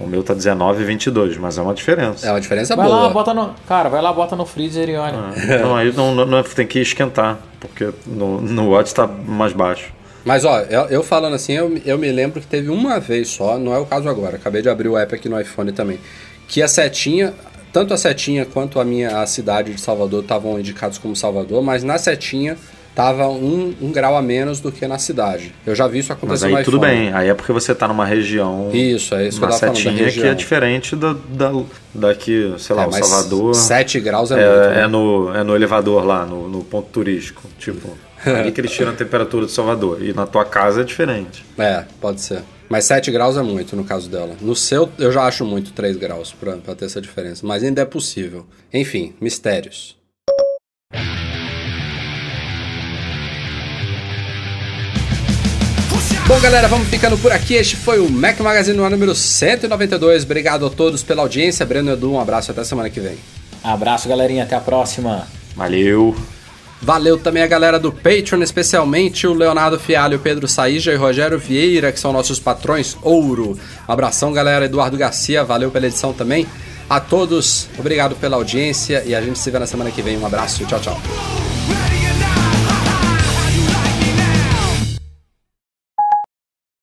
O 0.00 0.06
meu 0.06 0.22
tá 0.22 0.32
19 0.32 0.82
e 0.82 0.84
22, 0.84 1.36
mas 1.38 1.58
é 1.58 1.62
uma 1.62 1.74
diferença. 1.74 2.26
É 2.26 2.30
uma 2.30 2.40
diferença 2.40 2.76
vai 2.76 2.86
boa. 2.86 3.02
Lá, 3.02 3.08
bota 3.08 3.34
no, 3.34 3.52
cara, 3.66 3.88
vai 3.88 4.00
lá, 4.00 4.12
bota 4.12 4.36
no 4.36 4.46
freezer 4.46 4.88
e 4.88 4.96
olha. 4.96 5.16
Ah, 5.16 5.58
não, 5.60 5.76
aí 5.76 5.92
não, 5.92 6.14
não, 6.14 6.24
não, 6.24 6.42
tem 6.42 6.66
que 6.66 6.78
esquentar, 6.78 7.38
porque 7.58 7.90
no, 8.06 8.40
no 8.40 8.70
Watch 8.70 8.94
tá 8.94 9.06
mais 9.08 9.52
baixo. 9.52 9.92
Mas 10.24 10.44
ó, 10.44 10.60
eu, 10.60 10.82
eu, 10.82 11.02
falando 11.02 11.34
assim, 11.34 11.54
eu, 11.54 11.80
eu 11.84 11.98
me 11.98 12.12
lembro 12.12 12.40
que 12.40 12.46
teve 12.46 12.68
uma 12.68 13.00
vez 13.00 13.28
só, 13.28 13.58
não 13.58 13.74
é 13.74 13.78
o 13.78 13.86
caso 13.86 14.08
agora, 14.08 14.36
acabei 14.36 14.62
de 14.62 14.68
abrir 14.68 14.88
o 14.88 14.96
app 14.96 15.14
aqui 15.14 15.28
no 15.28 15.40
iPhone 15.40 15.72
também, 15.72 15.98
que 16.46 16.62
a 16.62 16.68
setinha, 16.68 17.34
tanto 17.72 17.92
a 17.92 17.96
setinha 17.96 18.44
quanto 18.44 18.78
a 18.78 18.84
minha 18.84 19.20
a 19.20 19.26
cidade 19.26 19.72
de 19.72 19.80
Salvador 19.80 20.22
estavam 20.22 20.60
indicados 20.60 20.98
como 20.98 21.16
Salvador, 21.16 21.62
mas 21.62 21.82
na 21.82 21.98
setinha 21.98 22.56
tava 22.98 23.28
um, 23.28 23.72
um, 23.80 23.92
grau 23.92 24.16
a 24.16 24.20
menos 24.20 24.58
do 24.58 24.72
que 24.72 24.84
na 24.88 24.98
cidade. 24.98 25.54
Eu 25.64 25.72
já 25.72 25.86
vi 25.86 26.00
isso 26.00 26.12
acontecer 26.12 26.48
Mas 26.48 26.56
aí 26.56 26.64
tudo 26.64 26.80
bem, 26.80 27.12
aí 27.12 27.28
é 27.28 27.34
porque 27.34 27.52
você 27.52 27.70
está 27.70 27.86
numa 27.86 28.04
região. 28.04 28.70
Isso, 28.72 29.14
é 29.14 29.28
isso 29.28 29.38
que 29.38 29.44
eu 29.44 29.50
tava 29.50 29.72
setinha 29.72 29.94
falando, 29.94 30.12
que 30.12 30.26
é 30.26 30.34
diferente 30.34 30.96
da, 30.96 31.12
da, 31.12 31.52
daqui, 31.94 32.52
sei 32.58 32.74
lá, 32.74 32.82
é, 32.82 32.86
o 32.88 32.92
Salvador. 32.92 33.54
7 33.54 34.00
graus 34.00 34.32
é, 34.32 34.34
é 34.34 34.48
muito. 34.48 34.68
Né? 34.70 34.82
É, 34.82 34.86
no, 34.88 35.32
é 35.32 35.44
no 35.44 35.54
elevador 35.54 36.04
lá, 36.04 36.26
no, 36.26 36.48
no 36.48 36.64
ponto 36.64 36.88
turístico. 36.88 37.42
Tipo, 37.56 37.96
ali 38.26 38.50
que 38.50 38.60
eles 38.60 38.72
tiram 38.72 38.90
a 38.90 38.94
temperatura 38.96 39.46
de 39.46 39.52
Salvador. 39.52 40.02
E 40.02 40.12
na 40.12 40.26
tua 40.26 40.44
casa 40.44 40.80
é 40.80 40.84
diferente. 40.84 41.44
É, 41.56 41.84
pode 42.00 42.20
ser. 42.20 42.42
Mas 42.68 42.84
7 42.86 43.12
graus 43.12 43.36
é 43.36 43.42
muito 43.42 43.76
no 43.76 43.84
caso 43.84 44.10
dela. 44.10 44.34
No 44.40 44.56
seu, 44.56 44.90
eu 44.98 45.12
já 45.12 45.22
acho 45.22 45.44
muito 45.44 45.70
3 45.70 45.96
graus 45.96 46.32
para 46.32 46.74
ter 46.74 46.86
essa 46.86 47.00
diferença. 47.00 47.46
Mas 47.46 47.62
ainda 47.62 47.80
é 47.80 47.84
possível. 47.84 48.44
Enfim, 48.74 49.14
mistérios. 49.20 49.96
Bom, 56.28 56.38
galera, 56.40 56.68
vamos 56.68 56.88
ficando 56.88 57.16
por 57.16 57.32
aqui. 57.32 57.54
Este 57.54 57.74
foi 57.74 57.98
o 58.00 58.10
Mac 58.10 58.38
Magazine 58.40 58.76
no 58.76 58.88
número 58.90 59.14
192. 59.14 60.24
Obrigado 60.24 60.66
a 60.66 60.68
todos 60.68 61.02
pela 61.02 61.22
audiência. 61.22 61.64
Breno 61.64 61.90
Edu, 61.90 62.12
um 62.12 62.20
abraço 62.20 62.50
até 62.50 62.62
semana 62.64 62.90
que 62.90 63.00
vem. 63.00 63.16
Abraço, 63.64 64.06
galerinha. 64.10 64.42
Até 64.42 64.54
a 64.54 64.60
próxima. 64.60 65.26
Valeu. 65.56 66.14
Valeu 66.82 67.16
também 67.18 67.42
a 67.42 67.46
galera 67.46 67.78
do 67.78 67.90
Patreon, 67.90 68.42
especialmente 68.42 69.26
o 69.26 69.32
Leonardo 69.32 69.80
Fialho, 69.80 70.18
o 70.18 70.20
Pedro 70.20 70.46
Saíja 70.46 70.92
e 70.92 70.96
Rogério 70.96 71.38
Vieira, 71.38 71.90
que 71.90 71.98
são 71.98 72.12
nossos 72.12 72.38
patrões 72.38 72.94
ouro. 73.00 73.58
Um 73.88 73.92
abração, 73.92 74.30
galera. 74.30 74.66
Eduardo 74.66 74.98
Garcia, 74.98 75.42
valeu 75.42 75.70
pela 75.70 75.86
edição 75.86 76.12
também. 76.12 76.46
A 76.90 77.00
todos, 77.00 77.70
obrigado 77.78 78.14
pela 78.16 78.36
audiência 78.36 79.02
e 79.06 79.14
a 79.14 79.22
gente 79.22 79.38
se 79.38 79.50
vê 79.50 79.58
na 79.58 79.66
semana 79.66 79.90
que 79.90 80.02
vem. 80.02 80.18
Um 80.18 80.26
abraço, 80.26 80.62
tchau, 80.66 80.78
tchau. 80.78 81.00